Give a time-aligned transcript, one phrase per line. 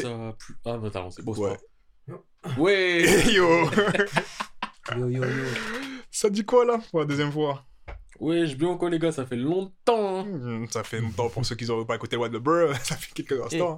[0.00, 0.54] trouve Et- ça plus.
[0.64, 1.22] Ah, bah t'as lancé.
[1.22, 1.56] Bon, c'est Ouais.
[2.06, 2.14] pas
[2.46, 2.58] grave.
[2.58, 3.32] Ouais.
[3.32, 3.64] Yo
[4.96, 5.44] Yo, yo, yo.
[6.10, 7.64] Ça dit quoi là pour la deuxième fois?
[8.18, 10.20] Ouais, je bien encore, les gars, ça fait longtemps.
[10.20, 10.24] hein.
[10.26, 13.12] Hmm, Ça fait longtemps pour ceux qui n'ont pas écouté What the Burr, ça fait
[13.14, 13.76] quelques instants.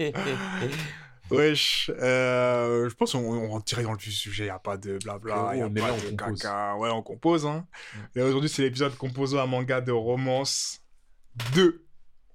[1.30, 4.98] Wesh, euh, je pense qu'on on rentre direct dans le sujet, il a pas de
[5.02, 6.42] blabla, il Frérot, a on est pas là, de on compose.
[6.42, 6.76] caca.
[6.76, 7.66] Ouais, on compose, hein.
[8.16, 10.80] Et aujourd'hui, c'est l'épisode composé un manga de romance
[11.54, 11.86] 2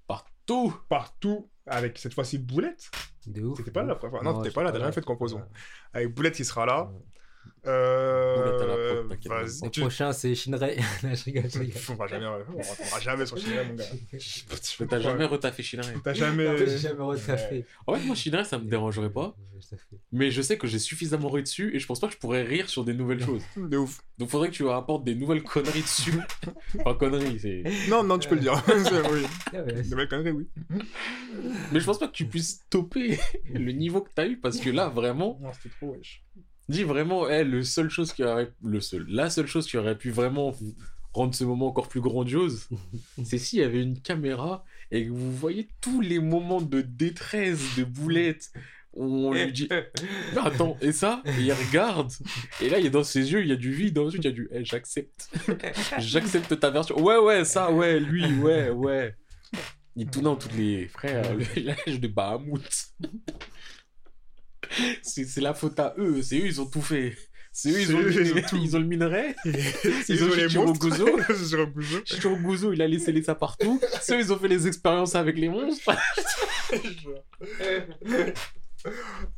[0.07, 0.73] Partout.
[0.89, 2.89] partout, avec cette fois-ci Boulette.
[3.25, 3.57] De ouf.
[3.57, 5.05] T'étais pas là la première fois Non, t'étais j'étais pas là, t'as jamais fait de
[5.05, 5.41] composant.
[5.93, 6.89] Avec Boulette qui sera là.
[7.63, 10.77] La Euh, prod, vas-y, Le tu- prochain, c'est Shinrei.
[11.03, 11.81] Non, je rigole, je rigole.
[11.89, 12.27] On va jamais,
[13.01, 13.83] jamais sur Chine, mon gars.
[14.79, 15.93] Mais t'as jamais retaffé Shinrai.
[16.03, 16.57] T'as jamais.
[16.57, 17.65] J'ai jamais retaffé.
[17.85, 19.35] En fait, moi, Shinrai, ça me dérangerait pas.
[20.11, 22.43] Mais je sais que j'ai suffisamment ri dessus et je pense pas que je pourrais
[22.43, 23.41] rire sur des nouvelles choses.
[23.57, 23.99] De ouf.
[24.17, 26.13] Donc faudrait que tu apportes des nouvelles conneries dessus.
[26.79, 27.63] enfin, conneries, c'est.
[27.89, 28.63] Non, non, tu peux le dire.
[29.11, 29.23] Oui.
[29.53, 30.47] Ah belles conneries, oui.
[31.71, 33.19] Mais je pense pas que tu puisses topper
[33.51, 36.23] le niveau que t'as eu parce que là, vraiment, Non, c'était trop wesh.
[36.69, 38.51] Dis vraiment, eh, le seul chose qui aurait.
[38.63, 39.05] Le seul.
[39.09, 40.55] La seule chose qui aurait pu vraiment
[41.13, 42.69] rendre ce moment encore plus grandiose,
[43.23, 47.75] c'est s'il y avait une caméra et que vous voyez tous les moments de détresse
[47.75, 48.51] de boulette.
[48.93, 49.67] où On lui dit
[50.37, 51.23] attends, et ça?
[51.25, 52.11] Et il regarde,
[52.61, 54.31] et là, il a dans ses yeux, il y a du vide, ensuite, il y
[54.31, 55.29] a du Eh, j'accepte.
[55.97, 56.99] j'accepte ta version.
[57.01, 59.15] Ouais, ouais, ça, ouais, lui, ouais, ouais.
[59.95, 62.61] Il tout dans toutes les frères, le village de Bahamut.
[65.03, 67.17] C'est c'est la faute à eux, c'est eux, ils ont tout fait.
[67.53, 68.57] C'est eux, ils ont, eux, le- ils ont tout.
[68.61, 69.35] ils ont le minerai.
[69.45, 70.43] Ils ont les.
[70.47, 71.07] Shichiro Gozo.
[72.05, 73.79] Shichiro Gozo, il a laissé les ça partout.
[74.01, 75.91] C'est eux, ils ont fait les expériences avec les monstres.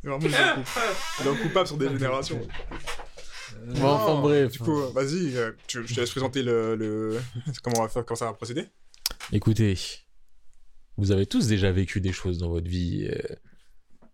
[0.03, 0.31] Vraiment, ils
[1.23, 1.63] sont coupables.
[1.63, 2.41] Ils sur des générations.
[3.75, 4.51] Bon, enfin, bref.
[4.51, 7.19] Du coup, vas-y, euh, tu- je te laisse présenter le, le...
[7.63, 8.65] Comment on va faire, comment ça va procéder
[9.33, 9.77] Écoutez,
[10.97, 13.35] vous avez tous déjà vécu des choses dans votre vie euh,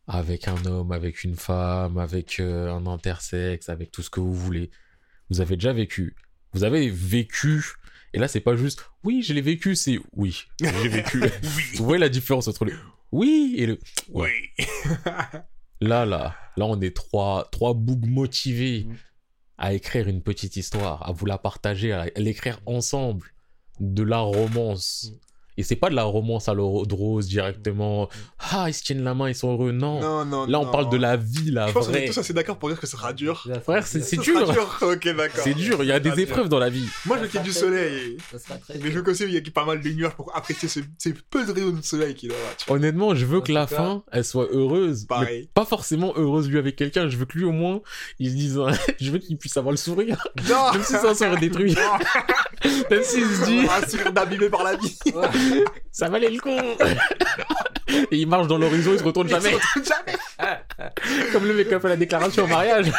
[0.07, 4.33] avec un homme, avec une femme, avec euh, un intersexe, avec tout ce que vous
[4.33, 4.69] voulez.
[5.29, 6.15] Vous avez déjà vécu.
[6.53, 7.63] Vous avez vécu.
[8.13, 11.19] Et là, c'est pas juste oui, je l'ai vécu, c'est oui, j'ai vécu.
[11.75, 12.73] vous voyez la différence entre le
[13.11, 14.29] oui et le Oui.
[15.81, 18.95] Là, là, là, on est trois, trois bougs motivés Mm.
[19.57, 23.27] à écrire une petite histoire, à vous la partager, à l'écrire ensemble.
[23.81, 25.11] De la romance.
[25.11, 25.17] Mm.
[25.57, 28.09] Et c'est pas de la romance à l'eau de rose directement.
[28.51, 29.71] Ah, ils se tiennent la main, ils sont heureux.
[29.71, 30.01] Non.
[30.01, 30.71] Non, non, là, on non.
[30.71, 32.05] parle de la vie, la Je pense qu'on est vraie.
[32.07, 33.47] tous assez d'accord pour dire que ce sera dur.
[33.63, 34.77] Frère, c'est c'est Ce sera dur.
[34.81, 35.41] Ok, d'accord.
[35.43, 36.19] C'est dur, il y a des dur.
[36.19, 36.87] épreuves dans la vie.
[37.05, 38.17] Moi, je kiffe du soleil.
[38.31, 40.35] Ça sera très Mais je veux qu'aussi, il y a pas mal de nuages pour
[40.35, 42.39] apprécier ce- ces peu de rayons de soleil qu'il aura.
[42.67, 45.01] Honnêtement, je veux En que la cas- fin, elle soit heureuse.
[45.03, 45.49] mais Pareil.
[45.53, 47.07] pas forcément heureuse lui avec quelqu'un.
[47.07, 47.79] Je veux que lui, au moins,
[48.19, 48.59] il se dise,
[48.99, 50.27] je veux qu'il puisse avoir le sourire.
[50.49, 51.75] Non Même si ça serait détruit.
[52.91, 54.97] Même s'il se dit, Un sourire d'abîmé par la vie.
[55.91, 56.49] ça valait le coup.
[58.11, 59.51] Et il marche dans l'horizon, il se retourne jamais.
[59.75, 60.17] Jamais
[61.31, 62.91] Comme le mec qui a fait la déclaration en mariage.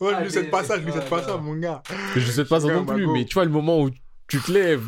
[0.00, 1.82] Ouais, je lui souhaite pas ça, je lui souhaite pas ça, mon gars.
[2.16, 3.90] Je sais pas ça non plus, mais tu vois, le moment où
[4.28, 4.84] tu te lèves,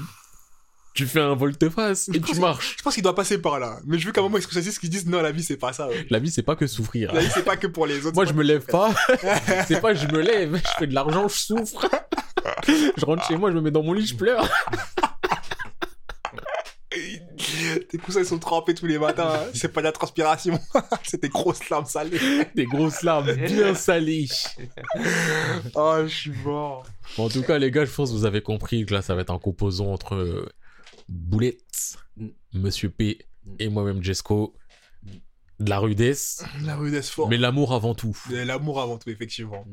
[0.95, 2.77] tu fais un volte-face et tu marches.
[2.79, 3.79] Je pense qu'il doit passer par là.
[3.87, 5.59] Mais je veux qu'à un moment, ils se choisissent qu'ils disent non, la vie, c'est
[5.59, 5.89] pas ça.
[5.89, 6.07] ouais.
[6.09, 7.13] La vie, c'est pas que souffrir.
[7.13, 8.15] La vie, c'est pas que pour les autres.
[8.15, 8.95] Moi, je me lève pas.
[9.69, 11.89] C'est pas je me lève, je fais de l'argent, je souffre.
[12.97, 14.49] Je rentre chez moi, je me mets dans mon lit, je pleure.
[17.91, 19.31] Tes coussins, ils sont trempés tous les matins.
[19.35, 19.51] hein.
[19.55, 20.59] C'est pas de la transpiration.
[21.05, 22.19] c'est des grosses larmes salées.
[22.55, 24.29] Des grosses larmes bien salées.
[25.75, 26.87] Oh, je suis mort.
[27.17, 29.15] Bon, en tout cas, les gars, je pense que vous avez compris que là, ça
[29.15, 30.49] va être un composant entre
[31.09, 31.63] Boulette,
[32.19, 32.29] Mm.
[32.55, 33.55] Monsieur P Mm.
[33.59, 34.55] et moi-même, Jesco.
[35.61, 37.29] De la rudesse, La rudesse forte.
[37.31, 38.17] mais l'amour avant tout.
[38.31, 39.65] L'amour avant tout, effectivement.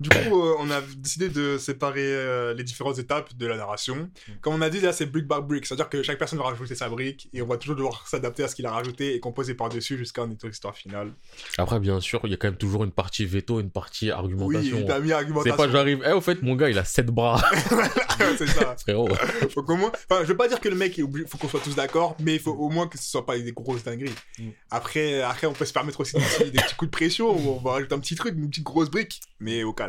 [0.00, 3.96] Du coup, euh, on a décidé de séparer euh, les différentes étapes de la narration.
[3.96, 4.32] Mm.
[4.40, 5.66] Comme on a dit, là, c'est brick by brick.
[5.66, 8.48] C'est-à-dire que chaque personne va rajouter sa brique et on va toujours devoir s'adapter à
[8.48, 11.10] ce qu'il a rajouté et composer par-dessus jusqu'à une histoire finale.
[11.56, 14.12] Après, bien sûr, il y a quand même toujours une partie veto, une partie Oui,
[14.12, 14.84] argumentation.
[14.86, 15.56] t'as mis c'est argumentation.
[15.56, 17.42] pas j'arrive, eh, au fait, mon gars, il a sept bras,
[18.38, 18.76] c'est ça.
[18.76, 19.08] frérot.
[19.52, 19.90] Faut qu'au moins...
[20.08, 21.26] Enfin, je veux pas dire que le mec obligé...
[21.26, 23.52] Faut qu'on soit tous d'accord, mais il faut au moins que ce soit pas des
[23.52, 24.14] grosses dingueries.
[24.38, 24.50] Mm.
[24.70, 27.50] Après, après, on peut se permettre aussi des petits, des petits coups de pression où
[27.50, 29.87] on va rajouter un petit truc, une petite grosse brique, mais au calme.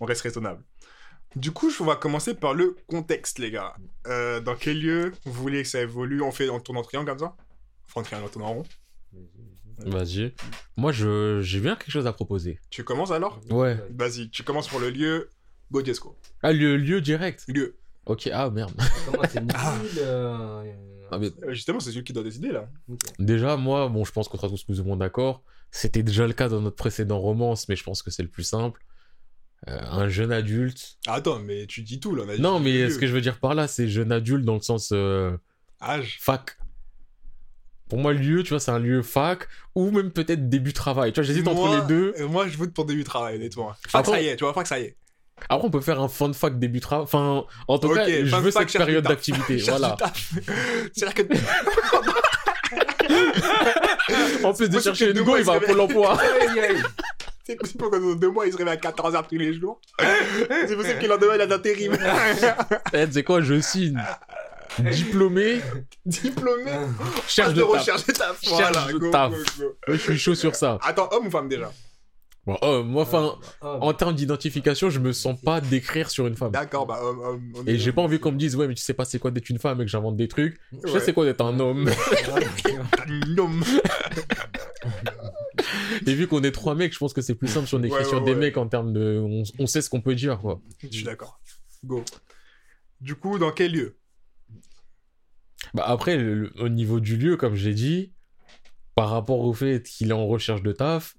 [0.00, 0.62] On reste raisonnable.
[1.36, 3.74] Du coup, on va commencer par le contexte, les gars.
[4.06, 6.20] Euh, dans quel lieu vous voulez que ça évolue?
[6.22, 7.34] On fait on tourne en triangle comme ça?
[7.88, 8.64] Enfin, en triangle, on tourne en rond.
[9.78, 10.32] Vas-y.
[10.76, 12.58] Moi, je, j'ai bien quelque chose à proposer.
[12.70, 13.40] Tu commences alors?
[13.50, 13.78] Ouais.
[13.90, 15.30] Vas-y, tu commences pour le lieu.
[15.70, 16.16] Go Jesco.
[16.42, 17.44] Ah, le lieu direct?
[17.48, 17.76] Lieu.
[18.04, 18.72] Ok, ah merde.
[19.06, 19.78] Comment c'est nul Ah.
[19.98, 20.72] euh,
[21.10, 22.68] Ah, mais Euh, justement, c'est celui qui doit décider là.
[23.18, 25.42] déjà, moi, bon, je pense qu'on sera tous plus ou moins d'accord.
[25.70, 28.42] C'était déjà le cas dans notre précédent romance, mais je pense que c'est le plus
[28.44, 28.84] simple.
[29.68, 30.96] Euh, un jeune adulte.
[31.06, 32.24] Attends, mais tu dis tout là.
[32.26, 34.54] on a Non, mais ce que je veux dire par là, c'est jeune adulte dans
[34.56, 35.36] le sens euh,
[35.80, 36.18] Âge.
[36.20, 36.56] fac.
[37.88, 41.12] Pour moi, lieu, tu vois, c'est un lieu fac ou même peut-être début travail.
[41.12, 42.14] Tu vois, j'hésite entre les deux.
[42.18, 43.72] euh, Moi, je vote pour début travail, honnêtement.
[43.86, 44.96] Fac, ça y est, tu vois, fac, ça y est.
[45.48, 47.04] Après, on peut faire un fun fac début travail.
[47.04, 49.58] Enfin, en tout cas, je veux cette période d'activité.
[49.68, 49.96] Voilà.
[50.92, 51.22] C'est-à-dire que.
[54.44, 56.18] En plus de chercher une go, il va à Pôle emploi.
[57.44, 59.80] C'est possible que dans deux mois, il se réveille à 14h tous les jours.
[59.98, 61.96] C'est possible que le lendemain, il a d'intérim.
[62.92, 64.00] Eh, tu sais quoi, je signe.
[64.78, 65.60] Diplômé,
[66.06, 66.70] Diplômé.
[67.26, 68.40] cherche de recherche de taf.
[68.42, 69.32] Cherche Voilà, go, taf.
[69.88, 70.78] Je suis chaud sur ça.
[70.82, 71.70] Attends, homme ou femme déjà?
[72.44, 76.50] Bon, oh, moi, enfin, en termes d'identification, je me sens pas d'écrire sur une femme.
[76.50, 77.52] D'accord, bah homme, homme.
[77.54, 79.30] homme Et j'ai pas envie qu'on me dise, ouais, mais tu sais pas c'est quoi
[79.30, 80.58] d'être une femme et que j'invente des trucs.
[80.84, 81.88] Je sais c'est quoi d'être un homme.
[83.06, 83.62] Un homme.
[86.06, 87.98] Et vu qu'on est trois mecs, je pense que c'est plus simple si on écrit
[87.98, 88.38] Ouais, sur ouais, des ouais.
[88.38, 89.20] mecs en termes de.
[89.24, 90.60] On, on sait ce qu'on peut dire, quoi.
[90.82, 91.40] Je suis d'accord.
[91.84, 92.04] Go.
[93.00, 93.96] Du coup, dans quel lieu?
[95.74, 98.12] Bah après, le- le- au niveau du lieu, comme j'ai dit,
[98.94, 101.14] par rapport au fait qu'il est en recherche de taf.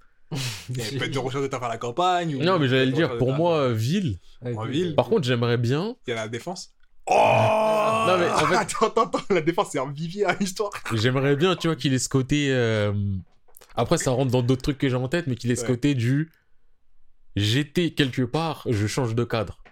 [0.70, 2.36] Il y a peut-être de recherche de taf à la campagne.
[2.36, 4.20] ou- Non, mais j'allais le dire, pour moi, euh, ville.
[4.42, 4.96] En ville.
[4.96, 5.96] Par contre, j'aimerais bien.
[6.08, 6.74] Il y a la défense.
[7.08, 10.72] Oh Non, mais en fait- Attends, attends, attends, la défense, c'est un vivier à l'histoire.
[10.94, 12.48] J'aimerais bien, tu vois, qu'il ait ce côté.
[12.52, 12.94] euh,
[13.76, 15.68] Après, ça rentre dans d'autres trucs que j'ai en tête, mais qu'il ait ce Ouais.
[15.70, 16.32] côté du.
[17.36, 19.64] J'étais quelque part, je change de cadre.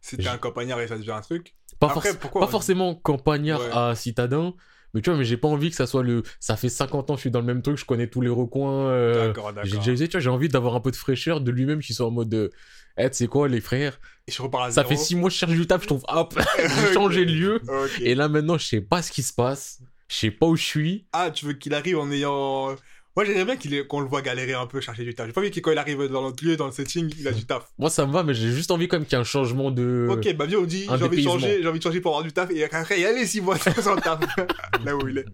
[0.00, 1.54] C'était un campagnard et ça devient un truc.
[1.78, 3.70] Pas, Après, forc- pourquoi pas on- forcément campagnard Ouais.
[3.72, 4.54] à citadin,
[4.94, 6.22] mais tu vois, mais j'ai pas envie que ça soit le.
[6.40, 8.30] Ça fait 50 ans que je suis dans le même truc, je connais tous les
[8.30, 8.86] recoins.
[8.88, 11.80] euh, D'accord, J'ai déjà tu vois, j'ai envie d'avoir un peu de fraîcheur de lui-même
[11.80, 12.50] qui soit en mode de.
[12.96, 14.88] Eh, tu sais quoi, les frères Et je repars à Ça zéro.
[14.88, 16.34] fait 6 mois que je cherche du taf, je trouve, hop,
[16.88, 17.60] j'ai changé de lieu.
[18.00, 20.64] Et là, maintenant, je sais pas ce qui se passe, je sais pas où je
[20.64, 21.06] suis.
[21.12, 22.74] Ah, tu veux qu'il arrive en ayant.
[23.18, 25.26] Moi, j'aimerais bien qu'il ait- qu'on le voit galérer un peu, chercher du taf.
[25.26, 27.32] J'ai pas envie que quand il arrive dans notre lieu, dans le setting, il a
[27.32, 27.64] du taf.
[27.76, 29.72] Moi, ça me va, mais j'ai juste envie quand même qu'il y ait un changement
[29.72, 30.06] de.
[30.08, 32.22] Ok, bah viens, on dit, j'ai envie de changer, j'ai envie de changer pour avoir
[32.22, 34.20] du taf, et après, il y a les 6 mois sans taf,
[34.84, 35.24] là où il est.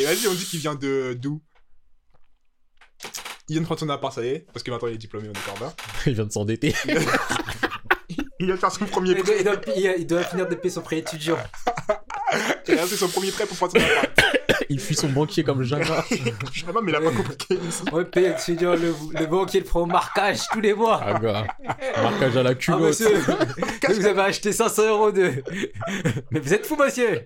[0.00, 1.42] Et vas-y, on dit qu'il vient de d'où?
[3.50, 5.28] Il vient de prendre son appart, ça y est, parce que maintenant il est diplômé,
[5.28, 5.76] on est encore.
[6.06, 6.74] Il vient de s'endetter.
[8.40, 10.48] Il vient de faire son premier Il prêt, doit, il doit- il- il doit finir
[10.48, 11.36] de payer son prêt étudiant.
[12.68, 14.37] il a fait son premier prêt pour prendre son appart.
[14.68, 15.76] Il fuit son banquier comme sais
[16.72, 17.82] pas, mais il a pas compliqué ici.
[17.92, 21.00] On paye étudiant, le, le banquier le prend au marquage tous les mois.
[21.04, 21.46] Ah, gars.
[22.02, 22.80] Marquage à la Ah, culotte.
[22.82, 23.08] monsieur,
[23.88, 25.42] vous avez acheté 500 euros de.
[26.30, 27.22] Mais vous êtes fou, monsieur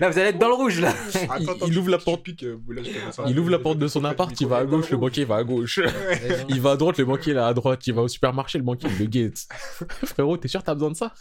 [0.00, 0.92] Là, vous allez être dans le rouge, là.
[1.38, 2.22] Il- il ouvre la porte.
[2.24, 2.82] Pique, euh, là,
[3.12, 3.24] ça.
[3.28, 5.44] il ouvre la porte de son appart, il va à gauche, le banquier va à
[5.44, 5.78] gauche.
[5.78, 7.86] Ouais, Il va à droite, le banquier est à droite.
[7.86, 9.46] Il va au supermarché, le banquier le guette.
[10.04, 11.12] frérot, t'es sûr t'as besoin de ça?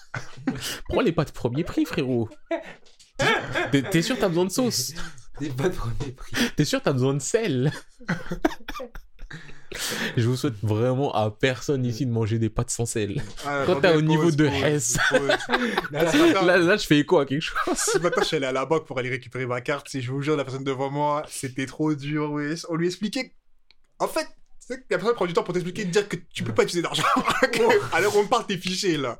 [0.90, 2.28] Prends les pâtes premier prix, frérot.
[3.72, 4.94] T'es t'es sûr t'as besoin de sauce?
[5.40, 6.34] Des pas de premier prix.
[6.56, 7.72] T'es sûr t'as besoin de sel?
[10.18, 13.22] Je vous souhaite vraiment à personne ici de manger des pâtes sans sel.
[13.46, 14.98] Ah, Quand t'es au niveau pause, de pause.
[15.92, 16.04] Là,
[16.44, 17.58] Là, là, je fais écho à quelque chose.
[17.78, 19.94] Ce matin, je suis allé à la banque pour aller récupérer ma carte.
[19.96, 22.32] Et je vous jure, la personne devant moi, c'était trop dur.
[22.32, 22.56] ouais.
[22.68, 23.34] On lui expliquait.
[24.00, 24.28] En fait,
[24.90, 27.04] la personne prend du temps pour t'expliquer, dire que tu peux pas utiliser d'argent.
[27.94, 29.18] Alors on parle tes fichiers là.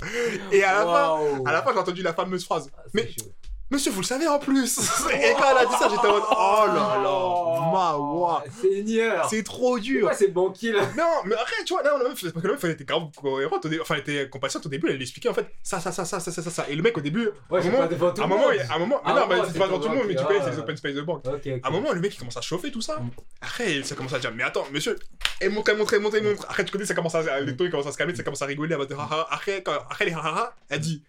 [0.52, 2.70] Et à la fin, à la fin, j'ai entendu la fameuse phrase.
[2.78, 3.32] Ah, Mais chaud.
[3.72, 4.78] Monsieur, vous le savez en plus.
[5.14, 8.44] Et quand elle a dit ça, j'étais en mode oh là là, ma wa.
[8.62, 10.02] Seigneur C'est trop dur.
[10.02, 10.82] Pourquoi c'est banquier, là?
[10.98, 13.04] Non, mais après, tu vois, là, la meuf, parce que la meuf, elle était grave
[13.16, 16.06] cohérente, enfin, elle était compatiente au début, elle lui expliquait en fait ça, ça, ça,
[16.06, 16.66] ça, ça, ça, ça.
[16.70, 18.76] Et le mec, au début, Ouais, à un moment, devant tout à un moment, à
[18.76, 20.24] un moment, mais À un non, mais c'est pas devant tout le monde, mais tu
[20.24, 20.46] connais, ah.
[20.46, 21.24] c'est les open space de banque.
[21.26, 22.98] À un moment, le mec, il commence à chauffer tout ça.
[22.98, 23.10] Mm.
[23.42, 24.98] Après, ça commence à dire, mais attends, monsieur,
[25.40, 26.46] et montre, elle montre, montre, elle montre.
[26.50, 28.42] Après, tu connais, ça commence à, les taux, ils commencent à se calmer, ça commence
[28.42, 29.28] à rigoler, dire, ah, ah.
[29.32, 31.04] après, après les haha, elle dit,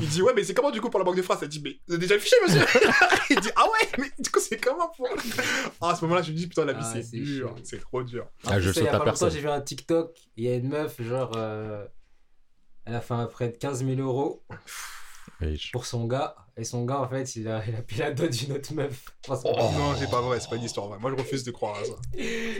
[0.00, 1.38] il dit, ouais, mais c'est comment du coup pour la banque de France?
[1.42, 2.60] Elle dit, mais vous avez déjà le fichier, monsieur?
[3.30, 5.08] Il dit, ah ouais, mais du coup, c'est comment pour.
[5.80, 7.62] Ah, à ce moment-là, je me dis, putain, la vie, Ah, c'est c'est dur, chaud.
[7.64, 8.26] c'est trop dur.
[8.46, 9.30] Ah, je sais, il y saute a à pas longtemps, personne.
[9.30, 11.84] J'ai vu un TikTok, il y a une meuf, genre, euh,
[12.84, 14.44] elle a fait un prêt de 15 000 euros
[15.72, 18.28] Pour son gars, et son gars, en fait, il a, il a pris la dot
[18.30, 19.04] d'une autre meuf.
[19.28, 19.34] Oh.
[19.44, 20.98] Non, c'est pas vrai, c'est pas une histoire vraie.
[20.98, 21.92] Moi, je refuse de croire à ça.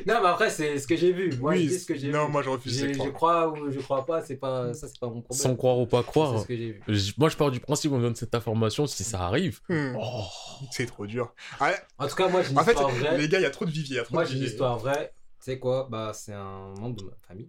[0.07, 1.33] Non, mais après, c'est ce que j'ai vu.
[1.41, 2.33] Moi, je dis ce que j'ai non, vu.
[2.33, 3.13] moi, je refuse de J'ai- Je croire.
[3.13, 5.43] crois ou je crois pas, c'est pas, ça, c'est pas mon problème.
[5.43, 6.41] Sans croire ou pas C'est croire.
[6.41, 7.13] ce que j'ai vu.
[7.19, 9.59] Moi, je pars du principe qu'on me donne cette information si ça arrive.
[9.69, 10.25] Hmm, Oh.
[10.71, 11.35] C'est trop dur.
[11.59, 13.19] Ah, En tout cas, moi, j'ai une en fait, histoire vraie.
[13.19, 14.03] les gars, il y a trop de viviers.
[14.11, 15.13] Moi, j'ai une histoire vraie.
[15.41, 15.89] Tu sais quoi?
[15.91, 17.49] Bah, c'est un membre de ma famille.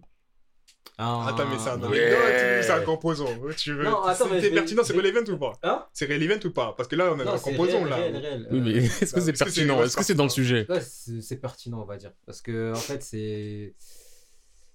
[1.02, 2.60] Un- Attends, mais c'est un Ouais.
[2.62, 3.26] c'est un composant
[3.56, 3.84] Tu veux.
[3.84, 7.18] Vais- pertinent, c'est relevant ou pas Hein C'est relevant ou pas Parce que là, on
[7.20, 7.96] a Non, un composant réel, là.
[7.96, 8.48] réel, réel.
[8.50, 11.86] Oui, mais est-ce que c'est pertinent Est-ce que c'est dans le sujet c'est pertinent, on
[11.86, 12.12] va dire.
[12.26, 13.74] Parce que, en fait, c'est.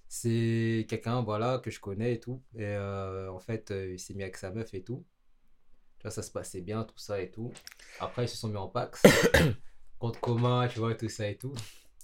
[0.08, 2.40] C'est quelqu'un, voilà, que je connais et tout.
[2.54, 5.04] Et euh, en fait, euh, il s'est mis avec sa meuf et tout.
[5.98, 7.52] Tu vois, ça se passait bien, tout ça et tout.
[8.00, 9.02] Après, ils se sont mis en pax.
[9.98, 11.52] compte commun, tu vois, tout ça et tout.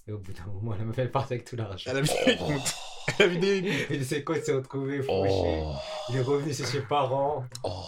[0.07, 1.89] Et au bout d'un moment, la meuf, elle part avec tout l'argent.
[1.91, 2.75] Elle a vidé les comptes.
[3.19, 3.91] Elle a vidé les comptes.
[3.91, 5.29] Et ses comptes s'est retrouvé fauché.
[5.31, 5.73] Oh.
[6.09, 7.45] Il est revenu chez ses parents.
[7.63, 7.83] Oh.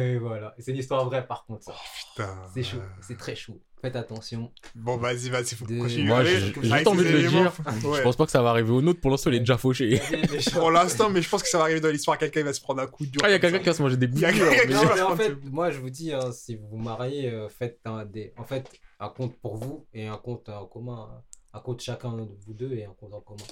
[0.00, 0.52] Et, voilà.
[0.58, 1.74] C'est une histoire vraie, par contre, ça.
[2.10, 2.36] Putain.
[2.52, 3.60] C'est chaud, c'est très chaud.
[3.80, 4.50] Faites attention.
[4.74, 6.08] Bon, vas-y, vas-y, faut De- continuer.
[6.08, 7.52] Moi, j'ai- avec envie de le dire.
[7.84, 7.98] Ouais.
[7.98, 9.00] Je pense pas que ça va arriver au nôtre.
[9.00, 10.00] Pour l'instant, il est déjà fauché.
[10.52, 12.18] Pour l'instant, mais je pense que ça va arriver dans l'histoire.
[12.18, 13.20] Quelqu'un il va se prendre un coup dur.
[13.24, 15.36] Ah, il y a quelqu'un qui va se manger des Il qui mais- en fait,
[15.44, 18.68] moi je vous dis, hein, si vous vous mariez, euh, faites un des, en fait,
[18.98, 21.08] un compte pour vous et un compte en commun,
[21.54, 23.44] un compte chacun de vous deux et un compte en commun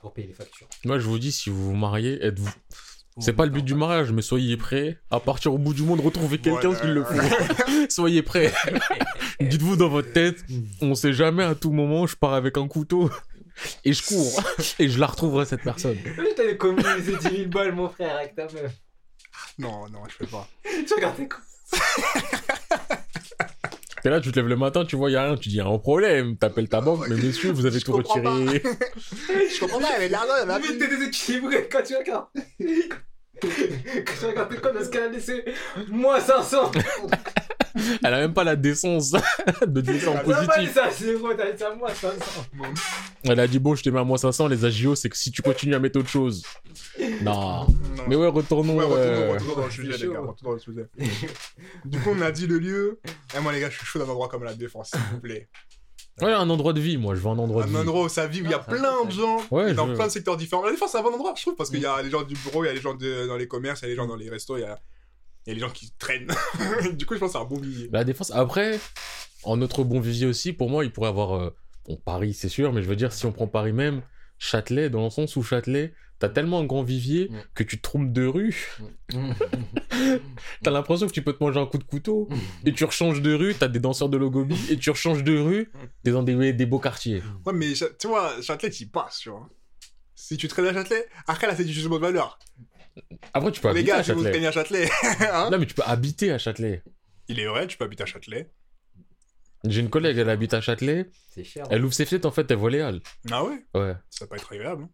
[0.00, 0.68] pour payer les factures.
[0.84, 2.50] Moi, je vous dis, si vous vous mariez, êtes-vous.
[3.18, 6.00] C'est pas le but du mariage, mais soyez prêts à partir au bout du monde,
[6.00, 6.80] retrouver quelqu'un Voilà.
[6.80, 7.86] qui le faut.
[7.90, 8.50] soyez prêts.
[9.40, 10.42] Dites-vous dans votre tête,
[10.80, 13.10] on sait jamais à tout moment, je pars avec un couteau
[13.84, 14.42] et je cours
[14.78, 15.98] et je la retrouverai cette personne.
[16.36, 18.72] T'avais commis ces 10 000 balles, mon frère, avec ta meuf.
[19.58, 20.48] Non, non, je fais pas.
[20.64, 21.28] Tu regardes tes
[24.04, 25.56] Et là, tu te lèves le matin, tu vois, il y a rien, tu dis,
[25.56, 28.22] il y a un problème, t'appelles ta banque, mais monsieur, vous avez Je tout retiré.
[28.24, 32.26] Je comprends pas, mais l'argent, il y en a Mais t'es déséquilibré quand tu regardes.
[33.40, 35.44] quand tu regardes tes comptes, est-ce qu'elle a laissé
[35.88, 36.72] moins 500
[38.04, 39.12] Elle a même pas la décence
[39.66, 40.74] de dire en dit positif.
[40.74, 42.16] ça à zéro, t'as dit ça à moins 500.
[43.24, 45.30] Elle a dit, bon, je te mets à moins 500, les agios, c'est que si
[45.30, 46.42] tu continues à mettre autre chose.
[47.22, 47.66] Non.
[47.66, 47.66] Non.
[48.08, 48.76] Mais ouais, retournons.
[48.76, 50.20] Ouais, retournons, euh, retournons dans le sujet, les gars.
[50.20, 50.86] Retournons dans le sujet.
[51.84, 53.00] Du coup, on a dit le lieu.
[53.36, 55.48] Et moi, les gars, je suis chaud d'un endroit comme la défense, s'il vous plaît.
[56.20, 57.76] Ouais, un endroit de vie, moi, je veux un endroit de Un vie.
[57.78, 59.94] endroit où ça vit, où il y a Ah, plein de gens, Ouais, dans je-
[59.94, 60.64] plein de secteurs différents.
[60.64, 62.34] La défense, c'est un bon endroit, je trouve, parce qu'il y a les gens du
[62.34, 64.06] bureau, il y a les gens de- dans les commerces, il y a les gens
[64.06, 64.78] dans les restos, il y a,
[65.46, 66.28] il y a les gens qui traînent.
[66.94, 67.88] du coup, je pense que c'est un bon billet.
[67.92, 68.30] La défense.
[68.30, 68.78] Après,
[69.44, 71.34] en notre bon vivier aussi, pour moi, il pourrait avoir.
[71.34, 71.50] euh,
[71.88, 74.02] Bon, Paris, c'est sûr, mais je veux dire, si on prend Paris même,
[74.38, 77.38] Châtelet, dans le sens où Châtelet, t'as tellement un grand vivier Mm.
[77.54, 78.68] que tu te trompes de rue.
[80.62, 82.28] T'as l'impression que tu peux te manger un coup de couteau.
[82.64, 85.70] Et tu rechanges de rue, t'as des danseurs de Logobi, et tu rechanges de rue,
[86.04, 87.22] t'es dans des, des beaux quartiers.
[87.44, 89.48] Ouais, mais tu vois, Châtelet, tu y passes, tu vois.
[90.14, 92.38] Si tu traînes à Châtelet, après, là, c'est du jugement de valeur.
[93.34, 94.46] Après, tu peux les habiter gars, à si vous Châtelet.
[94.46, 94.88] à Châtelet,
[95.32, 96.82] hein, Non, mais tu peux habiter à Châtelet.
[97.28, 98.50] il est vrai, tu peux habiter à Châtelet.
[99.64, 101.08] J'ai une collègue, elle habite à Châtelet.
[101.30, 101.64] C'est cher.
[101.70, 103.00] Elle ouvre ses fenêtres, en fait, elle voit les halles.
[103.30, 103.64] Ah ouais?
[103.74, 103.94] Ouais.
[104.10, 104.84] Ça va pas être agréable.
[104.84, 104.90] hein.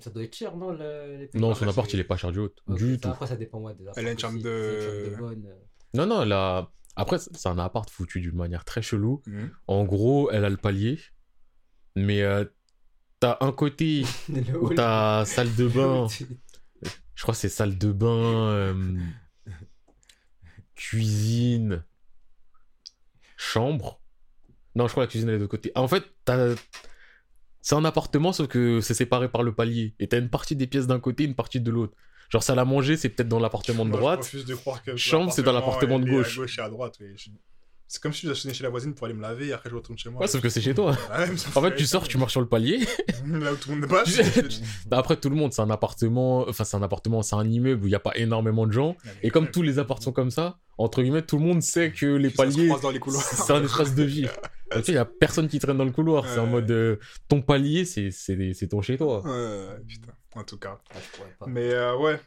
[0.00, 2.38] Ça doit être cher, non le, les Non, son appart, il est pas cher du
[2.38, 2.50] tout.
[2.68, 3.08] Ok, Du ça, tout.
[3.08, 4.44] Après, ça dépend ouais, des Elle a une chambre aussi.
[4.44, 5.46] de- C'est une chambre de bonne.
[5.48, 5.54] euh.
[5.94, 6.70] Non, non, elle a...
[6.94, 9.22] Après, c'est un appart foutu d'une manière très chelou.
[9.26, 9.50] Mhm.
[9.66, 10.98] En gros, elle a le palier.
[11.96, 12.44] Mais euh,
[13.18, 14.74] t'as un côté Le où hall.
[14.76, 16.06] t'as salle de bain.
[17.22, 18.96] Je crois que c'est salle de bain, euh,
[20.74, 21.84] cuisine,
[23.36, 24.00] chambre.
[24.74, 25.70] Non, je crois que la cuisine elle est de côté.
[25.76, 26.02] En fait,
[27.60, 29.94] c'est un appartement, sauf que c'est séparé par le palier.
[30.00, 31.94] Et t'as une partie des pièces d'un côté, une partie de l'autre.
[32.28, 34.18] Genre, salle à manger, c'est peut-être dans l'appartement de Moi, droite.
[34.22, 36.32] Je refuse de croire que Chambre, c'est dans l'appartement de gauche.
[36.38, 37.12] À gauche et à droite, oui.
[37.14, 37.30] Je-
[37.92, 39.74] C'est comme si je sonnais chez la voisine pour aller me laver et après je
[39.74, 40.22] retourne chez moi.
[40.22, 40.96] Ouais, sauf que c'est chez toi.
[41.10, 42.78] Ah, En fait, tu sors, tu marches sur le palier.
[43.26, 44.18] Là où tout le monde passe.
[44.86, 46.48] Bah, Après, tout le monde, c'est un appartement.
[46.48, 48.96] Enfin, c'est un appartement, c'est un immeuble où il n'y a pas énormément de gens.
[49.22, 52.06] Et comme tous les appartements sont comme ça, entre guillemets, tout le monde sait que
[52.06, 53.22] les paliers, croise dans les couloirs.
[53.22, 54.26] c'est un espace de vie.
[54.74, 56.26] Donc, il n'y a personne qui traîne dans le couloir.
[56.26, 56.96] C'est en mode, euh,
[57.28, 59.20] ton palier, c'est c'est- c'est ton chez toi.
[59.22, 60.80] Ouais, putain, en tout cas.
[60.94, 61.44] Ah.
[61.46, 62.18] Mais euh, ouais.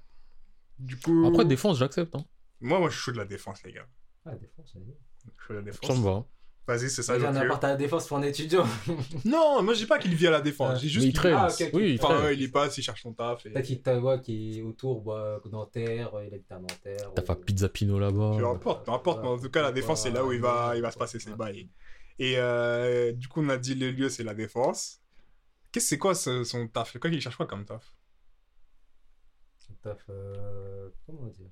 [0.77, 1.25] Du coup.
[1.27, 2.13] Après, défense, j'accepte.
[2.13, 2.23] Hein.
[2.61, 3.87] Moi, moi, je suis chaud de la défense, les gars.
[4.27, 4.93] Ah, défense, vas-y.
[5.39, 5.87] Je suis de la défense.
[5.87, 6.25] Ça me va.
[6.67, 7.19] Vas-y, c'est ça.
[7.19, 7.43] J'ai un Jean-Pierre.
[7.45, 8.65] appart à la défense pour un étudiant.
[9.25, 10.71] Non, moi, je dis pas qu'il vit à la défense.
[10.73, 10.79] Ah.
[10.79, 11.35] J'ai juste il traîne.
[11.37, 11.69] Ah, ok, ok.
[11.73, 12.33] Oui, il Enfin, traîne.
[12.33, 13.45] il y passe, il cherche son taf.
[13.45, 13.51] Et...
[13.51, 17.11] Peut-être qu'il t'envoie qui est autour, bah, Nanterre, il habite à Nanterre.
[17.13, 18.35] T'as ou- pas Pizza Pino là-bas.
[18.39, 20.73] Peu importe, peu importe, mais en tout cas, la défense, c'est là où il va,
[20.75, 21.69] il va se passer ses bails.
[22.17, 25.01] Et euh, du coup, on a dit le lieu, c'est la défense.
[25.71, 26.97] Qu'est-ce c'est quoi ce- son taf?
[26.97, 27.93] Quoi qu'il cherche quoi comme taf?
[29.83, 31.49] Taf, euh, comment dire?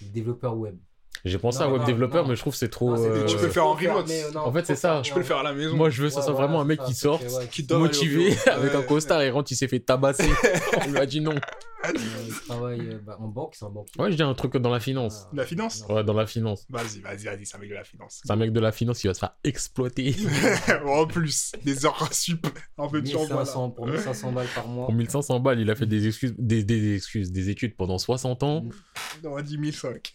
[0.00, 0.78] Développeur web.
[1.26, 2.96] J'ai pensé Non, à web non, développeur, mais je trouve que c'est trop.
[2.96, 4.08] Non, euh, Tu peux le faire en remote.
[4.10, 5.02] euh, En fait, c'est ça.
[5.02, 5.76] Je peux le faire à la maison.
[5.76, 7.48] Moi, je veux, ça Ouais, soit voilà, vraiment un mec ça, qui sort, que, ouais,
[7.50, 8.48] Qui donne motivé, Ouais.
[8.48, 10.28] avec un costard, et rentre, il s'est fait tabasser.
[10.86, 11.34] On lui a dit non.
[11.34, 11.92] euh,
[12.26, 14.00] il travaille euh, bah, en banque, c'est un banquier.
[14.00, 15.24] Ouais, je dis un truc dans la finance.
[15.26, 15.96] Ah, La finance non.
[15.96, 16.64] Ouais, dans la finance.
[16.70, 18.20] Vas-y, vas-y, vas-y, c'est un mec de la finance.
[18.24, 20.14] C'est un mec de la finance qui va se faire exploiter.
[20.86, 22.46] en plus, des heures sup.
[22.76, 23.34] En fait, tu envoies là.
[23.42, 24.86] 1500 pour 1500 balles par mois.
[24.86, 28.42] Pour 1500 balles, il a fait des excuses, des, des excuses, des études pendant 60
[28.44, 28.64] ans.
[29.24, 30.12] On a dit 1005.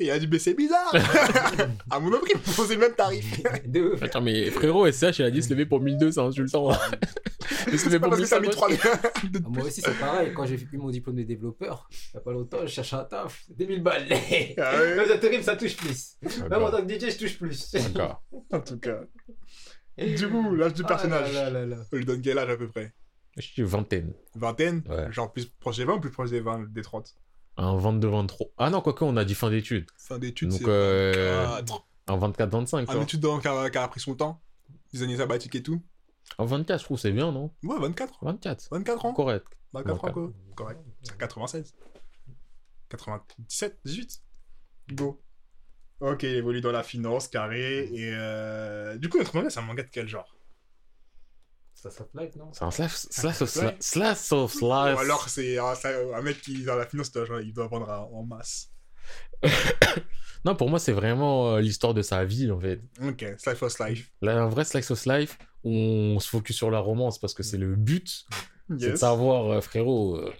[0.00, 0.92] Et il a dit, mais c'est bizarre
[1.90, 3.40] À mon prix, vous posez le même tarif.
[3.66, 4.02] De ouf.
[4.02, 6.70] Attends, mais frérot, SCH, il a dit se lever pour 1200, c'est insultant.
[7.70, 8.50] Il se lever pour parce que t'as mis 1500.
[8.50, 8.90] 3
[9.44, 10.32] Ah, Moi aussi, c'est pareil.
[10.34, 13.04] Quand j'ai eu mon diplôme de développeur, il n'y a pas longtemps, je cherchais un
[13.04, 13.44] taf.
[13.48, 14.06] C'était 1000 balles.
[14.58, 16.16] Ah Même ça terrible, ça touche plus.
[16.50, 17.72] Même en tant que DJ, je touche plus.
[17.72, 18.22] D'accord.
[18.52, 19.00] En tout cas.
[19.98, 21.32] Du coup, l'âge du Ah personnage.
[21.34, 21.76] là là là là.
[21.92, 22.92] On lui donne quel âge à peu près
[23.36, 24.12] Je dis vingtaine.
[24.34, 24.82] Vingtaine?
[24.88, 25.12] Ouais.
[25.12, 27.14] Genre plus proche des 20 ou plus proche des 20, des 30
[27.56, 28.50] Un 22-23.
[28.58, 29.86] Ah non, quoique, on a dit fin d'études.
[29.96, 31.86] Fin d'études, Donc, c'est euh, 24.
[32.08, 34.40] Un 24-25, Un étudiant qui a, qui a pris son temps,
[34.92, 35.80] des années sabbatiques et tout.
[36.38, 37.50] Un 24, je trouve, c'est bien, non?
[37.62, 38.18] Ouais, 24.
[38.22, 38.68] 24.
[38.70, 39.46] 24 ans Correct.
[39.74, 40.32] 24 ans, quoi.
[40.54, 40.80] Correct.
[41.02, 41.74] C'est 96.
[42.88, 44.22] 97, 18.
[44.92, 45.22] Go.
[46.00, 47.84] Ok, il évolue dans la finance, carré.
[47.92, 48.98] Et euh...
[48.98, 50.34] du coup, notre manga, c'est un manga de quel genre?
[51.82, 52.50] Ça s'appelle non?
[52.52, 54.98] C'est un slash, slash, of slash- slash, slash of Ou slash.
[55.00, 57.88] alors, c'est un, c'est un mec qui est dans la finance, genre, il doit vendre
[57.90, 58.70] en masse.
[60.44, 62.80] Non, pour moi, c'est vraiment euh, l'histoire de sa vie, en fait.
[63.00, 64.10] Ok, Slice of Life.
[64.22, 67.44] Là, un vrai slice of life où on se focus sur la romance parce que
[67.44, 68.24] c'est le but.
[68.68, 68.98] C'est de Yes.
[69.00, 70.32] savoir, euh, frérot, euh,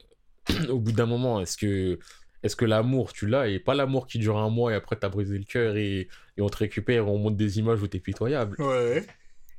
[0.70, 2.00] au bout d'un moment, est-ce que,
[2.42, 5.08] est-ce que l'amour, tu l'as et pas l'amour qui dure un mois et après t'as
[5.08, 8.56] brisé le cœur et, et on te récupère, on monte des images où t'es pitoyable.
[8.61, 9.06] Ouais.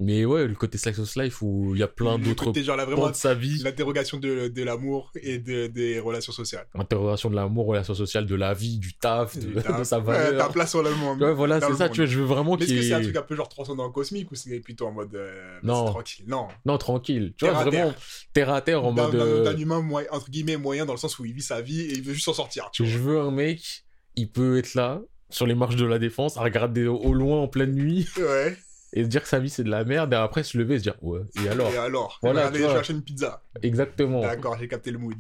[0.04, 3.10] Mais ouais, le côté slice of life où il y a plein Le d'autres pans
[3.10, 3.60] de sa vie.
[3.64, 6.68] l'interrogation de, de l'amour et de, des relations sociales.
[6.76, 10.06] Interrogation de l'amour, relation sociale, de la vie, du taf, de, t'as- de sa Ouais,
[10.06, 10.52] ta valeur.
[10.52, 11.22] place sur le monde.
[11.22, 11.94] Ouais, voilà, c'est ça, monde.
[11.94, 13.50] tu vois, je veux vraiment Mais est-ce qu'il que c'est un truc un peu genre
[13.50, 15.86] transcendant cosmique ou c'est plutôt en mode euh, Non.
[15.86, 16.26] tranquille?
[16.28, 16.48] Non.
[16.66, 17.34] Non, tranquille.
[17.38, 17.94] Tu Terre vois, vraiment
[18.34, 19.12] terre à terre en mode.
[19.14, 21.82] d'un- euh, humain moyen, entre guillemets moyen dans le sens où il vit sa vie
[21.82, 22.70] et il veut juste s'en sortir.
[22.74, 23.14] Tu Je vois.
[23.14, 26.86] veux un mec, il peut être là, sur les marches de la défense, à regarder
[26.88, 28.58] au loin en pleine nuit Ouais.
[28.94, 30.78] Et se dire que sa vie c'est de la merde et après se lever et
[30.80, 31.72] se dire ouais, et alors?
[31.74, 32.20] Et alors?
[32.22, 33.44] Voilà, je vais acheter une pizza.
[33.62, 34.22] Exactement.
[34.22, 35.18] D'accord, j'ai capté le mood.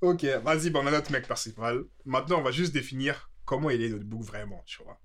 [0.00, 1.84] Ok, vas-y, bon, on a notre mec principal.
[2.04, 4.98] Maintenant, on va juste définir comment il est notre book vraiment, tu vois.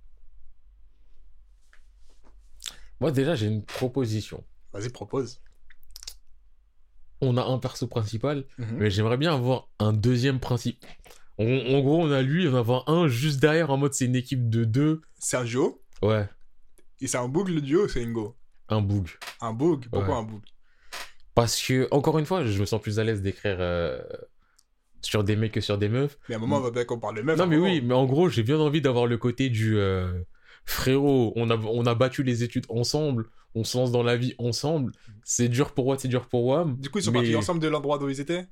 [3.00, 4.44] Moi déjà j'ai une proposition.
[4.74, 5.40] Vas-y, propose.
[7.22, 8.78] On a un perso principal, Mhm.
[8.78, 10.86] mais j'aimerais bien avoir un deuxième principe.
[11.40, 14.06] En, en gros, on a lui, on va avoir un juste derrière en mode c'est
[14.06, 15.02] une équipe de deux.
[15.46, 16.28] Duo Ouais,
[17.02, 18.36] Et c'est un book le duo c'est une go
[18.70, 19.08] un boog.
[19.42, 20.20] Un book Pourquoi Ouais.
[20.22, 20.42] un book
[21.36, 24.02] Parce que, encore une fois, je me sens plus à l'aise d'écrire euh,
[25.02, 26.18] sur des mecs que sur des meufs.
[26.28, 27.38] Mais à un moment, on va bien qu'on parle de meuf.
[27.38, 27.70] Non, mais moment.
[27.72, 30.12] oui, mais en gros, j'ai bien envie d'avoir le côté du euh,
[30.66, 34.36] frérot, on a, on a battu les études ensemble, on se lance dans la vie
[34.38, 34.92] ensemble.
[35.24, 36.76] C'est dur pour Watt, c'est dur pour Wam.
[36.78, 38.48] Du coup, ils sont mais- partis ensemble de l'endroit où ils étaient?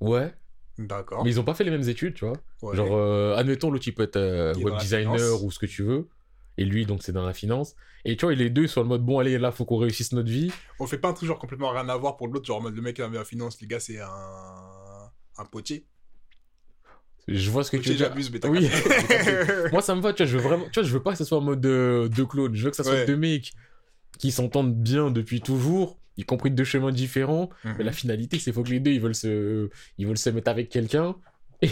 [0.00, 0.34] Ouais,
[0.78, 1.22] D'accord.
[1.22, 2.36] mais ils ont pas fait les mêmes études, tu vois.
[2.62, 2.74] Ouais.
[2.76, 6.08] Genre, euh, admettons, l'autre, il peut être euh, web designer ou ce que tu veux.
[6.58, 7.74] Et lui, donc, c'est dans la finance.
[8.04, 10.12] Et tu vois, les deux ils sont en mode, bon, allez, là, faut qu'on réussisse
[10.12, 10.52] notre vie.
[10.78, 12.76] On fait pas un truc genre complètement rien à voir pour l'autre, genre en mode
[12.76, 14.08] le mec qui avait la finance, les gars, c'est un.
[15.38, 15.84] un potier.
[17.26, 18.08] Je vois ce que tu veux dire.
[18.08, 18.68] j'abuse, mais Oui.
[19.72, 21.18] Moi, ça me va, tu vois, je veux vraiment, tu vois, je veux pas que
[21.18, 22.54] ça soit en mode de, de clone.
[22.54, 23.06] Je veux que ça soit Ouais.
[23.06, 23.52] deux mecs
[24.18, 27.48] qui s'entendent bien depuis toujours, y compris deux chemins différents.
[27.64, 27.74] Mhm.
[27.78, 30.50] Mais la finalité, c'est faut que les deux, ils veulent se, ils veulent se mettre
[30.50, 31.16] avec quelqu'un.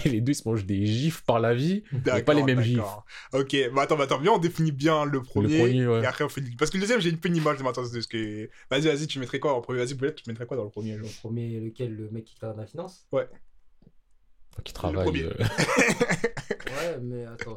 [0.05, 1.83] Et les deux, ils se mangent des gifs par la vie.
[2.05, 3.05] Pas les mêmes d'accord.
[3.33, 5.59] Ok, bah attends, bah attends, viens, on définit bien le premier.
[5.59, 6.02] premier, ouais.
[6.02, 6.42] Et après, on fait.
[6.59, 8.48] Parce que le deuxième, j'ai une peu une image de ma de ce que.
[8.70, 9.85] Vas-y, vas-y, tu mettrais quoi en premier?
[9.85, 11.94] Vas-y, peut-être, tu mettrais quoi dans le premier genre Le premier, lequel?
[11.94, 13.07] Le mec qui travaille dans la finance?
[13.11, 15.05] Faut qu'ils travaillent.
[15.05, 15.24] premier.
[15.24, 17.57] euh, Ouais, mais attends.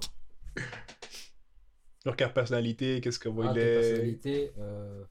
[2.05, 3.79] Genre, quelle personnalité, qu'est-ce que Ah, il quelle est.
[3.79, 5.03] personnalité euh,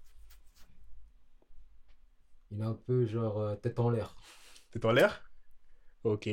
[2.51, 4.17] Il est un peu genre euh, tête en l'air.
[4.71, 5.31] T'es en l'air?
[6.05, 6.29] Ok.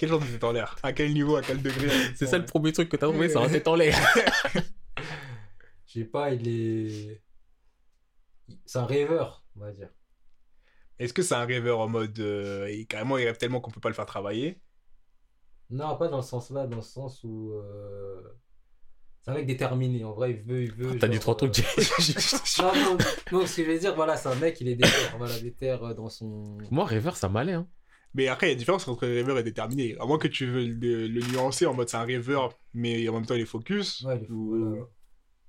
[0.00, 0.76] Quel genre de tête en l'air?
[0.82, 2.46] À quel niveau À quel degré C'est ça le?
[2.46, 3.94] premier truc que t'as trouvé, c'est un tête en l'air.
[5.86, 7.22] Je sais pas, il est.
[8.64, 9.90] C'est un rêveur, on va dire.
[10.98, 12.18] Est-ce que c'est un rêveur en mode.
[12.18, 14.58] euh, carrément, il rêve tellement qu'on peut pas le faire travailler?
[15.68, 17.52] Non, pas dans le sens là, dans le sens où.
[17.52, 18.22] euh,
[19.22, 20.62] C'est un mec déterminé, en vrai, il veut.
[20.62, 21.58] Il veut T'as dit trois trucs.
[21.58, 21.62] euh,
[22.62, 22.98] Non, non,
[23.32, 25.70] non, ce que je veux dire, voilà, c'est un mec, il est déter, voilà, déter
[25.70, 26.58] euh, dans son.
[26.70, 27.52] Moi, rêveur, ça m'allait.
[27.52, 27.68] Hein.
[28.14, 29.96] Mais après, il y a une différence entre rêveur et déterminé.
[30.00, 33.14] À moins que tu veux le, le nuancer en mode c'est un rêveur, mais en
[33.14, 34.02] même temps il est focus.
[34.02, 34.86] Ouais, il est ou- voilà.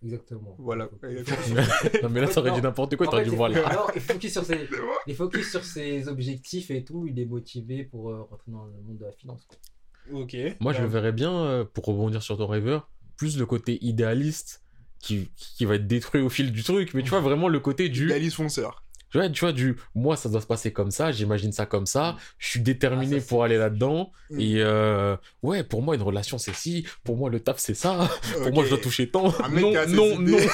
[0.04, 0.56] Exactement.
[0.58, 0.89] Voilà.
[2.04, 3.67] non, mais là, t'aurais dit n'importe quoi, t'aurais dû il- voilà.
[3.67, 4.67] Alors, il focus sur ses,
[5.08, 7.06] il focus sur ses objectifs et tout.
[7.08, 9.45] Il est motivé pour euh, rentrer dans le monde de la finance.
[9.47, 10.21] quoi.
[10.21, 10.36] ok.
[10.60, 14.63] Moi, je le verrais bien, euh, pour rebondir sur ton rêveur, plus le côté idéaliste
[15.00, 16.93] qui, qui va être détruit au fil du truc.
[16.95, 18.12] Mais tu vois, vraiment le côté du.
[18.12, 18.84] Alice fonceur.
[19.12, 19.78] Tu vois, tu vois, du.
[19.93, 23.19] Moi, ça doit se passer comme ça, j'imagine ça comme ça, je suis déterminé Ah,
[23.19, 24.12] ça, pour aller là-dedans.
[24.30, 24.39] Mm.
[24.39, 26.88] Et euh, ouais, pour moi, une relation, c'est ci.
[27.04, 28.10] Pour moi, le taf, c'est ça.
[28.41, 29.34] Pour moi, je dois toucher tant.
[29.50, 30.38] Mec non, non, non.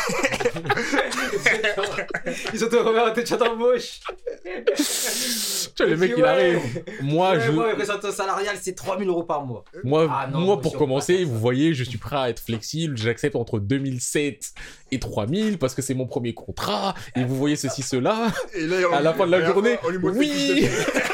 [2.54, 4.02] Ils ont te remis un tête d'embauche.
[4.44, 6.60] Tu vois, le mec, il arrive.
[7.02, 7.52] Moi, Ouais, je.
[7.52, 9.64] Moi, mes prétentions salariales, c'est 3000 euros par mois.
[9.84, 12.98] Moi, Ah non, moi pour commencer, vous voyez, je suis prêt à être flexible.
[12.98, 14.54] J'accepte entre 2007
[14.92, 16.96] et 3000 parce que c'est mon premier contrat.
[17.16, 18.32] Et vous voyez ceci, cela.
[18.56, 20.68] Et là, on- À la fin de la journée, on lui montre oui.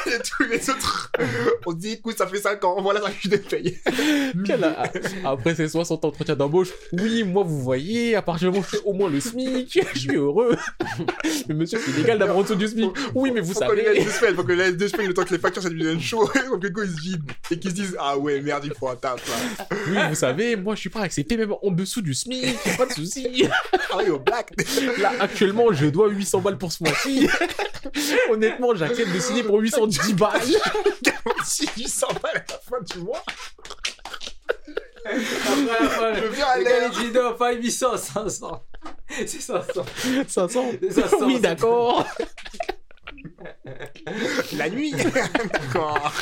[0.06, 1.12] Et tous les autres,
[1.66, 3.80] on se dit, écoute, ça fait 5 ans, voilà sa fiche de paye.
[5.24, 8.78] Après ces 60 entretiens d'embauche, oui, moi, vous voyez, à partir du moment où je
[8.78, 10.56] suis au moins le SMIC, je suis heureux.
[11.48, 12.92] Mais monsieur, c'est illégal d'avoir en dessous du SMIC.
[13.16, 14.02] Oui, mais vous faut lui savez.
[14.10, 16.58] semaines, faut lui laisse deux semaines le temps que les factures ça devienne chaud, faut
[16.58, 18.88] que le gars il se vide et qu'ils se disent ah ouais merde il faut
[18.90, 19.66] un taf là.
[19.88, 22.86] Oui, vous savez, moi, je suis prêt à accepter même en dessous du SMIC, pas
[22.86, 23.46] de souci.
[23.92, 24.52] Ah oui au black.
[25.00, 27.23] Là, actuellement, je dois 800 balles pour ce mois-ci.
[28.30, 30.42] Honnêtement, j'accepte de signer pour 810 balles.
[31.46, 33.24] si 800 balles à la fin du mois.
[35.06, 38.64] Après, après, Je viens à le gars, il dit non, pas 800, 500.
[39.10, 39.86] C'est 500.
[40.28, 41.26] 500 C'est 500.
[41.26, 42.06] Oui, d'accord.
[44.58, 44.92] La nuit
[45.54, 46.14] D'accord.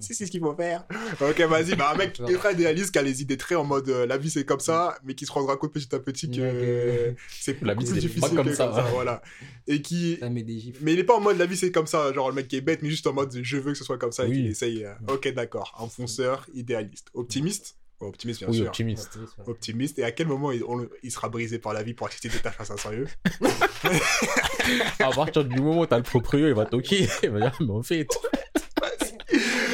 [0.00, 0.84] si, c'est ce qu'il faut faire.
[1.20, 4.06] Ok, vas-y, bah un mec ultra idéaliste qui a les idées très en mode euh,
[4.06, 7.60] la vie c'est comme ça, mais qui se rendra compte petit à petit que c'est
[7.62, 8.66] La vie, beaucoup plus difficile comme que ça.
[8.92, 9.22] voilà.
[9.66, 10.16] Et qui.
[10.20, 10.78] Ça met des gifles.
[10.82, 12.56] Mais il est pas en mode la vie c'est comme ça, genre le mec qui
[12.56, 14.46] est bête, mais juste en mode je veux que ce soit comme ça et qu'il
[14.46, 14.84] essaye.
[14.84, 15.74] euh, Ok, d'accord.
[15.80, 17.08] Un fonceur, idéaliste.
[17.14, 17.76] Optimiste?
[18.08, 18.66] Optimiste, bien Oui, sûr.
[18.66, 19.18] optimiste.
[19.46, 19.98] Optimiste.
[19.98, 22.38] Et à quel moment il, on- il sera brisé par la vie pour accepter des
[22.38, 23.08] tâches à 500 euros
[25.00, 27.08] À partir du moment où t'as le proprio, il va toquer.
[27.22, 28.06] Il va dire, mais en fait,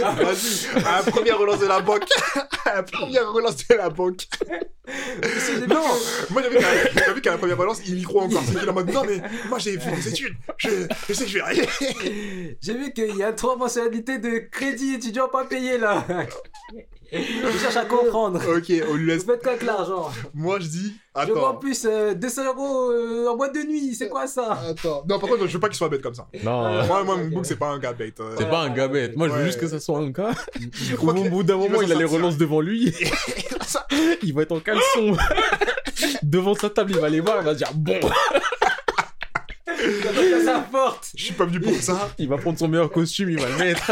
[0.00, 2.04] Vas-y, à la première relance de la banque.
[2.64, 4.26] à la première relance de la banque.
[5.68, 5.82] Non,
[6.30, 8.42] moi j'ai vu qu'à j'ai vu qu'à la première relance, il y croit encore.
[8.46, 10.68] C'est qu'il est en mode non, mais moi j'ai fait des études, je,
[11.08, 11.68] je sais que je vais arriver.
[12.60, 16.04] J'ai vu qu'il y a trois mensualités de crédit étudiant pas payé là.
[17.12, 18.40] Je cherche à comprendre.
[18.56, 19.24] Ok, on lui laisse.
[19.24, 20.10] Vous faites quoi avec l'argent?
[20.32, 20.92] Moi je dis,
[21.26, 21.58] Je vois en attends.
[21.58, 24.60] plus euh, 200 euros euh, en boîte de nuit, c'est quoi ça?
[24.68, 25.02] Attends.
[25.08, 26.28] Non, par contre, je veux pas qu'il soit bête comme ça.
[26.44, 26.84] non.
[26.86, 28.20] Moi, moi, mon book, c'est pas un gars bête.
[28.20, 28.36] euh.
[28.38, 29.16] C'est pas un gars bête.
[29.16, 29.46] Moi, je veux Ouais.
[29.46, 30.30] juste que ça soit un gars.
[31.02, 32.94] Au bout d'un moment, il a les relances devant lui.
[33.66, 33.86] Ça-
[34.22, 34.58] Il va être en
[36.22, 37.38] devant sa table, il va les voir.
[37.40, 37.98] Il va se dire, bon.
[39.82, 41.08] Il a sa porte.
[41.16, 42.10] Je suis pas venu pour ça.
[42.18, 43.90] Il va prendre son meilleur costume, il va le mettre.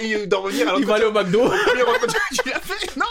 [0.00, 1.40] Et d'en revenir à Il va aller au McDo.
[1.40, 2.96] premier entretien qu'il a fait.
[2.96, 3.04] Non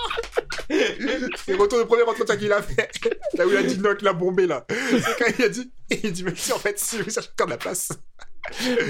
[0.69, 2.89] C'est le retour du premier entretien qu'il a fait.
[3.37, 4.65] Là où il a dit non, qu'il a bombé là.
[4.69, 5.69] C'est quand il a dit.
[5.89, 7.89] Et il dit, mais si en fait, si vous cherchez encore de la place.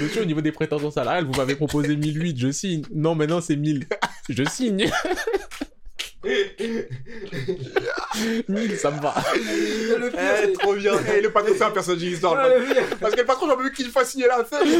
[0.00, 2.84] Monsieur, au niveau des prétentions salariales, vous m'avez proposé 1008, je signe.
[2.94, 3.86] Non, maintenant c'est 1000.
[4.28, 4.88] Je signe.
[8.48, 9.14] 1000, ça me va.
[9.36, 10.92] Le pire, Eh, trop bien.
[11.16, 12.36] Eh, le patron, c'est un personnage de l'histoire.
[12.36, 12.48] Ah.
[13.00, 14.78] Parce que le patron, j'en veux qu'il fasse signer la feuille.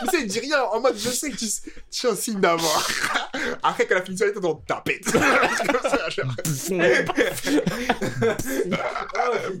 [0.00, 0.62] Tu sais, il dit rien.
[0.62, 1.46] En mode, je sais que tu,
[1.90, 2.66] tu es un signe d'avant.
[3.62, 5.04] Après, quand la finition est dans ta pète.
[5.12, 7.04] Comme ça, genre, putain.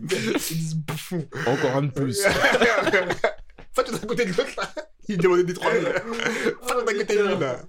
[0.56, 1.24] disent bouffon.
[1.46, 2.22] Encore un de plus.
[2.22, 4.68] Fais tout à côté de l'autre, là.
[5.12, 5.82] Il demandait des 3000.
[5.82, 7.60] Fais tout à côté de lui, là.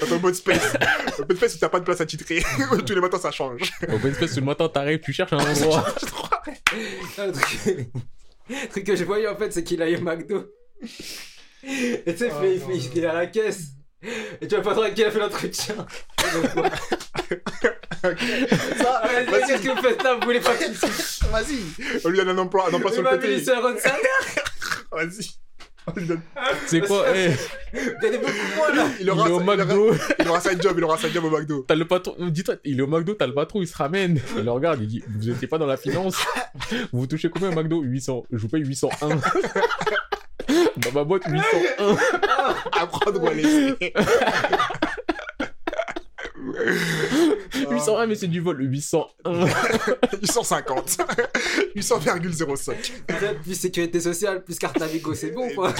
[0.00, 0.74] Dans ton mode space.
[1.18, 2.42] Open space, où t'as pas de place à titrer.
[2.86, 3.60] Tous les matins, ça change.
[3.88, 5.84] Open space, le matin, t'arrives, tu cherches un endroit.
[7.18, 7.58] Ah, Le truc...
[8.50, 10.46] le truc que je voyais en fait, c'est qu'il a eu au McDo.
[11.64, 13.62] Et tu sais, il, non, fait- il est à la caisse.
[14.40, 15.74] Et tu vois pas trop avec qui il a fait l'entretien.
[18.00, 20.14] Ça, Ah, Qu'est-ce vas-y, que vous faites là?
[20.14, 21.58] Vous voulez pas qu'il se vas-y.
[22.04, 23.44] On lui donne un emploi, un emploi sur Il le m'a mis côté.
[23.44, 24.00] sur un de salaire.
[24.92, 25.30] Vas-y.
[26.66, 27.30] C'est quoi, eh?
[27.74, 27.80] Il
[29.00, 29.90] il aura, est au il aura- McDo.
[30.18, 31.64] il aura sa job, il aura sa job au McDo.
[31.68, 34.20] T'as le patron, dis-toi, il est au McDo, t'as le patron, il se ramène.
[34.36, 36.16] Il le regarde, il dit, vous étiez pas dans la finance.
[36.92, 37.82] Vous touchez combien au McDo?
[37.82, 38.24] 800.
[38.32, 39.08] Je vous paye 801.
[40.78, 41.96] Dans ma boîte, 801.
[42.80, 43.74] À prendre ou à laisser.
[47.70, 48.60] 801, mais c'est du vol.
[48.60, 49.46] 801.
[50.22, 50.98] 850.
[51.76, 53.42] 800,05.
[53.42, 55.74] Plus sécurité sociale, plus carte Navigo, c'est bon quoi.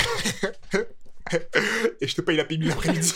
[2.00, 3.12] Et je te paye la PIB l'après-midi.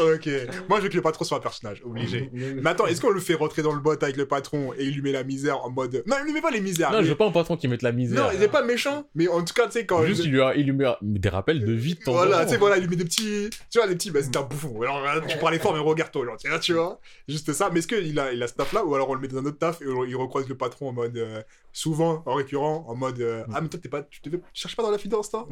[0.00, 0.28] Ok.
[0.68, 2.30] Moi, je veux que le patron soit un personnage, obligé.
[2.32, 4.94] Mais attends, est-ce qu'on le fait rentrer dans le bot avec le patron et il
[4.94, 6.02] lui met la misère en mode.
[6.06, 6.90] Non, il lui met pas les misères.
[6.92, 8.24] Non, mais- je veux pas un patron qui mette la misère.
[8.24, 10.04] Non, il est pas méchant, mais en tout cas, tu sais, quand.
[10.04, 12.52] Juste, il lui, a- il lui met des rappels de vie de temps Voilà, tu
[12.52, 13.50] sais, voilà, il lui met des petits.
[13.70, 14.10] Tu vois, des petits.
[14.10, 14.80] Bah, c'est un bouffon.
[14.82, 17.00] Alors, là, tu parlais fort, mais regarde-toi, genre, tu vois, tu vois.
[17.28, 17.70] Juste ça.
[17.72, 19.38] Mais est-ce qu'il a, il a ce taf là, ou alors on le met dans
[19.38, 21.16] un autre taf et on- il recroise le patron en mode.
[21.16, 21.42] euh,
[21.72, 23.20] souvent, en récurrent, en mode.
[23.20, 25.46] euh, ah, mais toi, t'es pas, tu, te tu cherches pas dans la finance, toi?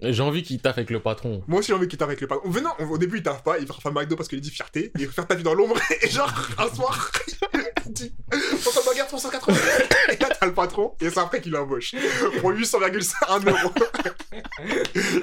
[0.00, 1.42] J'ai envie qu'il taffe avec le patron.
[1.46, 2.50] Moi aussi, j'ai envie qu'il taffe avec le patron.
[2.50, 5.06] Venant, au début, il taffe pas, il va faire McDo parce qu'il dit fierté, il
[5.06, 7.10] va faire ta vie dans l'ombre, et genre, un soir,
[7.86, 9.54] il dit 100 baguettes pour 180
[10.12, 11.94] Et là, t'as le patron, et c'est après qu'il l'embauche.
[12.40, 13.72] Pour 800,1 euros.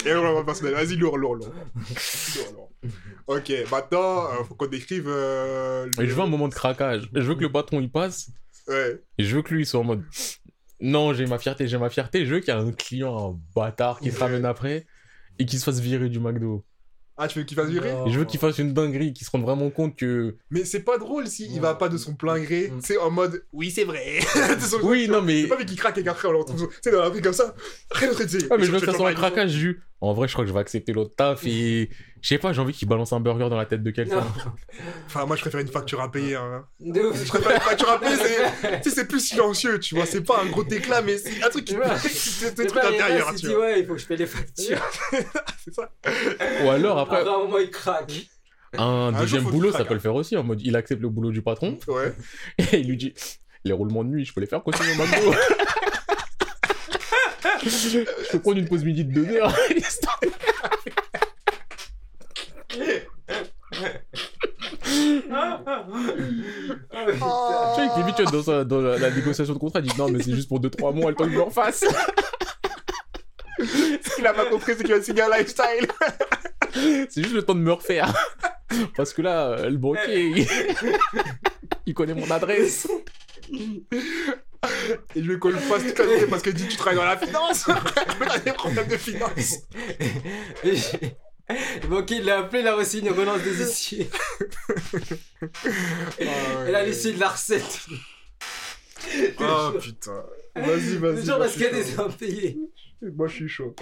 [0.06, 0.74] et on va personnel.
[0.74, 1.54] Vas-y, lourd, lourd, lourd.
[2.36, 2.70] Lourd, lourd.
[3.28, 5.06] Ok, maintenant, euh, faut qu'on décrive.
[5.08, 7.10] euh, le- je veux un moment de craquage.
[7.14, 8.30] Je veux que le patron il passe.
[8.68, 9.02] Ouais.
[9.18, 10.04] Et je veux que lui il soit en mode.
[10.80, 12.26] Non, j'ai ma fierté, j'ai ma fierté.
[12.26, 14.86] Je veux qu'il y ait un client, un bâtard qui se ramène après
[15.40, 16.64] et qui se fasse virer du McDo.
[17.16, 19.44] Ah, tu veux qu'il fasse virer je veux qu'il fasse une dinguerie, qu'il se rende
[19.44, 20.36] vraiment compte que.
[20.50, 22.70] Mais c'est pas drôle si il va pas de son plein gré.
[22.70, 22.80] Mm.
[22.82, 24.20] C'est en mode, oui, c'est vrai.
[24.84, 25.44] Oui, non, mais.
[25.44, 26.68] C'est pas vu qu'il craque et qu'après on le retrouve.
[26.68, 27.54] Tu sais, dans la rue comme ça.
[27.92, 28.52] Rien d'autre, sais.
[28.52, 29.52] Ouais, mais je veux que ça soit un craquage.
[29.52, 31.90] ju- En vrai, je crois que je vais accepter l'autre taf et.
[32.24, 34.24] Je sais pas, j'ai envie qu'il balance un burger dans la tête de quelqu'un.
[35.08, 36.36] Enfin, moi, je préfère une facture à payer.
[36.36, 36.66] Hein.
[36.80, 37.22] De ouf.
[37.22, 38.82] Je préfère une facture à payer, c'est...
[38.82, 40.06] tu sais, c'est plus silencieux, tu vois.
[40.06, 43.30] C'est pas un gros éclat, mais c'est un truc qui c'est des C'est trucs intérieurs,
[43.36, 43.60] tu dit, vois.
[43.66, 44.82] ouais, il faut que je paye les factures.
[45.64, 45.92] C'est ça.
[46.64, 48.14] Ou alors, après, Après, à un moment, il craque.
[48.78, 50.38] un deuxième boulot, ça peut le faire aussi.
[50.38, 52.14] En mode, il accepte le boulot du patron Ouais.
[52.72, 53.14] et il lui dit
[53.66, 55.34] Les roulements de nuit, je peux les faire continuer au McDo.
[57.66, 59.54] je peux prendre une pause midi de deux heures.
[59.76, 60.20] histoire
[60.64, 61.02] Ah, putain.
[62.58, 62.63] Oh.
[62.74, 62.82] Tu
[67.76, 70.10] sais, limite, tu vois, dans, sa- dans la, la négociation de contrat, il dit non,
[70.10, 71.84] mais c'est juste pour 2-3 mois, le temps que je le refasse.
[73.60, 75.88] Ce qu'il a pas compris, c'est qu'il va signer un lifestyle.
[77.10, 78.12] C'est juste le temps de me refaire.
[78.98, 80.48] Parce que là, euh, le banquier, il...
[81.86, 82.88] il connaît mon adresse.
[83.52, 87.68] Et je vais fasse toute l'année parce que dit tu travailles dans la finance.
[88.20, 89.60] Mais t'as des problèmes de finance.
[91.90, 94.10] Donc il l'a appelé, il a reçu une relance des huissiers.
[96.20, 97.86] Et là, l'huissier de la recette.
[99.40, 100.24] Oh putain.
[100.56, 101.26] Vas-y, vas-y.
[101.26, 102.58] Genre parce qu'il y a des impayés.
[103.02, 103.76] Moi je suis chaud.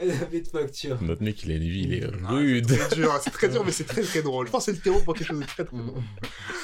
[0.00, 1.00] Elle avait de facture.
[1.00, 2.68] Notre mec, il a une vie, il est Ah, rude.
[2.68, 4.46] C'est dur, c'est très dur, mais c'est très très drôle.
[4.46, 6.02] Je pense que c'est le terreau pour quelque chose de très très drôle.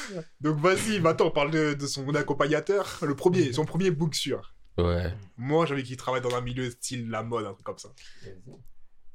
[0.41, 2.99] Donc vas-y, maintenant on parle de, de son accompagnateur.
[3.03, 4.53] Le premier, son premier book sûr.
[4.79, 5.15] Ouais.
[5.37, 7.91] Moi j'avais qu'il travaille dans un milieu style la mode, un truc comme ça.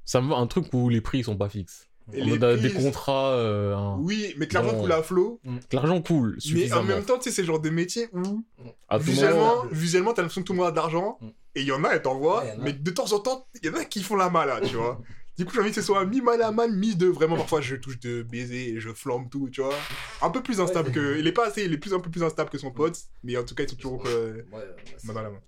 [0.07, 1.87] Ça me va un truc où les prix ils sont pas fixes.
[2.13, 4.81] Et les mode, euh, des contrats, euh, Oui, mais clairement Bon.
[4.83, 5.41] coule à flot.
[5.69, 8.45] que l'argent coule Mais en même temps, tu sais, c'est le genre de métier où
[8.87, 11.17] À tout moment, visuellement, visuellement t'as l'impression que tout le monde a de l'argent.
[11.19, 11.27] Mm.
[11.55, 12.43] Et il y en a, elle t'envoie.
[12.45, 12.57] Ouais, a.
[12.59, 15.01] mais de temps en temps, il y en a qui font la malade, tu vois.
[15.37, 17.07] Du coup, j'ai envie que ce soit mi-mal à mal, mi-de.
[17.07, 19.75] Vraiment, parfois, je touche de baiser et je flambe tout, tu vois.
[20.21, 20.93] Un peu plus instable Ouais.
[20.95, 21.19] que.
[21.19, 22.97] Il est pas assez, il est plus, un peu plus instable que son pote.
[23.23, 24.63] Mais en tout cas, ils sont toujours euh, Ouais,
[25.03, 25.39] main dans la main.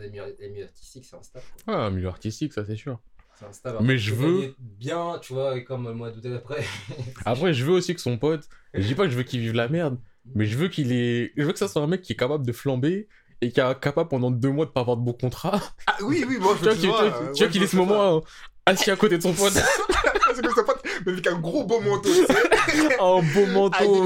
[0.00, 1.44] C'est des milieux des milieux artistiques, c'est instable.
[1.66, 2.98] Ouais, un milieu artistique, ça c'est sûr.
[3.38, 3.78] C'est instable.
[3.80, 6.64] Mais Après, je veux- Bien, tu vois, comme le mois d'août après.
[7.24, 9.54] Après, je veux aussi que son pote, je dis pas que je veux qu'il vive
[9.54, 9.98] la merde,
[10.34, 12.44] mais je veux qu'il ait, je veux que ça soit un mec qui est capable
[12.46, 13.06] de flamber
[13.40, 15.60] et qui est capable pendant deux mois de pas avoir de beau contrat.
[15.86, 18.20] Ah oui, oui, moi, Tu je tu vois- tu vois qu'il ait ce moment euh,
[18.66, 19.52] assis à côté de son pote,
[20.34, 22.10] C'est son pote, mais avec un gros beau manteau,
[23.00, 24.04] un beau manteau,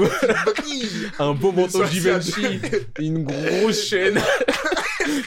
[0.55, 1.09] brilles.
[1.19, 2.59] un beau manteau Givenchy,
[2.99, 4.19] une grosse chaîne.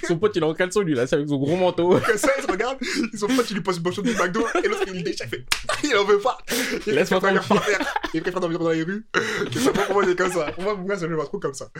[0.06, 1.98] Son pote il est en caleçon lui là, c'est avec son gros manteau.
[2.06, 2.78] Comme ça, il se regarde,
[3.14, 5.28] son pote, il lui pose une bonne du McDo, et l'autre, il le déchire, il
[5.28, 5.44] fait,
[5.84, 6.38] il en veut pas.
[6.86, 7.94] Il Laisse-moi aller par terre.
[8.14, 9.06] Il préfère dormir dans les rues.
[9.52, 10.52] Que ça, pour moi, c'est comme ça.
[10.52, 11.70] Pour moi, pour moi, ça me va trop comme ça.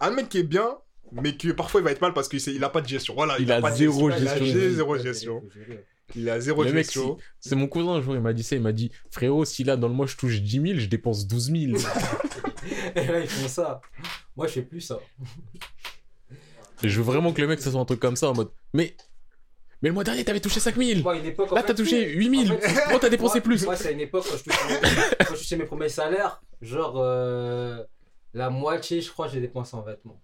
[0.00, 0.76] Un mec qui est bien,
[1.12, 3.14] mais qui parfois il va être mal parce qu'il a pas de gestion.
[3.14, 4.24] Voilà, Il a pas de zéro gestion.
[4.24, 4.70] Il a gestion.
[4.76, 5.42] zéro gestion.
[6.14, 7.18] Il a zéro Le mec, gestion.
[7.40, 9.76] C'est mon cousin un jour, il m'a dit ça, il m'a dit frérot, si là
[9.76, 11.78] dans le mois je touche 10 000, je dépense 12 000.
[12.94, 13.80] Et là, ils font ça.
[14.36, 14.98] Moi, je fais plus ça.
[16.82, 18.50] Et je veux vraiment que le mec ça soit un truc comme ça en mode
[18.72, 18.94] mais
[19.82, 21.00] mais le mois dernier t'avais touché 5 000.
[21.02, 21.52] Moi, à une époque.
[21.52, 22.56] en Là fait, t'as touché 8 000.
[22.56, 24.80] en fait, Pourquoi t'as dépensé moi- plus Moi, c'est à une époque quand je touchais,
[24.80, 26.42] mes- quand je touchais mes premiers salaires.
[26.60, 27.84] Genre, euh,
[28.34, 30.20] la moitié, je crois, j'ai dépensé en vêtements.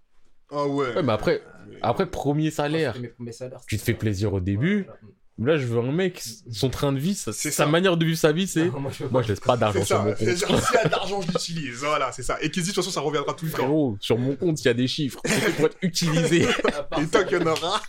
[0.50, 0.92] Ah ouais.
[0.96, 1.40] Ouais, mais après,
[1.82, 3.60] après premier salaire, c'était mes premiers salaires.
[3.68, 4.82] tu te fais plaisir au début.
[4.82, 4.98] Voilà.
[5.36, 7.66] Là, je veux un mec, son train de vie, sa, C'est sa ça.
[7.66, 8.64] manière de vivre sa vie, c'est.
[8.78, 10.16] Moi, je Moi, laisse pas d'argent C'est sur mon ça.
[10.16, 10.50] C'est compte.
[10.50, 11.76] genre, s'il y a de l'argent, je l'utilise.
[11.80, 12.38] Voilà, c'est ça.
[12.40, 13.56] Et qui dit, de toute façon, ça reviendra tout le temps.
[13.58, 15.20] Frérot, sur mon compte, il y a des chiffres.
[15.24, 16.46] C'est pour être utilisé.
[16.46, 17.82] À part Et tant qu'il y en aura,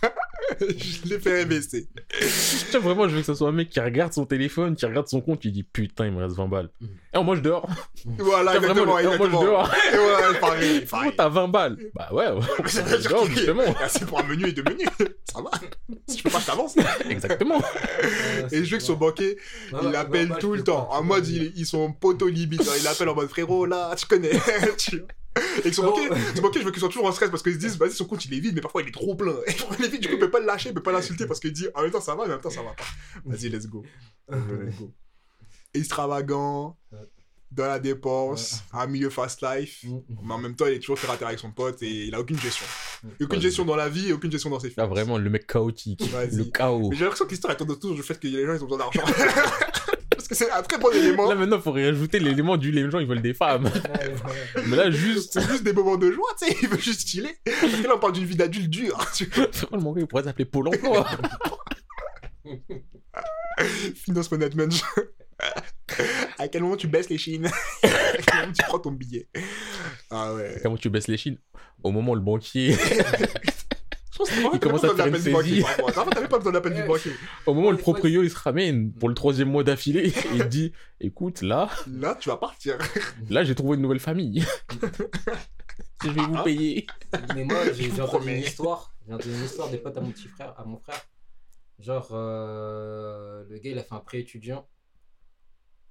[0.60, 1.88] je les ferai baisser.
[2.20, 4.86] Tu sais, vraiment, je veux que ce soit un mec qui regarde son téléphone, qui
[4.86, 6.70] regarde son compte, qui dit putain, il me reste 20 balles.
[6.80, 6.88] Mhm.
[7.14, 7.68] Et moi, je dors.
[8.18, 9.02] Voilà, Tu vois, vraiment, exactement.
[9.02, 9.44] moi, je exactement.
[9.44, 9.74] dors.
[9.92, 10.80] Et voilà, pareil.
[10.82, 11.12] Pareil.
[11.16, 11.76] t'as 20 balles.
[11.94, 12.68] Bah ouais, ouais.
[12.68, 13.62] Ça je veut dire dors, qu'il- justement.
[13.88, 14.88] C'est pour un menu et deux menus.
[15.32, 15.50] Ça va.
[16.06, 16.76] Si je peux pas, je t'avance.
[17.10, 17.60] Exactement.
[18.04, 19.36] euh, Et je veux que son banquier,
[19.72, 20.88] Ouais, il l'appelle tout le temps.
[20.92, 22.62] En mode, ils, ils sont poteau limite.
[22.78, 24.30] Il l'appelle en mode frérot, là, tu connais.
[25.64, 25.90] Et que son Oh.
[25.90, 27.92] banquier, son banquier, je veux qu'il soit toujours en stress parce qu'ils se disent, vas-y,
[27.92, 29.34] son compte il est vide, mais parfois il est trop plein.
[29.46, 31.26] Et il est vide, du coup, il peut pas le lâcher, il peut pas l'insulter
[31.26, 32.84] parce qu'il dit, en même temps ça va, en même temps ça va pas.
[33.24, 33.84] Vas-y, let's go.
[34.30, 34.92] Let's go.
[35.74, 36.98] Extravagant, Ouais.
[37.50, 39.84] dans la dépense, un milieu fast life.
[39.84, 39.98] Mm.
[40.24, 42.14] Mais en même temps, il est toujours terre à terre avec son pote et il
[42.14, 42.66] a aucune gestion.
[43.20, 44.90] Aucune gestion dans la vie et aucune gestion dans ses Là, finances.
[44.90, 46.02] vraiment, le mec chaotique.
[46.32, 46.88] Le chaos.
[46.90, 48.66] Mais j'ai l'impression que l'histoire elle tourne autour du fait que les gens ils ont
[48.66, 49.02] besoin d'argent.
[50.28, 51.28] Parce que c'est un très bon élément.
[51.28, 53.70] Là, maintenant, faut rajouter l'élément du les gens, ils veulent des femmes.
[54.66, 55.34] Mais là, juste.
[55.34, 57.30] C'est juste des moments de joie, tu sais, il veut juste chiller.
[57.44, 58.98] Parce que là, on parle d'une vie d'adulte dure.
[59.14, 59.46] tu vois.
[59.52, 61.06] Frérot, le manga, il pourrait s'appeler Pôle emploi.
[63.94, 64.82] Finance management.
[66.38, 67.46] à quel moment tu baisses les chines?
[67.84, 69.28] À quel moment tu prends ton billet?
[70.10, 70.58] Ah ouais.
[70.60, 71.38] Comment tu baisses les chines?
[71.84, 72.76] Au moment où le banquier.
[74.16, 75.64] Je pense que vraiment, Il commence pas à besoin faire d'appel une saisie.
[76.14, 77.12] t'avais pas besoin d'appel du banquier.
[77.44, 80.72] Au moment où le proprio il se ramène pour le troisième mois d'affilée, il dit
[81.00, 82.78] Écoute, là, Là, tu vas partir.
[83.30, 84.42] là j'ai trouvé une nouvelle famille.
[86.02, 86.42] Je vais vous Ah.
[86.44, 86.86] payer.
[87.34, 88.94] Mais moi, j'ai entendu une histoire.
[89.06, 91.00] J'ai entendu une histoire des potes à mon petit frère, à mon frère.
[91.78, 94.66] Genre, euh, le gars, il a fait un prêt étudiant.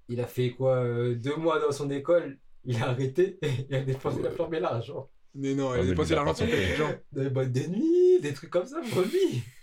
[0.10, 2.40] Il a fait quoi euh, Deux mois dans son école.
[2.64, 5.10] Il a arrêté et il a dépensé la flambé l'argent.
[5.36, 6.94] Mais non, elle a dépensé l'argent sur les gens.
[7.16, 9.44] Les boîtes de nuit, des trucs comme ça lui.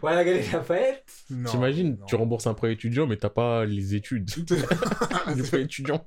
[0.00, 1.04] Voilà, Galerie Lafayette.
[1.28, 4.24] Non, T'imagines, tu rembourses un prêt étudiant, mais t'as pas les études
[5.34, 6.06] du prêt étudiant.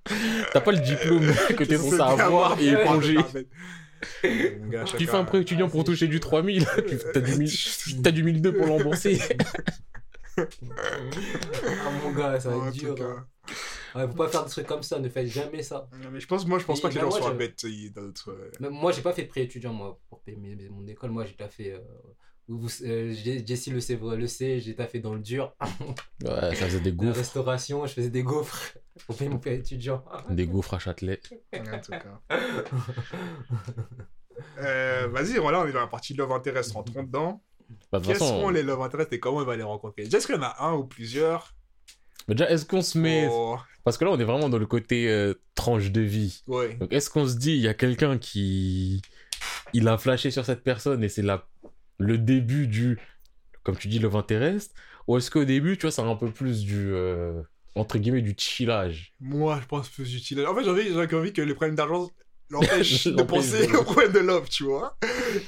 [0.54, 3.18] T'as pas le diplôme que t'es censé avoir et éponger.
[4.70, 7.52] Gars, Tu fais un prêt étudiant pour toucher du 3000, tu- t'as du, 1000
[8.02, 9.20] t'as du 1002 pour l'embourser.
[10.38, 10.44] Ah
[12.02, 12.96] mon gars, ça va être dur.
[13.02, 13.26] hein.
[13.96, 15.88] Ouais, faut pas faire des trucs comme ça, ne faites jamais ça.
[16.04, 17.64] Non, Mais je pense, moi, je pense Et pas que les gens soient bêtes.
[17.66, 21.12] euh, moi, j'ai pas fait pré-étudiant, moi, pour payer mes- mon école.
[21.12, 21.72] Moi, j'ai déjà fait.
[21.74, 21.80] Euh,
[22.84, 23.14] euh,
[23.46, 25.54] Jessie le sait, le sait, j'ai fait dans le dur.
[26.24, 27.18] Ouais, ça faisait des La gouffres.
[27.18, 28.74] restauration, je faisais des gaufres
[29.06, 30.04] pour payer mon pré-étudiant.
[30.30, 31.20] Des gouffres à Châtelet.
[31.54, 32.20] en tout cas.
[34.60, 36.72] Euh, Vas-y, voilà, on est dans la partie Love Interest.
[36.72, 37.44] Rentrons dedans.
[37.92, 40.04] Bah, de toute Quels façon, seront les Love Interest et comment il va les rencontrer?
[40.04, 41.54] Est-ce qu'il y en a un ou plusieurs
[42.30, 43.28] mais déjà, est-ce qu'on se met.
[43.30, 46.44] Oh, Parce que là, on est vraiment dans le côté euh, tranche de vie.
[46.48, 46.76] Ouais.
[46.76, 49.02] Donc, est-ce qu'on se dit, il y a quelqu'un qui.
[49.74, 51.46] Il a flashé sur cette personne et c'est la...
[51.98, 52.98] le début du.
[53.64, 54.74] Comme tu dis, love interest
[55.08, 56.92] Ou est-ce qu'au début, tu vois, c'est un peu plus du.
[56.94, 57.42] euh,
[57.76, 59.14] Entre guillemets, du chillage?
[59.20, 60.46] Moi, je pense plus utile.
[60.46, 62.10] En fait, j'ai envie, j'ai envie que les problèmes d'argent
[62.50, 64.98] l'empêchent de penser aux problèmes de love, tu vois.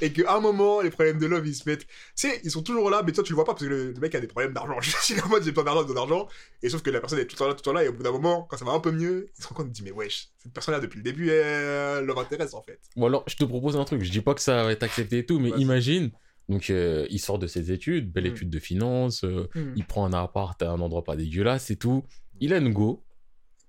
[0.01, 1.85] Et qu'à un moment, les problèmes de love, ils se mettent.
[1.87, 3.91] Tu sais, ils sont toujours là, mais toi, tu le vois pas parce que le,
[3.91, 4.77] le mec a des problèmes d'argent.
[4.81, 6.27] Je suis en mode, j'ai besoin d'argent, j'ai besoin d'argent.
[6.63, 7.87] Et sauf que la personne est tout le temps là, tout le temps là, et
[7.87, 9.71] au bout d'un moment, quand ça va un peu mieux, il se rend compte, il
[9.71, 12.79] dit, mais wesh, cette personne-là, depuis le début, elle love intéresse, en fait.
[12.95, 14.03] Ou alors, je te propose un truc.
[14.03, 16.11] Je dis pas que ça va être accepté et tout, mais imagine.
[16.49, 18.33] Donc, euh, il sort de ses études, belle Mm.
[18.33, 19.23] étude de finance.
[19.23, 19.73] euh, Hmm.
[19.75, 22.03] il prend un appart à un endroit pas dégueulasse et tout.
[22.41, 23.03] Il a une go.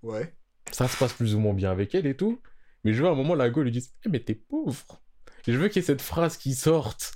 [0.03, 0.35] Ouais.
[0.73, 2.41] ça se passe plus ou moins bien avec elle et tout.
[2.85, 5.01] Mais je veux à un moment, la go lui dise Eh, mais t'es pauvre.
[5.47, 7.13] Et je veux qu'il y ait cette phrase qui sorte.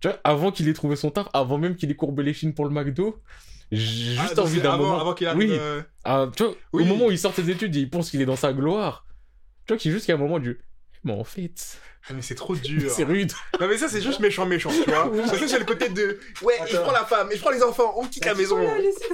[0.00, 2.54] Tu vois, avant qu'il ait trouvé son taf, avant même qu'il ait courbé les chines
[2.54, 3.22] pour le McDo,
[3.70, 5.00] j'ai Ah, juste donc envie d'un avant, moment.
[5.00, 5.38] Avant qu'il arrive.
[5.50, 5.56] Oui.
[5.58, 6.82] euh, Ah, tu vois, Oui.
[6.82, 9.06] au moment où il sort ses études et il pense qu'il est dans sa gloire,
[9.66, 10.60] tu vois, qu'il y a juste qu'à un moment du.
[11.04, 12.90] Mais en fait, Ah, mais c'est trop dur.
[12.90, 13.32] c'est rude.
[13.60, 15.10] Non, mais ça, c'est juste méchant, méchant, tu vois.
[15.10, 16.18] Parce que c'est le côté de.
[16.42, 18.58] Ouais, je prends la femme, et je prends les enfants, on quitte la maison.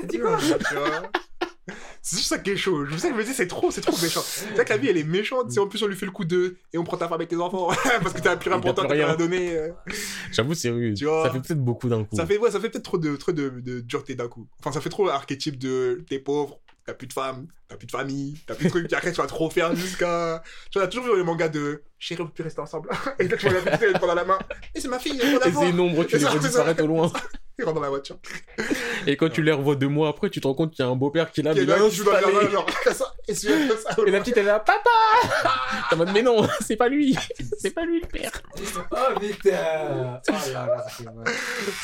[0.01, 1.03] T'as dit quoi Tu vois
[2.03, 2.85] C'est juste ça qui est chaud.
[2.87, 4.21] Je sais que je me dis, c'est trop, c'est trop méchant.
[4.25, 5.51] C'est vrai que la vie, elle est méchante.
[5.51, 6.57] C'est en plus, on lui fait le coup de.
[6.73, 7.69] Et on prend ta femme avec tes enfants.
[8.03, 9.57] Parce que t'as plus rien pour toi, t'as rien à donner.
[9.57, 9.69] euh.
[10.33, 10.97] J'avoue, c'est rude.
[10.97, 11.25] Tu vois.
[11.27, 12.17] Ça fait peut-être beaucoup d'un coup.
[12.17, 14.47] Ça fait, ouais, ça fait peut-être trop de, trop de, de dureté d'un coup.
[14.61, 17.91] Enfin, ça fait trop l'archétype de t'es pauvre, t'as plus de femme, t'as plus de
[17.93, 20.43] famille, t'as plus de trucs, après tu vas trop faire jusqu'à.
[20.71, 22.89] Tu vois, on a toujours vu les mangas de chérie, on peut plus rester ensemble.
[23.19, 24.39] Et là, tu vois la petite, elle prend la main.
[24.75, 26.31] Et c'est ma fille, elle prend Et la c'est une ombre, tu C'est les ça,
[26.31, 26.49] vois c'est ça.
[26.49, 27.13] disparaître au loin.
[27.59, 28.17] Il rentre dans la voiture.
[29.07, 30.91] Et quand tu les revois deux mois après, tu te rends compte qu'il y a
[30.91, 33.49] un beau-père qui Qui est mais là, qui pas jardin, les- genre, ça, et ça.
[34.07, 34.89] La petite, elle est là, papa
[35.91, 37.19] T'es en mode, mais non, c'est pas lui
[37.59, 38.31] C'est pas lui le père
[38.93, 40.87] Oh putain Oh là là,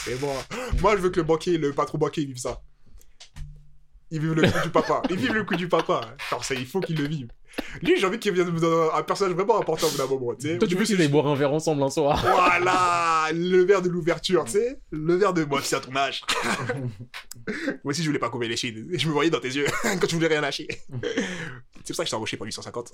[0.04, 0.32] c'est bon.
[0.80, 2.62] Moi, je veux que le banquier, le patron banquier, vive ça.
[4.10, 5.02] Il vive le coup du papa.
[5.10, 6.00] Il vive le coup du papa.
[6.30, 7.28] Genre, ça, il faut qu'il le vive.
[7.82, 10.48] Lui, j'ai envie qu'il vienne dans un personnage vraiment important au bout d'un moment, tu
[10.48, 10.58] sais.
[10.58, 13.88] Toi, tu veux qu'ils aillent boire un verre ensemble un soir Voilà Le verre de
[13.88, 16.22] l'ouverture, tu sais Le verre de moi, c'est à ton âge.
[17.46, 18.86] moi aussi, je voulais pas couper les chines.
[18.92, 20.66] Je me voyais dans tes yeux quand tu voulais rien lâcher.
[21.84, 22.92] c'est pour ça que je t'ai embauché pour 850.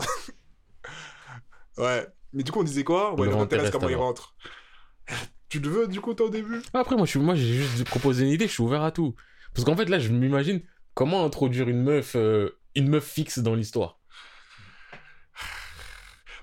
[1.78, 2.06] ouais.
[2.32, 3.14] Mais du coup, on disait quoi?
[3.18, 4.06] Ouais, Le m'intéresse comment il alors.
[4.06, 4.34] rentre?
[5.48, 6.62] Tu le veux, du coup, toi, au début?
[6.72, 9.16] Après, moi, je suis- moi, j'ai juste proposé une idée, je suis ouvert à tout.
[9.54, 10.60] Parce qu'en fait, là, je m'imagine
[10.94, 14.00] comment introduire une meuf, euh, une meuf fixe dans l'histoire?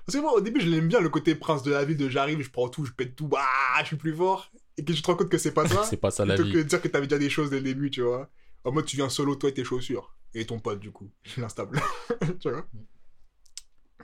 [0.08, 2.08] Parce que moi, au début, je l'aime bien le côté prince de la ville de
[2.08, 4.50] j'arrive, je prends tout, je pète tout, ah, je suis plus fort.
[4.78, 5.82] Et que tu te rends compte que c'est pas ça.
[5.84, 6.50] c'est pas ça la vie.
[6.50, 8.30] que de dire que t'avais déjà des choses dès le début, tu vois.
[8.64, 10.16] En mode, tu viens solo, toi et tes chaussures.
[10.32, 11.10] Et ton pote, du coup.
[11.36, 11.78] L'instable.
[12.40, 12.66] tu vois.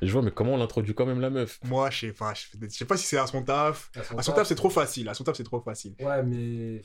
[0.03, 1.59] Je vois, mais comment on introduit quand même la meuf?
[1.65, 3.91] Moi, je sais pas, je sais pas si c'est à son taf.
[3.95, 5.09] À son À son taf, taf, c'est trop facile.
[5.09, 5.95] À son taf, c'est trop facile.
[6.01, 6.83] Ouais, mais.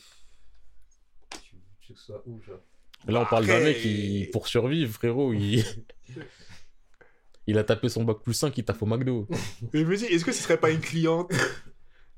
[1.31, 1.55] Tu tu
[1.89, 2.61] veux que ce soit où, genre?
[3.07, 5.63] Là, on parle d'un mec qui, pour survivre, frérot, il...
[7.47, 9.27] il a tapé son bac plus 5, il taffe au McDo.
[9.73, 11.31] Mais je me dis, est-ce que ce serait pas une cliente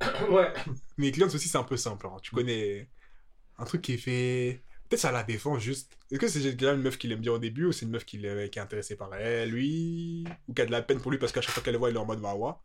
[0.29, 0.51] Ouais.
[0.97, 2.07] Mais les clientes aussi, c'est un peu simple.
[2.07, 2.17] hein.
[2.21, 2.89] Tu connais
[3.57, 4.63] un truc qui est fait.
[4.89, 5.97] Peut-être ça la défend juste.
[6.11, 8.03] Est-ce que c'est déjà une meuf qui l'aime bien au début ou c'est une meuf
[8.03, 11.31] qui est intéressée par elle, lui Ou qui a de la peine pour lui parce
[11.31, 12.61] qu'à chaque fois qu'elle le voit, elle est en mode wawa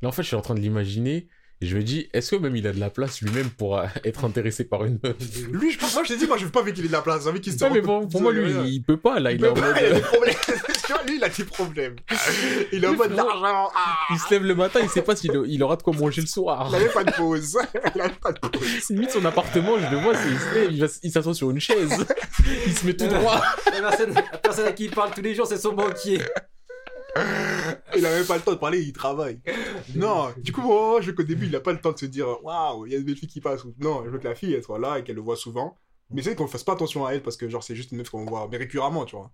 [0.00, 1.28] Là, en fait, je suis en train de l'imaginer.
[1.62, 3.86] Et je me dis, est-ce que même il a de la place lui-même pour euh,
[4.04, 5.16] être intéressé par une meuf?
[5.50, 7.00] Lui, je pense, moi je t'ai dit, moi je veux pas qu'il ait de la
[7.00, 9.18] place, j'ai envie qu'il se Non, mais pour, pour moi, lui, de- il peut pas,
[9.20, 9.32] là.
[9.32, 10.34] Il, Il, est en pas, mode, il a euh, des problèmes.
[10.86, 11.96] Tu vois, lui, il a des problèmes.
[12.72, 13.70] Il est en mode d'argent.
[13.74, 16.20] Ah, il se lève le matin, il sait pas s'il il aura de quoi manger
[16.20, 16.68] le soir.
[16.70, 17.58] il avait pas de pause.
[17.94, 18.60] Il avait pas de pause.
[18.82, 21.58] C'est limite son appartement, je le vois, il se lève, il, il s'assoit sur une
[21.58, 22.06] chaise.
[22.66, 23.42] Il se met tout droit.
[23.72, 26.20] La personne, la personne à qui il parle tous les jours, c'est son banquier.
[27.96, 29.40] Il a même pas le temps de parler, il travaille.
[29.94, 32.06] Non, du coup, moi, je veux qu'au début, il a pas le temps de se
[32.06, 33.64] dire Waouh, il y a des filles qui passent.
[33.78, 35.76] Non, je veux que la fille, elle soit là et qu'elle le voit souvent.
[36.10, 38.10] Mais c'est qu'on fasse pas attention à elle parce que, genre, c'est juste une meuf
[38.10, 39.32] qu'on voit, mais récurremment, tu vois.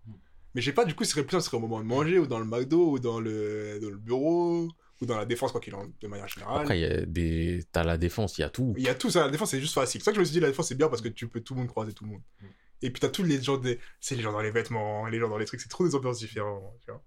[0.55, 2.19] Mais je sais pas, du coup, ce serait plus, ce serait au moment de manger
[2.19, 4.69] ou dans le McDo ou dans le, dans le bureau
[5.01, 6.63] ou dans la défense, quoi qu'il en de manière générale.
[6.63, 7.65] Après, il y a des...
[7.73, 8.75] t'as la défense, il y a tout.
[8.77, 10.01] Il y a tout ça, la défense c'est juste facile.
[10.01, 11.41] C'est ça que je me suis dit, la défense c'est bien parce que tu peux
[11.41, 12.23] tout le monde croiser tout le monde.
[12.41, 12.47] Mm.
[12.83, 13.79] Et puis t'as tous les gens des.
[14.01, 16.19] C'est les gens dans les vêtements, les gens dans les trucs, c'est trop des ambiances
[16.19, 16.63] différentes.
[16.85, 17.03] Tu vois.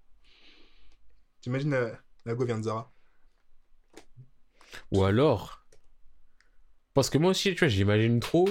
[1.46, 1.92] T'imagines la,
[2.24, 2.92] la go vient de Zara
[4.90, 5.64] Ou alors.
[6.92, 8.48] Parce que moi aussi, tu vois, j'imagine trop.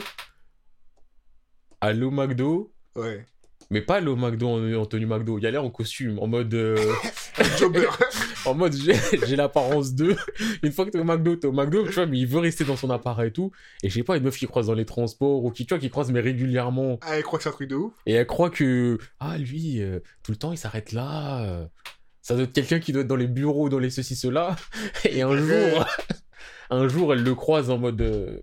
[1.81, 3.25] Au McDo, Ouais.
[3.69, 5.39] Mais pas au McDo en, en tenue McDo.
[5.39, 6.53] Y aller en costume, en mode.
[6.53, 6.93] euh,
[7.59, 7.89] Jobber.
[8.45, 8.93] en mode, j'ai
[9.27, 10.15] j'ai l'apparence d'eux.
[10.63, 12.63] Une fois que t'es au McDo, t'es au McDo, tu vois, mais il veut rester
[12.63, 13.51] dans son appareil et tout.
[13.83, 15.79] Et je sais pas, une meuf qui croise dans les transports ou qui, tu vois,
[15.79, 16.97] qui croise mais régulièrement.
[17.01, 17.93] ah, elle croit que c'est un truc de ouf.
[18.05, 18.97] Et elle croit que.
[19.19, 21.67] Ah, lui, euh, tout le temps, il s'arrête là.
[22.25, 24.55] Ça doit être quelqu'un qui doit être dans les bureaux, dans les ceci, cela.
[25.05, 25.85] Et un jour.
[26.71, 28.01] un jour, elle le croise en mode.
[28.01, 28.39] euh,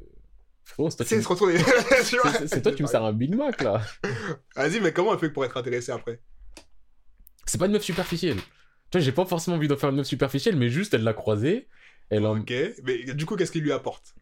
[0.64, 1.14] Frérot, c'est toi, qui
[2.46, 3.82] c'est toi qui me sers un Big Mac là.
[4.54, 6.20] Vas-y, mais comment elle fait pour être intéressée après?
[7.44, 8.36] C'est pas une meuf superficielle.
[8.36, 11.12] Tu vois, j'ai pas forcément envie d'en faire une meuf superficielle, mais juste elle l'a
[11.12, 11.66] croisée.
[12.08, 12.38] Elle en...
[12.38, 12.52] Ok.
[12.84, 14.14] Mais du coup, qu'est-ce qu'il lui apporte?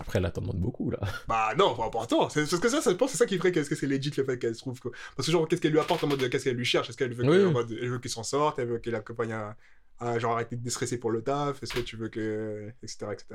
[0.00, 0.98] Après, elle t'en demande beaucoup là.
[1.28, 2.28] Bah non, pas important.
[2.28, 4.12] C'est parce que ça, ça, je pense c'est ça qui ferait qu'est-ce que c'est legit
[4.16, 4.80] le fait qu'elle se trouve.
[4.80, 4.90] Quoi.
[5.16, 6.88] Parce que genre, qu'est-ce qu'elle lui apporte en mode, qu'est-ce qu'elle lui cherche?
[6.90, 7.86] Est-ce qu'elle veut, Oui.
[7.88, 9.56] veut qu'il s'en sorte Elle veut qu'il accompagne à,
[10.00, 11.62] à, genre arrêter de déstresser pour le taf?
[11.62, 12.72] Est-ce que tu veux que.
[12.82, 13.06] etc.
[13.12, 13.26] etc.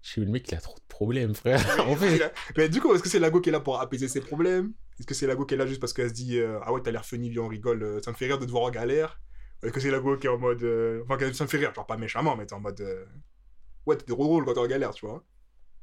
[0.00, 1.60] Je sais, le mec, il a trop de problèmes, frère.
[1.88, 4.20] en fait, Mais du coup, est-ce que c'est Lago qui est là pour apaiser ses
[4.20, 4.72] problèmes?
[4.98, 6.80] Est-ce que c'est Lago qui est là juste parce qu'elle se dit euh, Ah ouais,
[6.82, 8.70] t'as l'air funny, viens, on rigole, euh, ça me fait rire de te voir en
[8.70, 9.20] galère
[9.62, 10.62] Ou Est-ce que c'est Lago qui est en mode.
[10.62, 12.80] euh, Enfin, ça me fait rire, genre pas méchamment, mais t'es en mode.
[12.80, 13.04] euh,
[13.88, 15.24] Ouais, t'es drôle quand t'es en galère, tu vois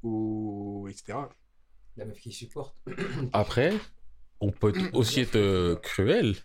[0.03, 0.87] Ou.
[0.89, 1.17] etc.
[1.97, 2.75] La meuf qui supporte.
[3.33, 3.73] après,
[4.39, 6.35] on peut aussi être euh, cruel.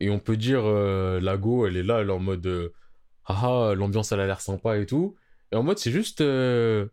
[0.00, 2.46] Et on peut dire, euh, la go, elle est là, elle est en mode.
[2.46, 2.72] euh,
[3.26, 5.14] Ah ah, l'ambiance, elle a l'air sympa et tout.
[5.52, 6.88] Et en mode, c'est juste euh,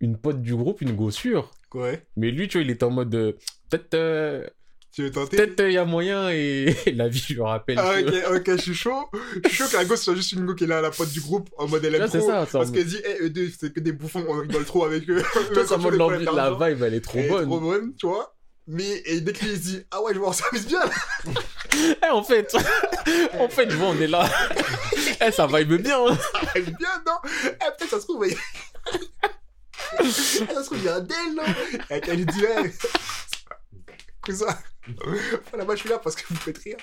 [0.00, 1.50] une pote du groupe, une gossure.
[1.74, 2.06] Ouais.
[2.16, 3.14] Mais lui, tu vois, il était en mode.
[3.14, 3.32] euh,
[3.68, 4.52] Peut-être.
[4.98, 7.78] Euh, Tu veux tenter Peut-être il y a moyen et la vie je le rappelle.
[7.78, 9.08] Ah, que- ok, ok, je suis chaud.
[9.44, 10.90] Je suis chaud que la gosse soit juste une go qui est là à la
[10.90, 12.20] pote du groupe en mode elle aime trop.
[12.20, 14.84] ça, ça, Parce qu'elle dit, eh, eux deux, c'est que des bouffons, on rigole trop
[14.84, 15.22] avec eux.
[15.48, 17.46] tu vois, ça mode l'envie, veux la vibe, elle est trop elle est bonne.
[17.46, 18.32] trop bonne, tu vois.
[18.68, 20.80] Mais et dès qu'il se dit, ah ouais, je vois, on s'amuse bien.
[22.02, 22.52] Eh, en fait,
[23.38, 24.28] en fait, je vois, on est là.
[25.24, 25.98] Eh, ça vibe bien.
[26.04, 26.18] hein.
[26.54, 27.12] Elle est bien, non?
[27.44, 28.36] Eh, peut-être ça se trouve, il...
[30.00, 31.42] Eh, ça se trouve, il y a un del, non?
[31.90, 32.74] Et elle lui dit, ouais.
[34.24, 34.46] Cousin.
[35.56, 36.76] Là-bas, je suis là parce que vous me faites rire.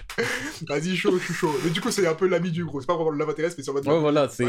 [0.68, 1.54] Vas-y, chaud, je suis chaud.
[1.64, 2.82] Mais du coup, c'est un peu l'ami du gros.
[2.82, 3.88] C'est pas vraiment le love intéresse, mais c'est en mode.
[3.88, 4.45] Ouais, voilà, c'est.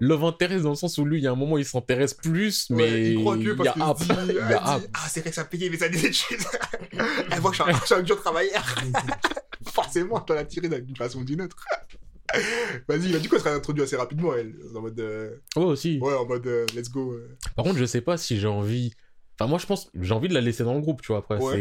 [0.00, 2.68] Love intéresse dans le sens où lui, il y a un moment, il s'intéresse plus,
[2.70, 5.30] mais Ouais, il croit que il y parce qu'il dit, Il dit, ah c'est vrai
[5.30, 6.40] que ça payé mais ça des études.
[7.30, 8.64] elle voit que je suis un, dur travailleur.
[9.66, 11.56] Forcément, je dois la tirer d'une façon ou d'une autre.
[12.88, 14.54] Vas-y, là, du coup, elle sera introduite assez rapidement, elle.
[14.74, 15.98] En mode, euh, Ouais, aussi.
[16.00, 17.12] ouais, en mode, euh, let's go.
[17.12, 17.36] euh.
[17.54, 18.92] Par contre, je sais pas si j'ai envie.
[19.38, 21.18] Enfin, moi, je pense j'ai envie de la laisser dans le groupe, tu vois.
[21.18, 21.52] Après, Ouais.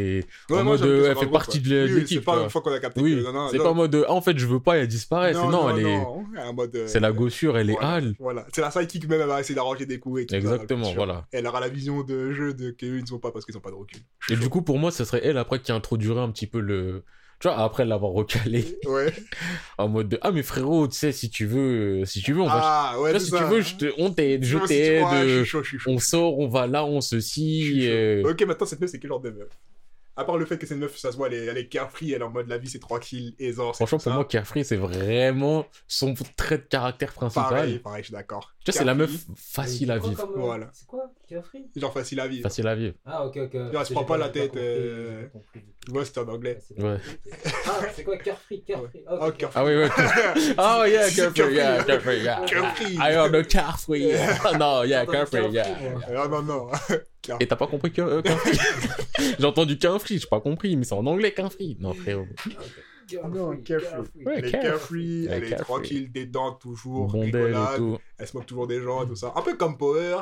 [0.47, 0.53] c'est.
[0.53, 2.49] Ouais, En moi, mode, elle fait groupe, partie de Oui, oui, l'équipe, C'est pas une
[2.49, 3.23] fois qu'on a capté Oui, que.
[3.23, 4.05] Non, non, c'est pas en mode.
[4.07, 5.33] Ah, en fait, je veux pas, elle disparaît.
[5.33, 5.97] C'est non, elle est.
[5.97, 8.15] non, en mode, euh, C'est la gossure, elle est hal.
[8.19, 10.35] Voilà, c'est la sidekick même, elle va essayer d'arranger des coups et tout.
[10.35, 11.25] Exactement, voilà.
[11.31, 13.61] Elle aura la vision de jeu de qu'eux, ils ne sont pas parce qu'ils n'ont
[13.61, 13.99] pas de recul.
[14.29, 17.03] Et du coup, pour moi, ce serait elle après qui introduirait un petit peu le.
[17.39, 19.13] Tu vois, après l'avoir recalé Ouais.
[19.77, 22.41] en mode de Ah, mais frérot, tu sais, si tu veux, euh, si tu veux,
[22.41, 22.61] on va.
[22.63, 23.37] Ah, ouais, vois, si ça.
[23.39, 23.93] tu veux, je te...
[23.97, 25.05] on t'aide, je t'aide.
[25.27, 25.77] je euh.
[25.87, 27.87] On sort, on va là, on ceci.
[27.89, 29.49] euh, Ok, maintenant, cette meuf, c'est quel genre de meuf?
[30.17, 32.13] À part le fait que cette meuf, ça se voit, elle est, elle est carefree,
[32.13, 33.73] elle est en mode la vie, c'est tranquille, aisant.
[33.73, 34.13] c'est Franchement, pour ça.
[34.13, 37.49] moi, Carefree, c'est vraiment son trait de caractère principal.
[37.49, 38.54] Pareil, pareil, je suis d'accord.
[38.65, 40.69] Tu vois, c'est la meuf facile à C'est quoi vivre, comme, euh, Voilà.
[40.73, 42.41] C'est quoi Carefree Genre facile à vivre.
[42.41, 42.95] facile à vivre.
[43.05, 43.53] Ah, ok, ok.
[43.53, 45.27] elle se prend pas la tête, compris, euh.
[45.91, 46.57] Ouais, c'était en anglais.
[46.79, 49.61] Ouais, c'est Ah, c'est quoi Carefree Carefree Ah, Ah, ok, Carefree.
[49.61, 50.55] Ah oui, ouais.
[50.57, 52.41] Ah yeah, Carefree, yeah, Carefree, yeah.
[52.47, 52.93] Carefree.
[52.95, 54.11] I am the Carefree.
[54.43, 55.67] Ah non, yeah, Carefree, yeah.
[56.17, 56.67] Ah non, non.
[57.39, 58.57] Et t'as pas compris que euh, Carefree
[59.37, 61.77] J'ai entendu Carefree, j'ai pas compris, mais c'est en anglais Carefree.
[61.79, 62.25] Non, frérot.
[63.13, 64.23] Non, Carefree.
[64.25, 64.61] Ouais, Elle est carefree.
[64.61, 65.65] carefree, Elle est elle est carefree.
[65.65, 67.77] tranquille, détente, toujours, rigolade.
[67.77, 67.97] tout.
[68.17, 69.33] Elle se moque toujours des gens et tout ça.
[69.35, 70.21] Un peu comme Power,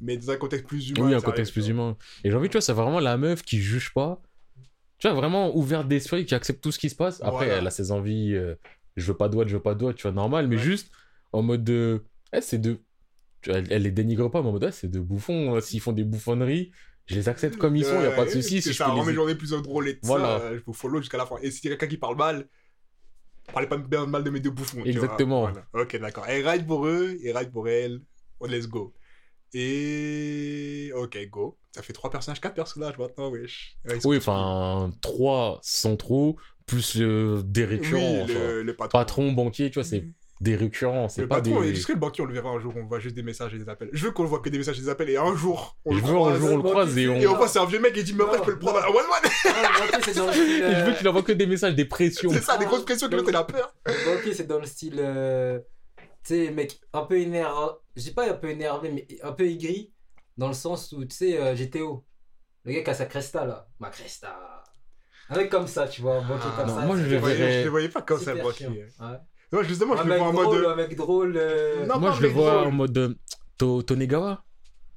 [0.00, 1.06] mais dans un contexte plus humain.
[1.06, 1.96] Oui, un contexte plus humain.
[2.24, 4.20] Et j'ai envie, tu vois, c'est vraiment la meuf qui juge pas.
[4.98, 7.20] Tu vois, vraiment ouverte d'esprit, qui accepte tout ce qui se passe.
[7.22, 7.58] Après, Voilà.
[7.60, 8.34] elle a ses envies.
[8.34, 8.54] euh,
[8.96, 10.48] je veux pas de je veux pas de tu vois, normal.
[10.48, 10.62] Mais Ouais.
[10.62, 10.90] juste
[11.32, 12.02] en mode de.
[12.32, 12.78] Eh, c'est de.
[13.46, 15.54] elle les dénigre pas, mais en mode, eh, c'est de bouffons.
[15.54, 15.60] hein.
[15.60, 16.72] S'ils font des bouffonneries,
[17.08, 18.60] je les accepte comme ils sont, y a pas de souci.
[18.62, 19.14] Si je peux rend mes les...
[19.14, 20.38] journées plus drôles et tout Voilà.
[20.38, 21.36] ça, euh, je vous follow jusqu'à la fin.
[21.42, 22.48] Et si y a quelqu'un qui parle mal,
[23.52, 24.84] parlez pas bien mal de mes deux bouffons.
[24.84, 25.40] Exactement.
[25.40, 25.64] Voilà.
[25.72, 26.28] Ok, d'accord.
[26.28, 28.00] Et ride pour eux, et ride pour elle.
[28.40, 28.94] Oh, let's go.
[29.54, 30.92] Et.
[30.94, 31.58] Ok, go.
[31.74, 33.76] Ça fait trois personnages, quatre personnages maintenant, wesh.
[33.88, 36.36] Ouais, Oui, enfin, trois centraux,
[36.66, 38.24] plus euh, des récurrents.
[38.26, 38.98] Oui, le, le patron.
[38.98, 40.04] Patron, banquier, tu vois, c'est
[40.40, 41.68] des récurrents, c'est Le pas patron, des.
[41.68, 43.58] et jusqu'à le banquier, on le verra un jour, on voit juste des messages et
[43.58, 43.88] des appels.
[43.92, 45.96] Je veux qu'on voit que des messages et des appels, et un jour, on Je
[45.98, 46.38] le veux un croise.
[46.40, 47.16] jour on le croise et on.
[47.16, 48.78] Et on voit, c'est un vieux mec qui dit, mais vrai, je peux le prendre
[48.78, 49.30] à one one.
[49.46, 52.30] Ah, le je veux euh, qu'il envoie que des messages, des pressions.
[52.30, 53.74] C'est ça, des grosses pressions que l'autre, il a peur.
[53.86, 54.96] Ok, c'est dans le style.
[54.98, 55.58] euh,
[56.24, 57.72] Tu sais, mec, un peu énervé.
[57.96, 59.92] Je dis pas un peu énervé, mais un peu aigri.
[60.36, 62.04] Dans le sens où, tu sais, euh, GTO.
[62.64, 63.66] Le gars qui a sa Cresta là.
[63.80, 64.38] Ma Cresta.
[65.30, 66.20] Un mec comme ça, tu vois.
[66.20, 66.86] Banquier Ah, comme non, ça.
[66.86, 68.86] moi, je le voyais- le pas comme ça, banquier.
[69.52, 69.58] Ouais.
[69.62, 70.66] Non, justement, je un le mec vois en drôle, mode.
[70.66, 71.34] un mec drôle.
[71.36, 72.66] euh, Non, Moi, pas je le mec vois drôle.
[72.66, 73.14] en mode euh,
[73.58, 74.42] To- Tonegawa.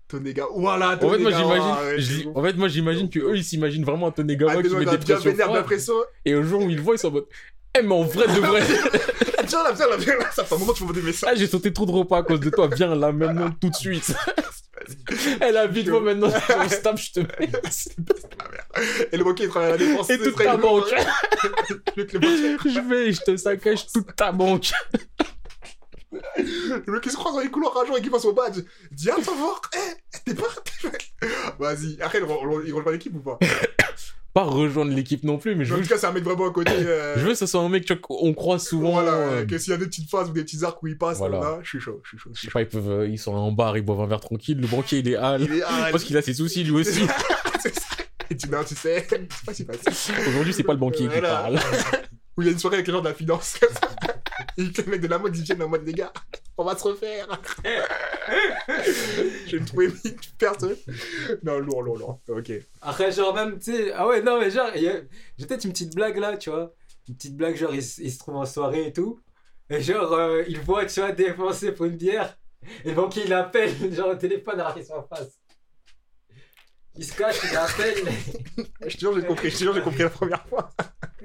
[0.08, 0.44] Tonega.
[0.54, 4.08] Voilà, En fait, moi, j'imagine, je- en fait, moi, j'imagine que eux, ils s'imaginent vraiment
[4.08, 5.64] un Tonegawa Ah, qui met des bien pressions vénère, bien froides.
[5.66, 5.94] pression.
[6.26, 7.28] Et au jour où ils le voient, ils sont en mode,
[7.80, 8.62] eh, mais en vrai de vrai,
[9.48, 10.30] Tiens, là, viens, là, viens, là.
[10.32, 11.30] Ça fait un moment que tu m'envoies des messages.
[11.32, 13.76] ah, j'ai sauté trop de repas à cause de toi, viens là maintenant, tout de
[13.76, 14.14] suite.
[15.40, 17.50] Elle a vite, moi maintenant, on se tape, je te mets.
[19.12, 20.10] Et le banquier, il travaille à la défense.
[20.10, 20.86] Et toute ta banque.
[21.98, 24.72] Je vais, et je te saccage toute ta banque.
[26.12, 28.60] le mec, il se croise dans les couloirs rageant et qui passe au badge.
[28.92, 30.48] Dit, ah, ça va, eh, t'es pas.
[31.60, 31.98] Vas-y.
[32.02, 33.40] Après, il re- il rejoint l'équipe ou pas?
[34.34, 36.48] Pas rejoindre l'équipe non plus, mais je En veux, tout cas, c'est un mec vraiment
[36.48, 36.72] à côté.
[36.78, 38.92] euh, je veux que ce soit un mec qu'on croise souvent.
[38.94, 40.98] Voilà, euh, que s'il y a des petites phases ou des petits arcs où il
[40.98, 41.40] passe, Voilà.
[41.42, 42.30] là, je suis chaud, je suis chaud.
[42.34, 44.58] je sais pas, ils, peuvent, euh, ils sont en bar, ils boivent un verre tranquille.
[44.62, 45.46] Le banquier, il est hal.
[45.92, 47.02] Parce qu'il a ses soucis lui aussi.
[47.62, 47.82] c'est ça.
[48.34, 50.16] Et tu, non, tu sais, c'est pas si facile.
[50.30, 51.30] Aujourd'hui, c'est pas le banquier qui Voilà.
[51.42, 51.60] parle.
[52.38, 53.58] Où il y a une soirée avec les gens de la finance.
[53.60, 53.90] comme ça.
[54.58, 56.14] Et que les mecs de la mode, ils viennent en mode, les gars,
[56.58, 57.28] on va se refaire.
[59.48, 60.76] je vais me trouver une personne.
[61.44, 62.20] Non, lourd, lourd, lourd.
[62.30, 62.52] Ok.
[62.82, 65.02] Après, genre, même, tu sais, ah ouais, non, mais genre, il y a-
[65.38, 66.74] j'ai peut-être une petite blague là, tu vois.
[67.10, 69.20] Une petite blague, genre, il, se trouve en soirée et tout.
[69.70, 72.38] Et genre, euh, il voit, tu vois, défoncer pour une bière.
[72.86, 75.41] Et le banquier, il appelle, genre, au téléphone alors qu'ils sont en face.
[77.02, 78.68] Il se cache, il appelle.
[78.88, 80.72] Je te jure, j'ai compris, je te jure, j'ai compris la première fois.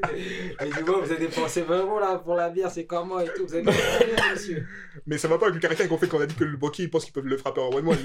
[0.09, 3.27] Il dit, ouais, vous avez dépensé 20 euros là pour la bière, c'est comment et
[3.27, 3.47] tout.
[3.47, 4.67] Vous avez combien, monsieur
[5.07, 6.57] Mais ça va pas avec le caractère qu'on fait quand on a dit que le
[6.57, 7.99] banquier, il pense qu'ils peuvent le frapper en one-one.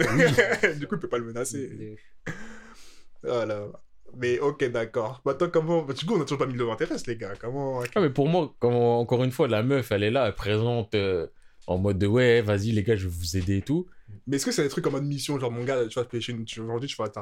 [0.79, 1.95] du coup, il peut pas le menacer.
[3.23, 3.67] Voilà.
[4.17, 5.21] Mais ok, d'accord.
[5.23, 5.83] Maintenant, comment.
[5.83, 7.35] Du coup, on a toujours pas mis le interest, les gars.
[7.39, 7.83] Comment.
[7.95, 11.27] Ah, mais pour moi, encore une fois, la meuf, elle est là, elle présente euh,
[11.67, 13.87] en mode de ouais, vas-y les gars, je vais vous aider et tout.
[14.27, 16.09] Mais est-ce que c'est des trucs en mode mission Genre, mon gars, tu vas te
[16.11, 16.45] pêcher une...
[16.63, 17.19] aujourd'hui, tu vas, à...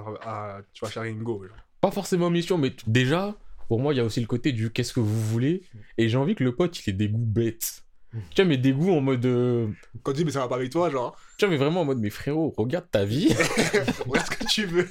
[0.57, 1.43] à- tu vas chercher une go.
[1.47, 1.57] genre.
[1.81, 3.35] Pas forcément mission, mais déjà,
[3.67, 5.63] pour moi, il y a aussi le côté du qu'est-ce que vous voulez.
[5.97, 7.83] Et j'ai envie que le pote, il ait des goûts bêtes.
[8.11, 9.25] Tu vois, mais des goûts en mode.
[9.25, 9.67] euh,
[10.03, 11.85] Quand tu dis, mais ça va pas avec toi, genre, Tu vois, mais vraiment en
[11.85, 13.27] mode, mais frérot, regarde ta vie.
[14.07, 14.87] ouais, ce que tu veux?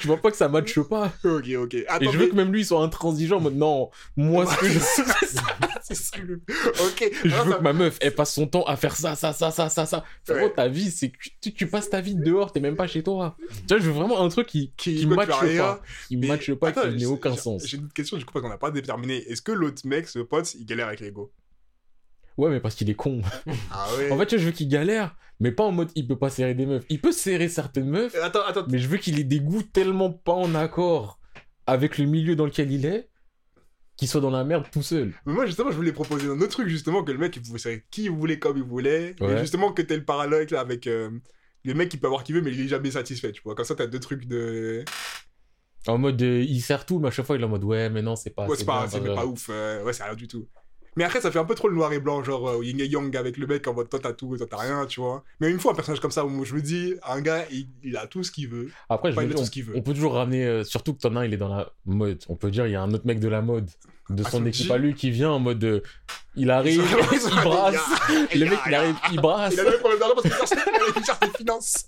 [0.00, 1.12] Tu vois pas que ça matche pas.
[1.24, 1.74] ok, ok.
[1.74, 4.78] Et je veux que même lui, il soit intransigeant non, moi, ce que je
[5.82, 6.40] c'est ça le.
[6.84, 7.10] Ok.
[7.24, 9.50] Je veux ça- que ma meuf, elle passe son temps à faire ça, ça, ça,
[9.50, 10.04] ça, ça, ça.
[10.24, 10.52] Frérot, Ouais.
[10.54, 13.36] ta vie, c'est que tu, tu passes ta vie dehors, t'es même pas chez toi.
[13.48, 15.80] Tu vois, je veux vraiment un truc qui, Qui, matche pas.
[16.08, 17.66] Qui Mais- matche pas, Attends, qui n'a j'ai- aucun sens.
[17.66, 19.16] J'ai une question, du coup, parce qu'on n'a pas déterminé.
[19.30, 21.32] Est-ce que l'autre mec, ce pote, il galère avec les go
[22.38, 23.20] Ouais, mais parce qu'il est con.
[23.70, 24.10] Ah ouais.
[24.10, 26.30] En fait, tu vois, je veux qu'il galère, mais pas en mode il peut pas
[26.30, 26.84] serrer des meufs.
[26.88, 28.64] Il peut serrer certaines meufs, Attends, attends.
[28.70, 31.18] mais je veux qu'il ait des goûts tellement pas en accord
[31.66, 33.10] avec le milieu dans lequel il est,
[33.96, 35.12] qu'il soit dans la merde tout seul.
[35.26, 37.58] Mais moi, justement, je voulais proposer un autre truc, justement, que le mec, il pouvait
[37.58, 39.14] serrer qui il voulait, comme il voulait.
[39.20, 41.10] Et justement, que t'aies le parallèle là, avec euh,
[41.64, 43.54] le mec qui peut avoir qui veut, mais il est jamais satisfait, tu vois.
[43.56, 44.84] Comme ça, t'as deux trucs de.
[45.86, 47.88] En mode euh, il sert tout, mais à chaque fois il est en mode ouais,
[47.90, 48.46] mais non, c'est pas.
[48.46, 48.86] ouais, c'est pas,
[49.26, 49.48] ouf.
[49.50, 50.46] euh, ouais, c'est rien du tout.
[50.96, 52.86] Mais après, ça fait un peu trop le noir et blanc, genre euh, yin et
[52.86, 55.22] yang avec le mec en mode toi t'as tout, toi t'as rien, tu vois.
[55.40, 57.96] Mais une fois, un personnage comme ça, où je me dis, un gars, il, il
[57.96, 58.70] a tout ce qu'il veut.
[58.88, 59.74] Après, je Enfin, veux il a dire, tout ce qu'il veut.
[59.74, 62.22] on, on peut toujours ramener, euh, surtout que t'en as il est dans la mode.
[62.28, 63.68] On peut dire, il y a un autre mec de la mode,
[64.10, 65.62] de Ah, son équipe à lui, qui vient en mode.
[65.64, 65.80] euh,
[66.36, 66.82] il arrive,
[67.12, 67.76] il brasse.
[68.34, 69.54] Le mec, il arrive, il brasse.
[69.54, 70.64] Il a le même problème d'argent parce qu'il cherche,
[70.96, 71.86] il cherche des finances.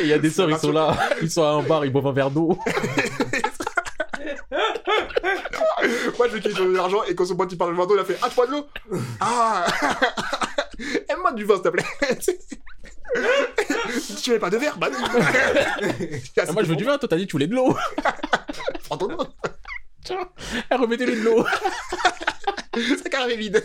[0.00, 1.90] Et il y a des sœurs, ils sont là, ils sont à un bar, ils
[1.92, 2.58] boivent un verre d'eau.
[6.18, 7.86] Moi, je veux qu'il ait de l'argent et quand son pote il parle de vin
[7.86, 8.66] d'eau, il a fait Ah, tu bois de l'eau?
[9.20, 9.66] Ah
[11.08, 11.84] Aime-moi du vin, s'il te plaît.
[14.22, 17.16] tu mets pas de verre Bah non Ah, moi, je veux du vin, toi, t'as
[17.16, 17.76] dit, tu voulais de l'eau.
[18.84, 19.24] Prends ton eau.
[20.04, 20.28] Tiens,
[20.70, 21.44] eh, remettez-lui de l'eau.
[23.02, 23.64] Ça carré est vide.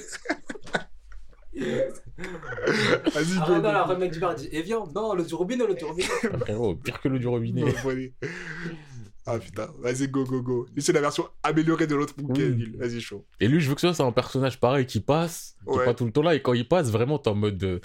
[1.57, 3.93] Vas-y, Ah non, la go.
[3.93, 6.07] remède du bar dit Et viens, non, l'eau du robinet, l'eau du robinet.
[6.41, 7.63] Frérot, pire que l'eau du robinet.
[9.31, 10.65] Ah putain, vas-y, go, go, go.
[10.79, 12.49] C'est la version améliorée de l'autre bouquet.
[12.49, 12.73] Lille.
[12.79, 13.25] Vas-y, chaud.
[13.39, 15.83] Et lui, je veux que ça, c'est un personnage pareil qui passe, qui Ouais.
[15.83, 17.63] est pas tout le temps là, et quand il passe, vraiment, t'es en mode.
[17.63, 17.79] euh,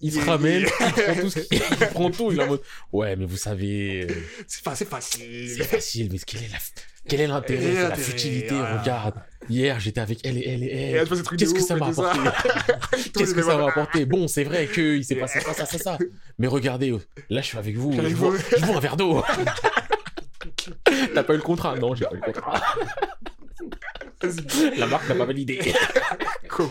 [0.00, 1.58] il se ramène, il- prend tout, ce il
[1.92, 2.62] prend tout, il est en mode.
[2.92, 4.14] Ouais, mais vous savez, euh,
[4.46, 5.62] C'est pas, c'est c'est facile.
[5.64, 6.58] facile, mais quel est la-
[7.08, 8.80] quel est l'intérêt est C'est la futilité, voilà.
[8.80, 9.14] regarde.
[9.50, 11.08] Hier, j'étais avec elle et elle et elle.
[11.08, 12.18] de Qu'est-ce que ça m'a apporté
[13.14, 14.04] Qu'est-ce que ça m'a apporté?
[14.06, 15.98] Bon, c'est vrai qu'il s'est passé ça, ça, ça, ça.
[16.38, 16.98] Mais regardez, euh,
[17.30, 17.92] là, je suis avec vous.
[17.92, 18.36] Je vous.
[18.36, 19.22] je bois un verre d'eau.
[21.14, 22.62] T'as pas eu le contrat Non, j'ai pas eu le contrat.
[24.76, 25.60] La marque n'a pas validé.
[26.48, 26.70] go.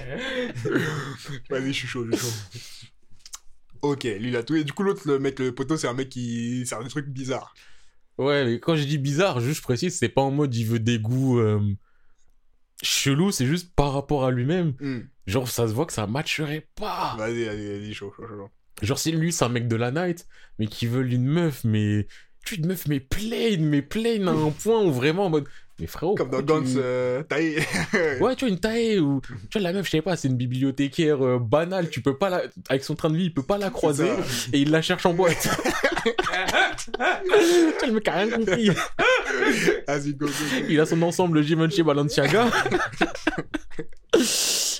[1.49, 2.59] Vas-y, je suis chaud, je suis chaud.
[3.81, 4.55] Ok, lui, il a tout.
[4.55, 6.65] Et du coup, l'autre, le mec, le poteau, c'est un mec qui.
[6.65, 7.53] C'est un truc bizarre.
[8.17, 10.79] Ouais, mais quand je dis bizarre, juste je précise, c'est pas en mode il veut
[10.79, 11.61] des goûts euh,
[12.81, 14.73] chelous, c'est juste par rapport à lui-même.
[14.79, 15.01] Hmm.
[15.27, 17.15] Genre, ça se voit que ça matcherait pas.
[17.17, 18.49] Vas-y, vas-y, vas-y, chaud, chaud, chaud.
[18.81, 20.27] Genre, si lui, c'est un mec de la night,
[20.57, 22.07] mais qui veut une meuf, mais.
[22.47, 25.43] Tu une meuf, mais plain, mais plain à un point où vraiment en mode.
[25.79, 26.15] Mais frérot.
[26.15, 27.57] Comme dans tu- euh, taillé.
[28.21, 29.19] Ouais, tu vois, une taille ou.
[29.51, 32.29] Tu vois, la meuf, je sais pas, c'est une bibliothécaire euh, banale, tu peux pas
[32.29, 32.43] la.
[32.69, 34.09] Avec son train de vie, il peut pas la croiser
[34.53, 35.49] et il la cherche en boîte.
[37.85, 38.69] Le mec a rien compris.
[40.69, 42.47] Il a son ensemble Givenchy Balenciaga.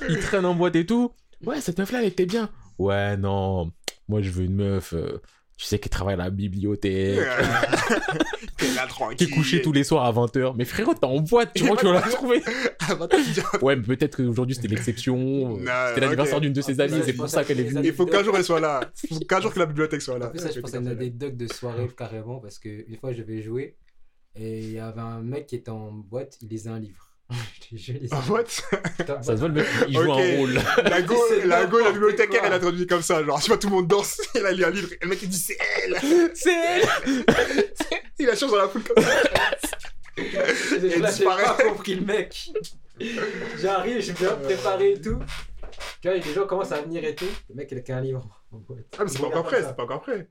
[0.10, 1.12] il traîne en boîte et tout.
[1.46, 2.50] Ouais, cette meuf-là, elle était bien.
[2.80, 3.72] Ouais, non.
[4.08, 5.22] Moi, je veux une meuf, euh,
[5.58, 7.20] tu sais, qui travaille à la bibliothèque,
[8.58, 9.18] T'es là tranquille.
[9.18, 10.54] qui est couchée tous les soirs à 20h.
[10.56, 12.42] Mais frérot, t'es en boîte, tu crois que tu vas la trouver
[13.62, 15.58] Ouais, mais peut-être qu'aujourd'hui, c'était l'exception.
[15.60, 17.88] C'était l'anniversaire d'une de ses Ah, amies, c'est pour ça qu'elle est venue.
[17.88, 18.82] Il faut qu'un jour elle soit là.
[19.10, 20.28] Il faut qu'un jour que la bibliothèque soit là.
[20.28, 23.14] En plus, ça, je pense à une anecdote de soirée carrément parce que une fois
[23.14, 23.76] je vais jouer
[24.36, 27.07] et il y avait un mec qui était en boîte, il lisait un livre.
[28.12, 28.46] Ah, what?
[28.48, 30.20] Ça se voit, le mec, il joue Ok.
[30.20, 30.54] un rôle.
[30.86, 31.16] La go,
[31.46, 32.48] la go, la bibliothécaire, quoi.
[32.48, 33.22] elle a traduit comme ça.
[33.26, 35.20] Genre, tu vois, tout le monde danse, il a lu un livre, et le mec
[35.22, 35.98] il dit c'est elle
[36.34, 36.84] C'est elle
[38.20, 39.12] Il a changé dans la foule comme ça.
[40.18, 40.24] J'ai
[40.94, 41.64] Elle là, j'ai pas disparaît.
[41.66, 42.50] compris le mec.
[43.60, 45.20] J'arrive, je suis bien préparé et tout.
[46.02, 47.26] Tu vois, les gens commencent à venir et tout.
[47.50, 48.86] Le mec, il a qu'un livre en boîte.
[48.98, 50.28] Ah, mais c'est pas encore prêt, c'est pas encore prêt.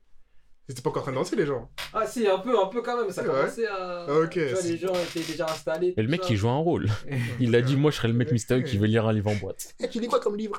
[0.68, 1.70] C'était pas encore en train de danser, les gens.
[1.94, 3.10] Ah, si, un peu, un peu quand même.
[3.12, 3.28] Ça Ouais.
[3.28, 4.06] commençait à.
[4.08, 5.94] Ok, Tu vois, c'est- les gens étaient déjà installés.
[5.96, 6.28] Mais le mec, ça.
[6.30, 6.88] il joue un rôle.
[7.40, 9.36] Il a dit, moi, je serais le mec mystérieux qui veut lire un livre en
[9.36, 9.74] boîte.
[9.80, 10.58] Eh, tu lis quoi comme livre?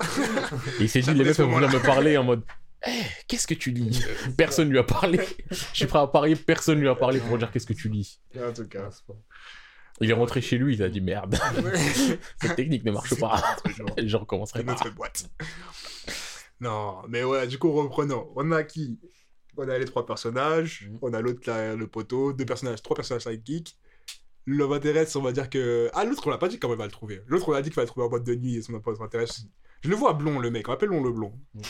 [0.80, 2.44] Et il s'est dit, les mecs vont venir me parler en mode,
[2.88, 2.92] Eh,
[3.28, 4.02] qu'est-ce que tu lis?
[4.38, 5.20] Personne lui a parlé.
[5.52, 8.22] Je suis prêt à parier, personne lui a parlé pour dire qu'est-ce que tu lis?
[8.40, 8.84] En tout cas.
[8.88, 9.20] Ah, c'est pas-
[10.00, 11.36] Il est rentré chez lui, il a dit, merde,
[12.40, 13.44] cette technique ne marche pas.
[13.98, 14.72] Je recommencerai C'est pas.
[14.74, 15.26] notre boîte.
[16.60, 18.30] Non, mais ouais, du coup, reprenons.
[18.36, 19.00] On a qui?
[19.58, 21.00] On a les trois personnages, Mhm.
[21.02, 23.76] on a l'autre, là, le poteau, deux personnages, trois personnages sidekick.
[24.46, 25.90] Le love interest, on va dire que.
[25.94, 27.22] Ah, l'autre, on l'a pas dit comment il va le trouver.
[27.28, 29.02] L'autre, on a dit qu'il va le trouver en boîte de nuit et son love
[29.02, 29.48] interest.
[29.84, 31.34] Je le vois blond, le mec, appelons le blond.
[31.56, 31.62] Ouais,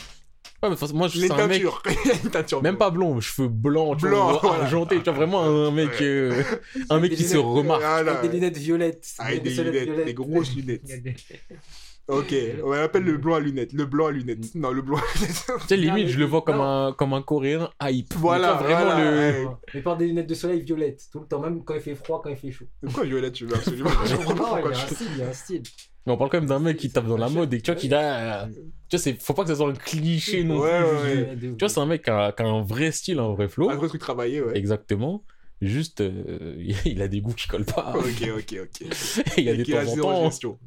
[0.64, 1.82] mais de toute façon, moi, je une un mec, teinture.
[1.86, 1.94] Une
[2.64, 2.78] même blonde.
[2.80, 4.64] pas blond, cheveux blancs, tu Blanc, vois, voilà.
[4.64, 6.04] argenté, tu vois, vraiment un mec, Ouais.
[6.06, 6.44] euh,
[6.90, 7.82] un mec Des qui se remarque.
[7.82, 8.18] Voilà.
[8.20, 9.14] Avec des lunettes violettes.
[9.20, 10.82] Avec des solettes lunettes, des grosses lunettes.
[12.10, 12.34] Il Ok,
[12.64, 13.74] on appelle le blond à lunettes.
[13.74, 14.56] Le blanc à lunettes.
[14.56, 15.46] Non, le blanc à lunettes.
[15.62, 18.14] Tu sais, limite, je le vois comme un, comme un coréen hype.
[18.16, 19.46] Voilà, vois, vraiment voilà, le.
[19.46, 19.48] ouais.
[19.74, 22.22] Mais par des lunettes de soleil violettes, tout le temps, même quand il fait froid,
[22.24, 22.66] quand il fait chaud.
[22.82, 23.90] Pourquoi Violette, tu veux absolument
[24.38, 25.64] Non, il y a je- un style, il y a un style.
[26.06, 27.72] Mais on parle quand même d'un mec qui tape dans la mode et que tu
[27.72, 28.48] vois qu'il a.
[28.88, 31.20] Tu vois, c'est- faut pas que ça soit un cliché non Ouais, plus.
[31.20, 33.50] ouais, Tu vois, c'est un mec qui a, qui a un vrai style, un vrai
[33.50, 33.70] flow.
[33.70, 34.58] Un vrai truc travaillé, ouais.
[34.58, 35.26] Exactement.
[35.62, 36.56] Juste, euh,
[36.86, 37.94] il a des goûts qui collent pas.
[37.96, 38.88] Ok, ok, ok.
[39.38, 40.26] il y a Et des qui a temps en temps.
[40.26, 40.60] gestion.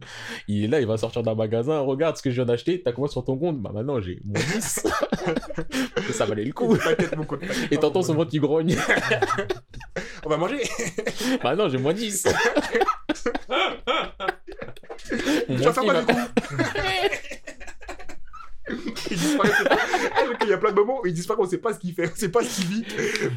[0.48, 1.78] Il est là, il va sortir d'un magasin.
[1.80, 2.82] Regarde ce que je viens d'acheter.
[2.82, 3.60] T'as combien sur ton compte?
[3.60, 4.86] Bah maintenant, j'ai mon 10.
[6.12, 6.76] ça valait le coup.
[7.16, 7.26] Mon.
[7.70, 8.76] Et t'entends son ventre qui grogne.
[10.24, 10.60] On va manger
[11.42, 12.26] bah non, j'ai moins 10.
[15.48, 16.20] Mon Tu vas faire petit quoi va- du coup?
[19.10, 19.50] Il disparaît.
[19.60, 21.78] le gars, Il y a plein de moments où il disparaît, on sait pas ce
[21.78, 22.84] qu'il fait, on sait pas ce qu'il vit.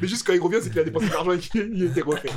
[0.02, 2.30] Mais juste quand il revient, c'est qu'il a dépensé de l'argent et qu'il était refait.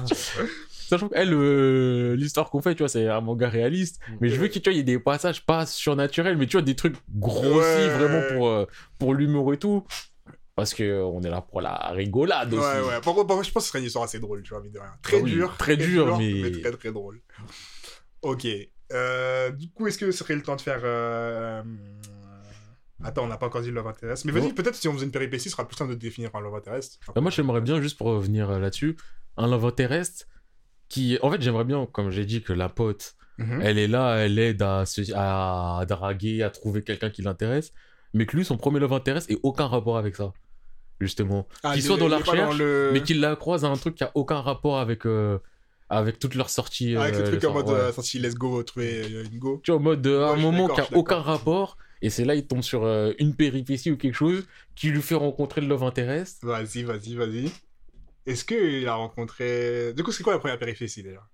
[0.71, 3.99] Sachant que elle, euh, l'histoire qu'on fait, tu vois, c'est un manga réaliste.
[4.21, 6.95] Mais je veux qu'il y ait des passages pas surnaturels, mais tu vois, des trucs
[7.15, 7.89] grossis Ouais.
[7.89, 8.67] vraiment pour, euh,
[9.01, 9.85] pour l'humour et tout.
[10.55, 12.63] Parce que on est là pour la rigolade aussi.
[12.65, 13.01] Ouais, ouais.
[13.05, 14.79] Par contre, je pense que ce serait une histoire assez drôle, tu vois, mine de
[14.79, 14.93] rien.
[15.03, 15.55] Très Ah oui, dur.
[15.59, 17.21] très dur, mais- très, très drôle.
[18.23, 18.47] Ok.
[18.93, 20.81] Euh, du coup, est-ce que ce serait le temps de faire.
[20.85, 21.63] euh,
[23.05, 24.25] Attends, on n'a pas encore dit le love interest.
[24.25, 26.41] Mais vas-y, peut-être si on faisait une péripétie, ce sera plus simple de définir un
[26.41, 26.99] love interest.
[27.15, 28.97] Bah, moi, j'aimerais bien, juste pour revenir euh, là-dessus,
[29.37, 30.29] un love interest
[30.89, 31.19] qui.
[31.23, 33.61] En fait, j'aimerais bien, comme j'ai dit, que la pote, Mhm.
[33.63, 37.73] elle est là, elle aide à, draguer, à trouver quelqu'un qui l'intéresse,
[38.15, 40.33] mais que lui, son premier love interest ait aucun rapport avec ça.
[40.99, 41.47] Justement.
[41.63, 43.95] Ah, qu'il il- soit dans la recherche, le- mais qu'il la croise à un truc
[43.97, 45.39] qui a aucun rapport avec, euh,
[45.91, 46.97] avec toutes leurs sorties.
[46.97, 47.75] Avec euh, le truc le en mode ouais.
[47.75, 49.61] euh, sorti let's go, trouver euh, une go.
[49.63, 52.35] Tu vois, en mode euh, Ouais, un moment qui a aucun rapport, et c'est là
[52.35, 55.85] il tombe sur euh, une péripétie ou quelque chose qui lui fait rencontrer le love
[55.85, 56.45] interest.
[56.45, 57.51] Vas-y, vas-y, vas-y.
[58.27, 59.93] Est-ce qu'il a rencontré.
[59.95, 61.27] Du coup, c'est quoi la première péripétie déjà?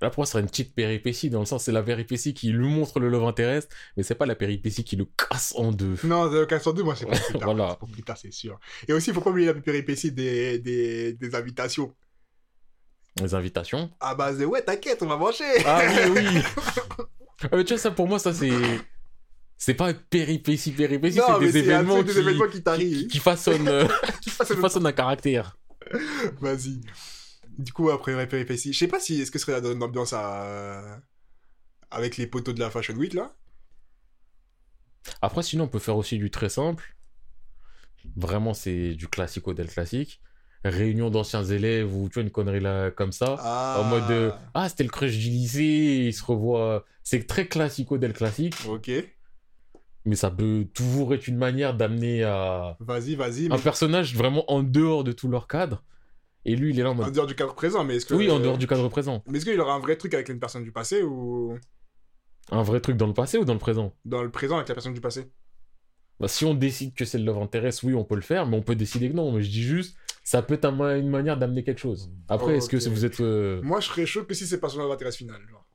[0.00, 2.50] Là, pour moi, ce serait une petite péripétie, dans le sens, c'est la péripétie qui
[2.50, 5.96] lui montre le love interest, mais c'est pas la péripétie qui le casse en deux.
[6.04, 7.54] Non, The 402, moi, c'est pour plus tard.
[7.54, 7.70] Voilà.
[7.70, 8.58] C'est pour plus tard, c'est sûr.
[8.88, 11.94] Et aussi, il faut pas oublier la péripétie des, des, des invitations?
[13.20, 13.90] Les invitations?
[14.00, 15.44] À base de ouais, t'inquiète, on va manger.
[15.64, 16.42] Ah oui, oui.
[17.42, 18.50] Ah, mais tu vois, ça, pour moi, ça, c'est.
[19.58, 23.06] C'est pas péripétie, péripétie, c'est des événements, qui, des événements qui t'arrivent.
[23.06, 23.86] qui façonnent, euh,
[24.20, 25.56] Qui passe qui façonnent un caractère.
[26.40, 26.82] Vas-y.
[27.56, 30.12] Du coup, après la péripétie, je sais pas si est-ce que ce serait une ambiance
[30.12, 31.00] à...
[31.90, 33.34] avec les poteaux de la Fashion Week là?
[35.22, 36.94] Après, sinon, on peut faire aussi du très simple.
[38.14, 40.20] Vraiment, c'est du classico del classique.
[40.70, 43.36] Réunion d'anciens élèves ou tu vois une connerie là comme ça.
[43.40, 43.80] Ah.
[43.80, 46.84] En mode euh, ah c'était le crush du lycée, ils se revoient.
[47.02, 48.90] C'est très classico del classique, Ok.
[50.04, 53.46] mais ça peut toujours être une manière d'amener à Vas-y, vas-y.
[53.46, 55.82] un mais- personnage vraiment en dehors de tout leur cadre
[56.44, 58.14] Et lui, il est là en dehors du cadre présent, mais est-ce que.
[58.14, 59.22] Oui, en dehors du cadre présent.
[59.26, 61.58] Mais est-ce qu'il aura un vrai truc avec une personne du passé ou
[62.52, 63.92] Un vrai truc dans le passé ou dans le présent?
[64.04, 65.28] Dans le présent avec la personne du passé
[66.20, 68.56] Bah, si on décide que c'est le love interest, oui, on peut le faire, mais
[68.56, 69.32] on peut décider que non.
[69.32, 69.96] Mais je dis juste,
[70.26, 72.10] ça peut être un une manière d'amener quelque chose.
[72.28, 72.82] Après, Oh, est-ce que ok.
[72.82, 73.20] si vous êtes.
[73.20, 75.40] euh, Moi, je serais chaud que si c'est pas son love interest final.
[75.48, 75.65] Genre.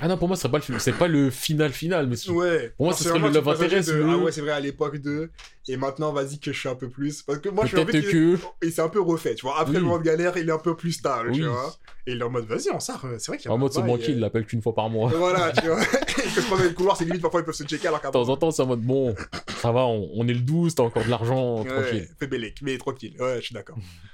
[0.00, 2.16] Ah non, pour moi, ce serait pas le, film- c'est pas le final final, mais
[2.30, 2.74] Ouais.
[2.76, 4.58] Pour moi, ce c'est serait le love interest, de, le- Ah ouais, c'est vrai, à
[4.58, 5.30] l'époque de.
[5.68, 7.22] Et maintenant, vas-y, que je suis un peu plus.
[7.22, 8.00] Parce que moi, je suis un peu.
[8.00, 8.36] que.
[8.64, 9.54] Il s'est un peu refait, tu vois.
[9.60, 9.76] Après Oui.
[9.78, 11.72] le moment de galère, il est un peu plus stable, tu vois.
[12.08, 13.04] Et il est en mode, vas-y, on sort.
[13.04, 14.14] euh, C'est vrai qu'il y a En mode, de c'est bail, banquier, euh.
[14.16, 15.10] il l'appelle qu'une fois par mois.
[15.10, 15.78] Voilà, tu vois.
[16.26, 18.02] Il peut se prendre le couloir, c'est limite, parfois ils peuvent se checker alors De
[18.02, 18.24] qu'avant.
[18.24, 19.14] temps en temps, c'est en mode, bon,
[19.60, 22.08] ça va, on, on est le 12, t'as encore de l'argent, Ouais, tranquille.
[22.18, 23.14] fais bélec, mais tranquille.
[23.20, 23.76] Ouais, je suis d'accord.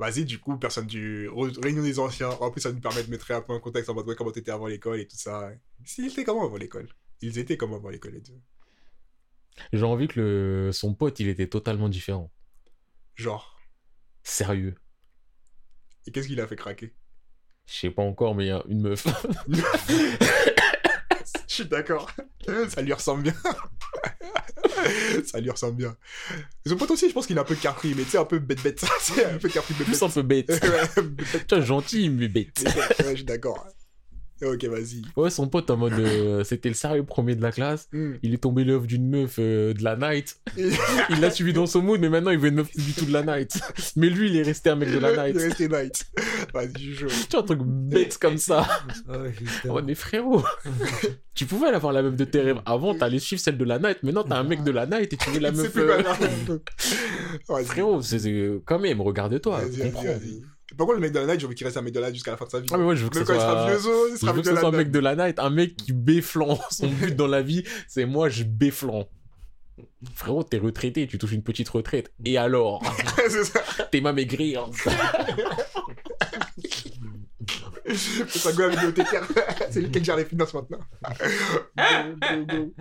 [0.00, 1.28] Vas-y, du coup, personne du.
[1.28, 2.30] Réunion des anciens.
[2.30, 4.32] En plus, ça nous permet de mettre un peu un contexte en mode, ouais, comment
[4.32, 5.50] t'étais avant l'école et tout ça.
[5.84, 6.88] S'ils étaient comment avant l'école?
[7.20, 8.40] Ils étaient comment avant l'école, les deux?
[9.74, 10.72] J'ai envie que le...
[10.72, 12.32] son pote, il était totalement différent.
[13.14, 13.60] Genre?
[14.22, 14.74] Sérieux.
[16.06, 16.94] Et qu'est-ce qui l'a fait craquer?
[17.66, 19.06] Je sais pas encore, mais il y a une meuf.
[21.46, 22.10] Je suis d'accord.
[22.70, 23.34] Ça lui ressemble bien.
[25.24, 25.96] ça lui ressemble bien.
[26.66, 28.38] Son pote aussi, je pense qu'il est un peu carfree, mais tu sais, un peu
[28.38, 28.84] bête-bête.
[29.00, 30.02] C'est un peu Plus bête-bête.
[30.02, 30.60] un peu bête.
[31.48, 32.62] Tu vois, gentil, mais bête.
[32.64, 33.66] Ouais, je suis d'accord.
[34.42, 35.02] Ok, vas-y.
[35.16, 37.88] Ouais, son pote, en mode, euh, c'était le sérieux premier de la classe.
[37.92, 38.14] Hmm.
[38.22, 40.40] Il est tombé l'œuvre d'une meuf euh, de la night.
[41.10, 43.12] Il l'a suivi dans son mood, mais maintenant il veut une meuf du tout de
[43.12, 43.58] la night.
[43.96, 45.42] Mais lui, il est resté un mec de la Il est night.
[45.42, 46.06] resté night.
[46.54, 47.06] Vas-y, je.
[47.06, 48.66] Tu vois, un truc bête comme ça.
[49.08, 49.68] Oh.
[49.68, 50.42] En mode, mais frérot,
[51.34, 52.60] tu pouvais aller avoir la meuf de tes rêves.
[52.66, 54.02] Avant, t'allais suivre celle de la night.
[54.02, 55.70] Maintenant, t'as un mec de la night et tu veux la meuf.
[55.72, 56.02] plus euh.
[57.64, 59.60] Frérot, c'est quand même, regarde-toi.
[59.60, 60.42] Vas-y, vas-y.
[60.76, 62.06] Par contre, le mec de la night, j'ai envie qu'il reste un mec de la
[62.06, 62.68] night jusqu'à la fin de sa vie.
[62.72, 63.78] Ah, mais moi, je veux que Même ça quand il sera soit.
[63.78, 65.38] vieux, il Je sera veux mec que de ce soit un mec de la night,
[65.38, 66.58] un mec qui béflant.
[66.70, 69.08] Son but dans la vie, c'est moi, je béflant.
[70.14, 72.12] Frérot, t'es retraité, tu touches une petite retraite.
[72.24, 72.82] Et alors
[73.28, 73.60] C'est ça.
[73.90, 74.66] T'es ma maigrir.
[77.86, 79.26] C'est bibliothécaire.
[79.70, 80.78] C'est lui qui gère les finances maintenant.
[81.76, 81.84] Go,
[82.20, 82.74] go, go.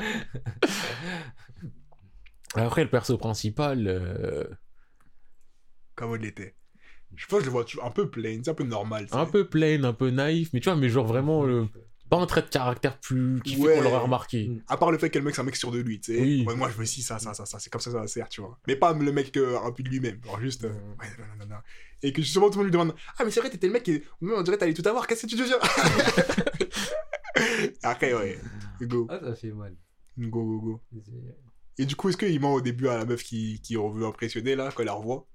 [2.56, 3.88] Après, le perso principal.
[3.88, 4.44] euh,
[5.96, 6.56] Comment il était?
[7.22, 9.06] Je pense que je le vois toujours un peu plain, c'est un peu normal.
[9.12, 11.46] un peu plain, un peu naïf, mais tu vois, mais genre vraiment.
[11.46, 11.66] euh,
[12.10, 13.40] pas un trait de caractère plus.
[13.44, 13.76] qui fait Ouais.
[13.76, 14.50] qu'on l'aurait remarqué.
[14.68, 16.22] À part le fait que le mec c'est un mec sûr de lui, tu sais.
[16.22, 16.44] Oui.
[16.48, 18.14] Ouais, moi je veux ci, ça, ça, ça, ça, c'est comme ça ça va se
[18.14, 18.58] faire, tu vois.
[18.68, 20.64] Mais pas le mec euh, un peu de lui-même, genre juste.
[20.64, 21.62] euh, ouais, non, non, non, non.
[22.02, 23.84] Et que justement tout le monde lui demande Ah, mais c'est vrai, t'étais le mec
[23.84, 24.02] qui.
[24.22, 25.60] Mais on dirait t'allais tout avoir, qu'est-ce que tu deviens
[27.84, 28.40] Après, ouais.
[28.82, 29.76] Go, Ah, ça fait mal.
[30.18, 30.82] go, go, go.
[31.78, 34.56] Et du coup, est-ce qu'il ment au début à la meuf qui, qui veut impressionner
[34.56, 35.28] là, quand elle la revoit?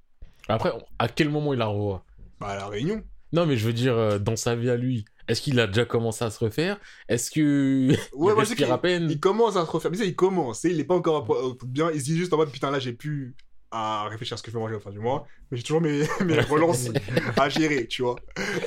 [0.48, 2.04] Après, à quel moment il la revoit?
[2.40, 3.02] Bah, à la réunion.
[3.32, 5.84] Non, mais je veux dire, euh, dans sa vie à lui, est-ce qu'il a déjà
[5.84, 6.78] commencé à se refaire?
[7.08, 7.88] Est-ce que.
[7.88, 7.96] Ouais,
[8.32, 9.10] il moi je sais à peine?
[9.10, 9.90] il commence à se refaire.
[9.90, 11.26] Mais ça, il commence, il est pas encore
[11.66, 11.90] bien.
[11.92, 13.34] Il se dit juste en mode putain, là j'ai pu
[13.70, 15.64] à réfléchir à ce que je vais manger à la fin du mois, mais j'ai
[15.64, 16.90] toujours mes, mes relances
[17.36, 18.16] à gérer, tu vois.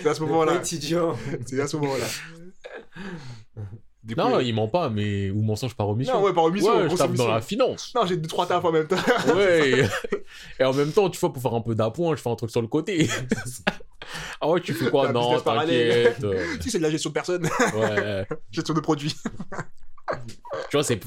[0.01, 0.61] C'est à ce moment-là.
[0.63, 2.07] C'est à ce moment-là.
[4.07, 5.29] Du coup, Non, euh, il ment pas, mais.
[5.29, 6.13] Ou mensonge par omission.
[6.13, 6.77] non, ouais, par omission.
[6.77, 7.91] Ouais, je tape dans la finance.
[7.93, 8.95] Non, j'ai deux, trois tafs en même temps.
[9.35, 9.85] Ouais.
[10.59, 12.49] Et en même temps, tu vois, pour faire un peu d'appoint, je fais un truc
[12.49, 13.09] sur le côté.
[14.41, 15.07] ah ouais, tu fais quoi?
[15.07, 16.25] La Non, t'inquiète.
[16.61, 18.25] si, c'est de la gestion de personnes, Ouais.
[18.49, 19.13] gestion de produits.
[20.69, 20.97] Tu vois, c'est.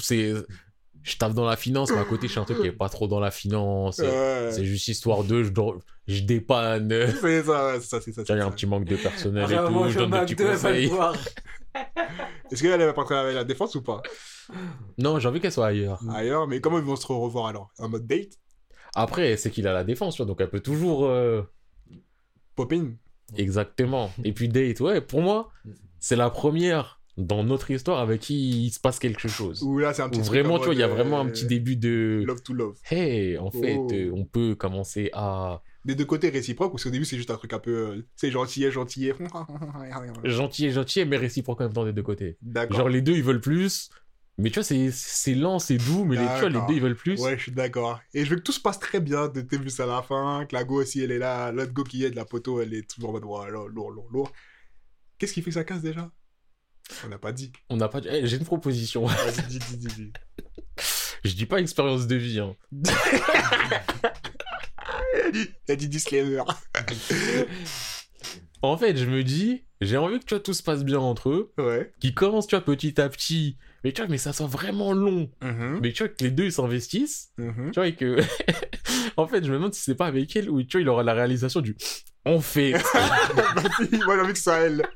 [1.02, 2.88] Je tape dans la finance, mais à côté, je suis un truc qui est pas
[2.90, 3.98] trop dans la finance.
[3.98, 4.50] Ouais.
[4.52, 5.42] C'est juste histoire de.
[6.06, 6.90] Je, dépanne.
[7.20, 8.24] C'est ça, ouais, c'est ça, c'est ça.
[8.24, 8.50] Tu vois, il y a c'est un ça.
[8.50, 9.68] petit manque de personnel et tout.
[9.70, 10.86] moi, Je je donne des petits McDo, elle va le conseils.
[10.88, 11.16] voir.
[12.50, 14.02] Est-ce qu'elle va pas travailler à la défense ou pas?
[14.98, 16.00] Non, j'ai envie qu'elle soit ailleurs.
[16.12, 17.70] Ailleurs, mais comment ils vont se revoir alors?
[17.78, 18.32] En mode date?
[18.94, 21.06] Après, c'est qu'il a la défense, donc elle peut toujours.
[21.06, 21.42] euh,
[22.56, 22.96] Popping
[23.36, 24.10] Exactement.
[24.24, 25.50] Et puis Date, ouais, pour moi,
[26.00, 29.62] c'est la première dans notre histoire avec qui il se passe quelque chose.
[29.62, 31.30] Ou là, c'est un petit vraiment, en tu vois, il y a vraiment un euh,
[31.30, 32.22] petit début de.
[32.26, 32.76] Love to love.
[32.90, 33.88] Hey, en fait, Oh.
[33.92, 35.62] euh, on peut commencer à.
[35.84, 37.70] Des deux côtés réciproques, ou c'est au début, c'est juste un truc un peu.
[37.70, 39.14] euh, C'est gentillet, gentillet.
[40.24, 42.36] Gentil, gentil, mais réciproque en même temps des deux côtés.
[42.42, 42.76] D'accord.
[42.78, 43.90] Genre, les deux, ils veulent plus.
[44.38, 46.68] Mais tu vois, c'est- c'est lent, c'est doux, mais les, tu vois, les D'accord.
[46.68, 47.20] deux, ils veulent plus.
[47.20, 48.00] Ouais, je suis d'accord.
[48.14, 50.54] Et je veux que tout se passe très bien de début à la fin, que
[50.54, 52.88] la go aussi, elle est là, l'autre go qui est de la poteau, elle est
[52.88, 54.32] toujours en mode, lourd, lourd, lourd.
[55.18, 56.10] Qu'est-ce qui fait que ça casse déjà?
[57.04, 57.52] On n'a pas dit.
[57.68, 58.00] On n'a pas.
[58.08, 59.06] Eh, J'ai une proposition.
[59.06, 60.12] Vas-y, dis, dis, dis.
[61.24, 62.56] Je dis pas expérience de vie, hein.
[65.34, 66.42] Il a dit disclaimer.
[68.62, 71.30] En fait, je me dis, j'ai envie que tu vois, tout se passe bien entre
[71.30, 71.90] eux, Ouais.
[71.98, 73.56] qui commence, tu vois, petit à petit.
[73.84, 75.30] Mais tu vois, mais ça soit vraiment long.
[75.42, 77.30] Mhm, Mais tu vois, que les deux, ils s'investissent.
[77.38, 77.70] mhm.
[77.72, 78.18] Tu vois, et que.
[79.16, 81.02] en fait, je me demande si c'est pas avec elle où, tu vois, il aura
[81.02, 81.74] la réalisation du.
[82.26, 82.72] En fait,
[84.04, 84.86] moi j'ai envie que ce soit elle.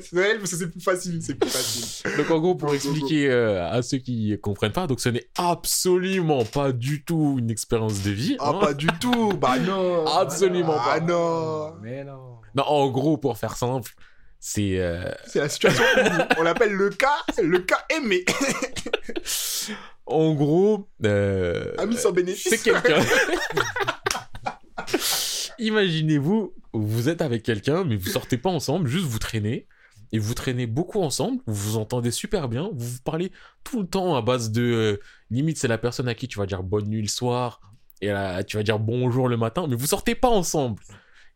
[0.00, 2.16] C'est elle parce que c'est plus facile, c'est plus facile.
[2.16, 6.44] donc en gros, pour expliquer euh, à ceux qui comprennent pas, donc ce n'est absolument
[6.46, 8.36] pas du tout une expérience de vie.
[8.40, 8.58] Ah, hein.
[8.60, 10.06] pas du tout, bah non.
[10.06, 11.00] Absolument Ah pas.
[11.00, 11.74] non.
[11.82, 12.38] Mais non.
[12.54, 13.92] Non, en gros, pour faire simple,
[14.40, 15.84] c'est euh, C'est la situation,
[16.38, 18.24] on l'appelle le cas, le cas aimé.
[20.06, 22.48] en gros, euh, Ami sans bénéfice.
[22.48, 23.00] c'est quelqu'un.
[25.58, 29.66] Imaginez-vous, vous êtes avec quelqu'un, mais vous sortez pas ensemble, juste vous traînez.
[30.10, 33.30] Et vous traînez beaucoup ensemble, vous vous entendez super bien, vous vous parlez
[33.62, 34.62] tout le temps à base de...
[34.62, 35.00] euh,
[35.30, 37.60] limite, c'est la personne à qui tu vas dire bonne nuit le soir,
[38.00, 40.82] et là, tu vas dire bonjour le matin, mais vous sortez pas ensemble.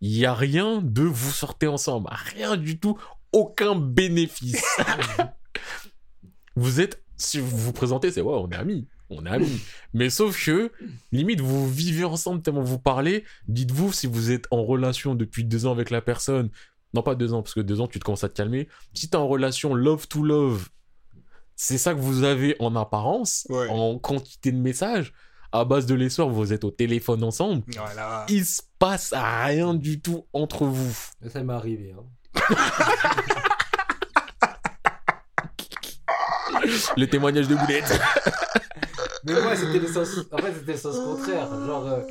[0.01, 2.99] Il y a rien de vous sortez ensemble, rien du tout,
[3.33, 4.65] aucun bénéfice.
[6.57, 7.03] vous êtes...
[7.19, 8.89] Si vous vous présentez, c'est ouais, on est amis,
[9.19, 9.61] on est amis.
[9.95, 10.71] Mais sauf que,
[11.13, 13.25] limite, vous vivez ensemble tellement vous parlez.
[13.49, 16.51] Dites-vous si vous êtes en relation depuis deux ans avec la personne.
[16.95, 18.69] Non, pas deux ans, parce que deux ans, tu te commences à te calmer.
[18.95, 20.69] Si t'es en relation love to love,
[21.57, 23.69] c'est ça que vous avez en apparence, Ouais.
[23.71, 25.13] en quantité de messages.
[25.53, 27.63] À base de les soirs, vous êtes au téléphone ensemble.
[27.77, 28.25] Voilà.
[28.31, 30.97] Il se passe rien du tout entre vous.
[31.31, 31.95] Ça m'est arrivé.
[31.95, 32.05] Hein.
[36.97, 38.01] Le témoignage de Boulette.
[39.25, 40.19] Mais moi, c'était le sens.
[40.33, 41.49] En fait, c'était le sens contraire.
[41.67, 42.03] Genre, euh,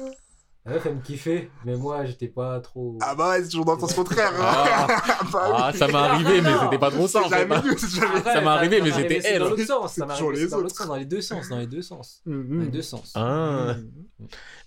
[0.63, 2.97] la meuf, elle me kiffait, mais moi, j'étais pas trop.
[3.01, 4.31] Ah bah ouais, c'est toujours dans le sens contraire.
[4.39, 4.85] Ah,
[5.33, 5.79] bah ah, oui.
[5.79, 7.47] ça m'est arrivé, mais c'était pas trop ça en C'est fait.
[7.49, 9.39] jamais jamais ça m'est arrivé, mais c'était elle.
[9.39, 11.65] Dans l'autre sens, ça m'est arrivé, dans l'autre sens, dans les deux sens, dans les
[11.67, 12.21] deux sens.
[12.25, 13.11] Dans les deux sens.
[13.15, 13.75] Ah.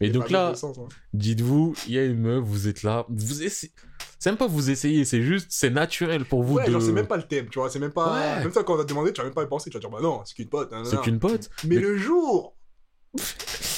[0.01, 0.70] Et Et donc là, hein.
[1.12, 3.72] dites-vous, il y a une meuf, vous êtes là, vous essayez.
[4.18, 6.72] C'est même pas vous essayez, c'est juste, c'est naturel pour vous Ouais, de.
[6.72, 8.14] genre c'est même pas le thème, tu vois, c'est même pas...
[8.14, 8.42] Ouais.
[8.42, 9.80] Même ça, quand on va te demander, tu vas même pas y penser, tu vas
[9.80, 10.72] dire, bah non, c'est qu'une pote.
[10.84, 11.51] C'est qu'une pote.
[11.64, 12.57] Mais Mais- le jour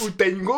[0.03, 0.55] où t'as une go,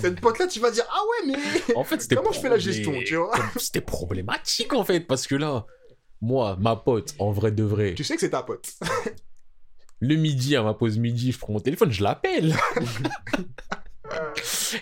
[0.00, 1.74] cette pote-là, tu vas dire, ah ouais, mais...
[1.74, 2.06] En fait.
[2.14, 5.66] Comment je fais la gestion, tu vois C'était problématique en fait, parce que là,
[6.20, 8.72] moi, ma pote, en vrai de vrai, Tu sais que c'est ta pote.
[10.00, 12.54] le midi, à ma pause midi, je prends mon téléphone, je l'appelle.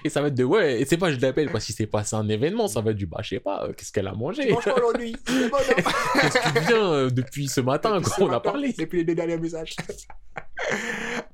[0.04, 2.16] et ça va être de ouais, et c'est pas je l'appelle parce qu'il s'est passé
[2.16, 4.50] un événement, ça va être du bah, je sais pas, euh, qu'est-ce qu'elle a mangé?
[4.50, 8.16] Mange pas aujourd'hui, c'est bon, non Qu'est-ce qui vient euh, depuis ce matin, Depuis quoi,
[8.16, 8.74] ce on a parlé.
[8.76, 9.76] Depuis les deux derniers messages.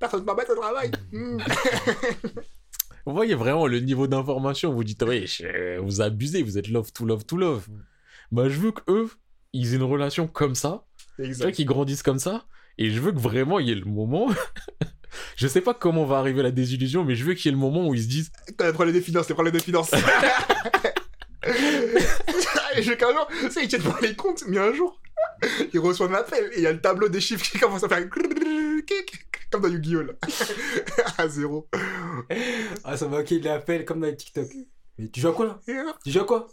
[0.01, 0.91] Personne ne m'embête au travail.
[1.13, 1.39] Hmm.
[3.07, 5.27] Vous voyez vraiment le niveau d'information, vous dites, oui,
[5.81, 7.67] vous abusez, vous êtes love to love to love.
[8.31, 9.09] Bah, je veux qu'eux,
[9.53, 10.85] ils aient une relation comme ça,
[11.19, 11.53] veux Exact.
[11.53, 12.45] qu'ils grandissent comme ça,
[12.77, 14.29] et je veux que vraiment il y ait le moment.
[15.37, 17.59] je sais pas comment va arriver la désillusion, mais je veux qu'il y ait le
[17.59, 19.93] moment où ils se disent, T'as les problèmes de finances, les problèmes de finances.
[22.77, 25.01] Je qu'un jour, tu sais, il tienne pas les comptes, mais un jour,
[25.73, 27.89] il reçoit un appel et il y a le tableau des chiffres qui commence à
[27.89, 28.09] faire
[29.51, 30.03] comme dans Yu-Gi-Oh!
[30.03, 30.13] là.
[31.19, 31.69] à zéro.
[32.85, 34.47] Ah, ça m'a qu'il l'appelle comme dans les TikTok.
[34.99, 35.61] Mais tu joues à quoi là?
[35.69, 36.49] Euh, Tu joues à quoi?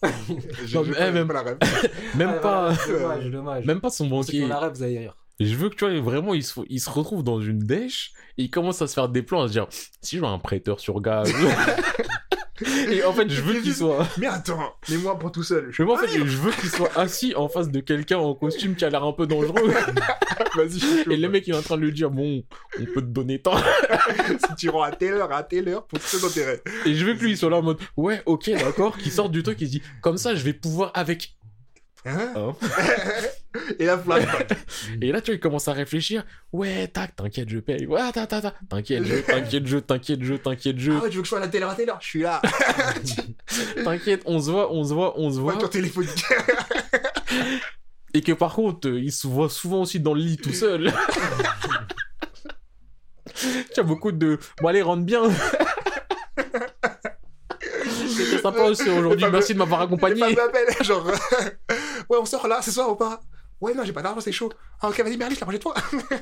[0.66, 1.58] J'ai Non, j'ai mais, pas, eh, même- pas la rêve.
[2.16, 3.66] même Ah, pas, voilà, Dommage, dommage.
[3.66, 4.48] même pas son ceux banquier.
[4.48, 5.18] la rêve, vous allez rire.
[5.40, 8.44] Je veux que tu vois, vraiment, il se, il se retrouve dans une dèche, et
[8.44, 9.68] il commence à se faire des plans, à se dire,
[10.02, 11.32] si je veux un prêteur sur gaz.
[12.92, 14.08] et en fait, je veux qu'il soit.
[14.18, 15.70] Mais attends, mais moi pour tout seul.
[15.72, 18.76] Je veux, en fait, je veux qu'il soit assis en face de quelqu'un en costume
[18.76, 19.72] qui a l'air un peu dangereux.
[20.56, 21.12] Vas-y.
[21.12, 22.44] Et le mec, il est en train de lui dire, bon,
[22.80, 23.58] on peut te donner tant.
[24.48, 26.62] si tu rends à telle heure, à telle heure, pour tous tes intérêts.
[26.86, 29.32] Et je veux que lui, il soit là en mode, ouais, ok, d'accord, qu'il sorte
[29.32, 31.37] du truc, il se dit, comme ça, je vais pouvoir avec.
[32.08, 32.56] Hein Hein
[33.80, 34.52] Et flashback.
[35.02, 37.86] Et là, tu vois, il commence à réfléchir, ouais, tac, t'inquiète, je paye.
[37.86, 38.54] Ouais, ta, ta, ta.
[38.70, 40.92] T'inquiète, je, t'inquiète, je, t'inquiète, je, t'inquiète, je.
[40.92, 42.42] Ah ouais, tu veux que je sois à la heure, à heure Je suis là.
[43.84, 45.54] T'inquiète, on se voit, on se voit, on se voit.
[45.54, 46.24] Voiture téléphonique.
[48.14, 50.92] Et que par contre, il se voit souvent aussi dans le lit tout seul.
[53.74, 54.40] tu as beaucoup de.
[54.62, 55.24] Bon, allez, rentre bien.
[58.18, 59.26] C'était sympa aussi aujourd'hui.
[59.32, 60.36] Merci de m'avoir accompagné.
[60.82, 63.20] genre, ouais, on sort là, ce soir ou pas?
[63.60, 64.52] Ouais, non, j'ai pas d'argent, c'est chaud.
[64.82, 65.74] Ah, ok, vas-y, Merlis, la prochaine fois.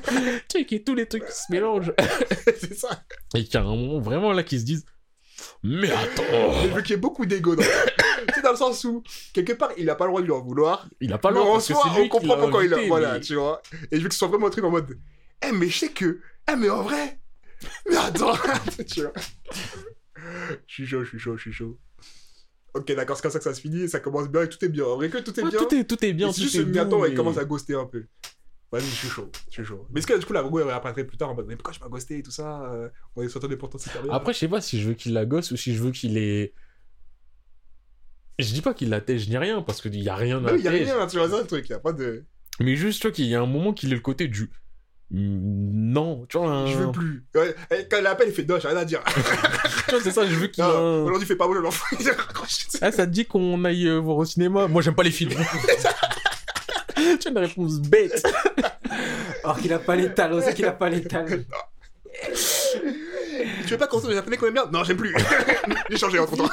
[0.08, 0.16] Tu
[0.50, 1.92] sais, qu'il y ait tous les trucs qui se mélangent.
[2.46, 3.02] c'est ça.
[3.34, 4.86] Et qu'il y a un moment vraiment là qui se disent
[5.62, 6.22] Mais attends
[6.62, 7.62] Je veux qu'il y ait beaucoup d'ego dans
[8.34, 9.02] C'est dans le sens où,
[9.34, 10.88] quelque part, il a pas le droit de lui en vouloir.
[11.00, 12.72] Il a pas le droit en parce que soi, c'est lui on comprend pourquoi il
[12.72, 12.86] a.
[12.86, 13.60] Voilà, tu vois.
[13.90, 14.98] Et je veux que ce soit vraiment un truc en mode,
[15.46, 16.20] eh, mais je sais que.
[16.50, 17.20] Eh, mais en vrai.
[17.90, 18.36] Mais attends.
[18.90, 19.12] tu vois.
[20.66, 21.78] Je suis chaud, je suis chaud, je suis chaud.
[22.76, 24.68] Ok, d'accord, c'est comme ça que ça se finit ça commence bien et tout est
[24.68, 24.84] bien.
[24.84, 25.58] En vrai que tout est Ouais, bien.
[25.58, 26.30] tout, est, tout est bien.
[26.32, 28.04] C'est juste doux, il et- commence à ghoster un peu.
[28.72, 29.86] Vas-y, je suis chaud, je suis chaud.
[29.90, 31.72] Mais est-ce que du coup, la Rogo, elle réapparaîtrait plus tard en mode, mais pourquoi
[31.72, 34.12] je m'as ghosté et tout ça euh, On est s'entendait pourtant super bien.
[34.12, 36.18] Après, je sais pas si je veux qu'il la gosse ou si je veux qu'il
[36.18, 36.52] ait.
[38.38, 40.62] Je dis pas qu'il la tèche ni rien parce qu'il y a rien à il
[40.62, 42.24] y a rien, tu vois, ça le truc, il y a pas de.
[42.60, 44.50] Mais juste, tu vois, qu'il y a un moment qu'il ait le côté du.
[45.10, 47.24] Non, tu vois, un- Je veux plus.
[47.70, 49.02] Et quand il appelle, il fait non, j'ai rien à dire.
[49.86, 50.68] Tu vois, c'est ça, je veux qu'il un-
[51.02, 51.96] aujourd'hui, il fait pas beau, je fous.
[52.82, 54.66] Ah, ça te dit qu'on aille euh, voir au cinéma?
[54.66, 55.30] Moi, j'aime pas les films.
[57.20, 58.20] tu as une réponse bête.
[59.44, 61.44] Alors qu'il a pas les talons, c'est qu'il a pas les talons.
[63.64, 64.66] Tu veux pas qu'on se japonais qu'on aime bien?
[64.72, 65.14] Non, j'aime plus.
[65.90, 66.48] J'ai changé entre temps.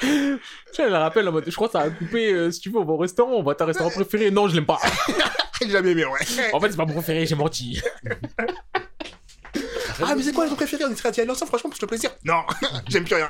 [0.76, 2.70] Tu vois, elle rappelle en mode, je crois que ça a coupé, euh, si tu
[2.70, 4.30] veux, au restaurant, on va à ta restaurant préféré.
[4.30, 4.78] Non, je l'aime pas.
[5.60, 6.20] J'ai jamais aimé, ouais.
[6.52, 7.80] En fait, c'est pas mon préféré, j'ai menti.
[10.02, 10.84] Ah, mais c'est quoi ton préféré?
[10.84, 12.10] On serait aller ensemble, franchement, pour le plaisir.
[12.24, 12.42] Non,
[12.88, 13.28] j'aime plus rien.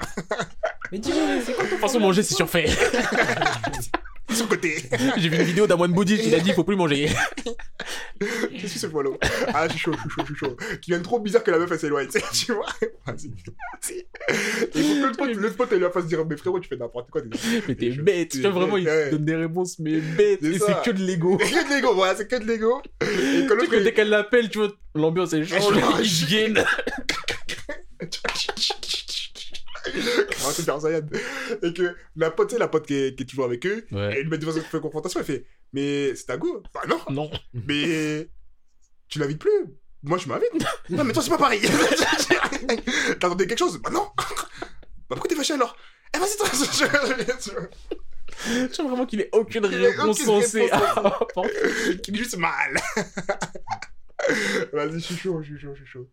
[0.91, 2.69] Mais dis-moi, c'est quoi De toute façon, manger, c'est surfait.
[4.35, 4.77] Son côté.
[5.16, 7.09] J'ai vu une vidéo d'un moine bouddhiste qui a dit, faut plus manger.
[8.55, 9.16] Je suis ce follow.
[9.55, 10.57] Ah, je suis chaud, je suis chaud, je suis chaud.
[10.83, 12.66] Qui vient trop bizarre que la meuf elle s'éloigne, tu tu vois.
[13.07, 13.29] Vas-y.
[13.29, 14.07] Vas-y.
[14.74, 16.77] Il faut que le pote, le pote, elle lui fasse dire, mais frérot, tu fais
[16.77, 17.22] n'importe quoi.
[17.68, 18.31] Mais t'es bête.
[18.31, 20.41] Tu vois, vraiment, il te donne des réponses, mais bêtes.
[20.43, 21.39] C'est Et c'est que de l'ego.
[21.43, 22.83] C'est que de l'ego, voilà, c'est que de l'ego.
[23.01, 23.14] Et quand Tu
[23.49, 26.01] sais l'autre, que dès il- qu'elle l'appelle, tu vois, l'ambiance elle change, Elle change.
[26.22, 26.64] ils viennent.
[31.62, 34.14] Et que la pote, la pote qui est, qui est toujours avec eux, et Ouais.
[34.16, 37.30] elle lui met devant une confrontation, elle fait, mais c'est ta go Bah non, Non.
[37.53, 38.28] mais
[39.09, 39.51] tu l'invites plus.
[40.03, 40.51] Moi, je m'invite.
[40.91, 41.61] Non, mais toi, c'est pas pareil.
[43.20, 44.07] T'attendais quelque chose Bah non.
[44.16, 44.24] Bah
[45.11, 45.76] pourquoi t'es fâché alors?
[46.14, 46.49] Eh, vas-y, toi.
[48.72, 51.99] Tu vois vraiment qu'il ait aucune réponse sensée réponse à apporter.
[52.03, 52.76] Qui dit juste mal.
[54.72, 56.09] Vas-y, je suis chaud, je suis chaud, je suis chaud.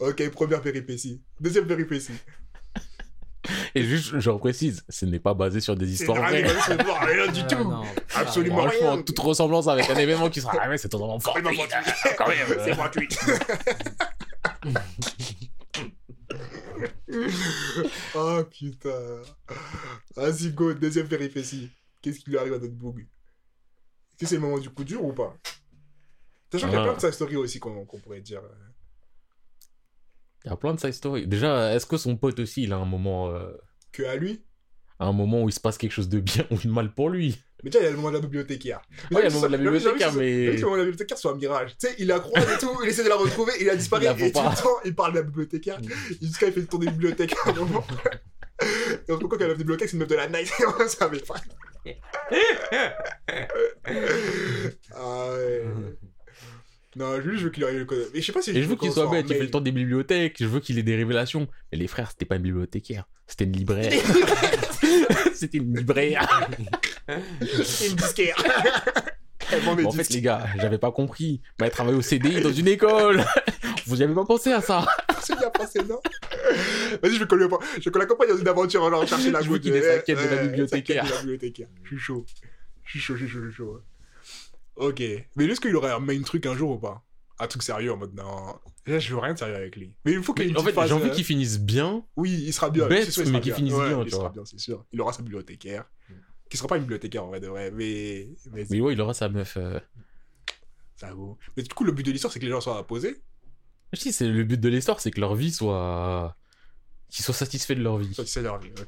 [0.00, 1.22] Ok, première péripétie.
[1.40, 2.12] Deuxième péripétie.
[3.78, 7.12] Et juste, je précise, ce n'est pas basé sur des C'est histoires rien, vraies.
[7.12, 7.64] rien du Ah, tout.
[7.68, 7.82] non.
[8.14, 8.56] Absolument.
[8.68, 9.02] Franchement, rien.
[9.02, 10.56] toute ressemblance avec un événement qui sera.
[10.62, 11.34] Ah ouais, c'est totalement fort.
[11.34, 12.38] Quand même.
[12.64, 13.08] C'est gratuit.
[18.14, 19.22] oh putain.
[20.16, 21.70] Vas-y, go, deuxième péripétie.
[22.02, 25.04] Qu'est-ce qui lui arrive à notre boug Est-ce que c'est le moment du coup dur
[25.04, 25.34] ou pas?
[26.52, 26.84] Sachant qu'il y a Ah.
[26.84, 28.40] plein de side stories aussi qu'on pourrait dire.
[30.44, 31.26] Il y a plein de side stories.
[31.26, 33.52] Déjà, est-ce que son pote aussi, il a un moment, euh,
[33.96, 34.44] Que à lui.
[35.00, 37.36] un moment où il se passe quelque chose de bien ou de mal pour lui
[37.62, 38.82] Mais déjà, il y a le moment de la bibliothécaire.
[38.90, 40.58] Ouais, il y a le moment de la bibliothécaire, mais.
[40.58, 41.76] ce moment de la bibliothécaire soit un mirage.
[41.78, 44.04] Tu sais, il la croise et tout, il essaie de la retrouver, il a disparu,
[44.04, 44.50] Il et tout pas.
[44.50, 45.80] le temps, il parle de la bibliothécaire.
[46.20, 47.86] Jusqu'à il fait le tour des bibliothèques à un moment.
[48.62, 50.52] Et on se rend compte que la bibliothèque, c'est une meuf de la night.
[50.88, 51.36] savait pas.
[54.94, 55.62] ah ouais.
[56.96, 58.08] Non, lui, je veux qu'il arrive le code.
[58.14, 59.60] Mais je sais pas si Et je veux qu'il soit bête, il fait le temps
[59.60, 61.46] des bibliothèques, je veux qu'il ait des révélations.
[61.70, 63.92] Mais les frères, c'était pas une bibliothécaire, c'était une libraire.
[65.34, 66.48] c'était une libraire.
[67.64, 68.36] C'est une disquaire.
[69.64, 71.40] Bon, en fait, les gars, j'avais pas compris.
[71.60, 73.24] Mais elle travaille au CDI dans une école.
[73.86, 74.84] Vous avez pas pensé à ça?
[75.22, 76.00] C'est bien passé, non?
[77.00, 79.62] Vas-y, je veux qu'on l'accompagne dans une aventure en allant chercher la Je veux goutte.
[79.62, 81.02] qu'il ait sa la Ouais, sa bibliothécaire.
[81.04, 81.68] quête de la bibliothécaire.
[81.84, 82.26] Je suis chaud.
[82.84, 83.80] Je suis chaud, je suis chaud, je suis chaud.
[84.76, 85.00] Ok.
[85.36, 87.02] Mais est-ce qu'il aurait un main truc un jour ou pas?
[87.38, 88.58] Un truc sérieux en mode non.
[88.86, 89.94] Là, je veux rien de sérieux avec lui.
[90.04, 92.04] Mais il faut qu'il En fait, j'ai envie euh, qu'il finisse bien.
[92.16, 92.86] Oui, il sera bien.
[92.86, 94.30] bête, sûr, il mais qu'il finisse Ouais, bien, Il tu sera vois.
[94.30, 94.84] bien, c'est sûr.
[94.92, 95.84] Il aura sa bibliothécaire.
[96.48, 98.28] Qui sera pas une bibliothécaire en vrai de vrai, mais.
[98.52, 99.56] Mais Mais ouais, il aura sa meuf.
[99.56, 99.80] euh.
[100.94, 101.36] ça vaut.
[101.56, 103.20] Mais du coup, le but de l'histoire, c'est que les gens soient posés.
[103.92, 106.36] Si, c'est le but de l'histoire, c'est que leur vie soit.
[107.10, 108.14] qu'ils soient satisfaits de leur vie.
[108.14, 108.70] Ça, c'est leur vie.
[108.80, 108.84] Ok.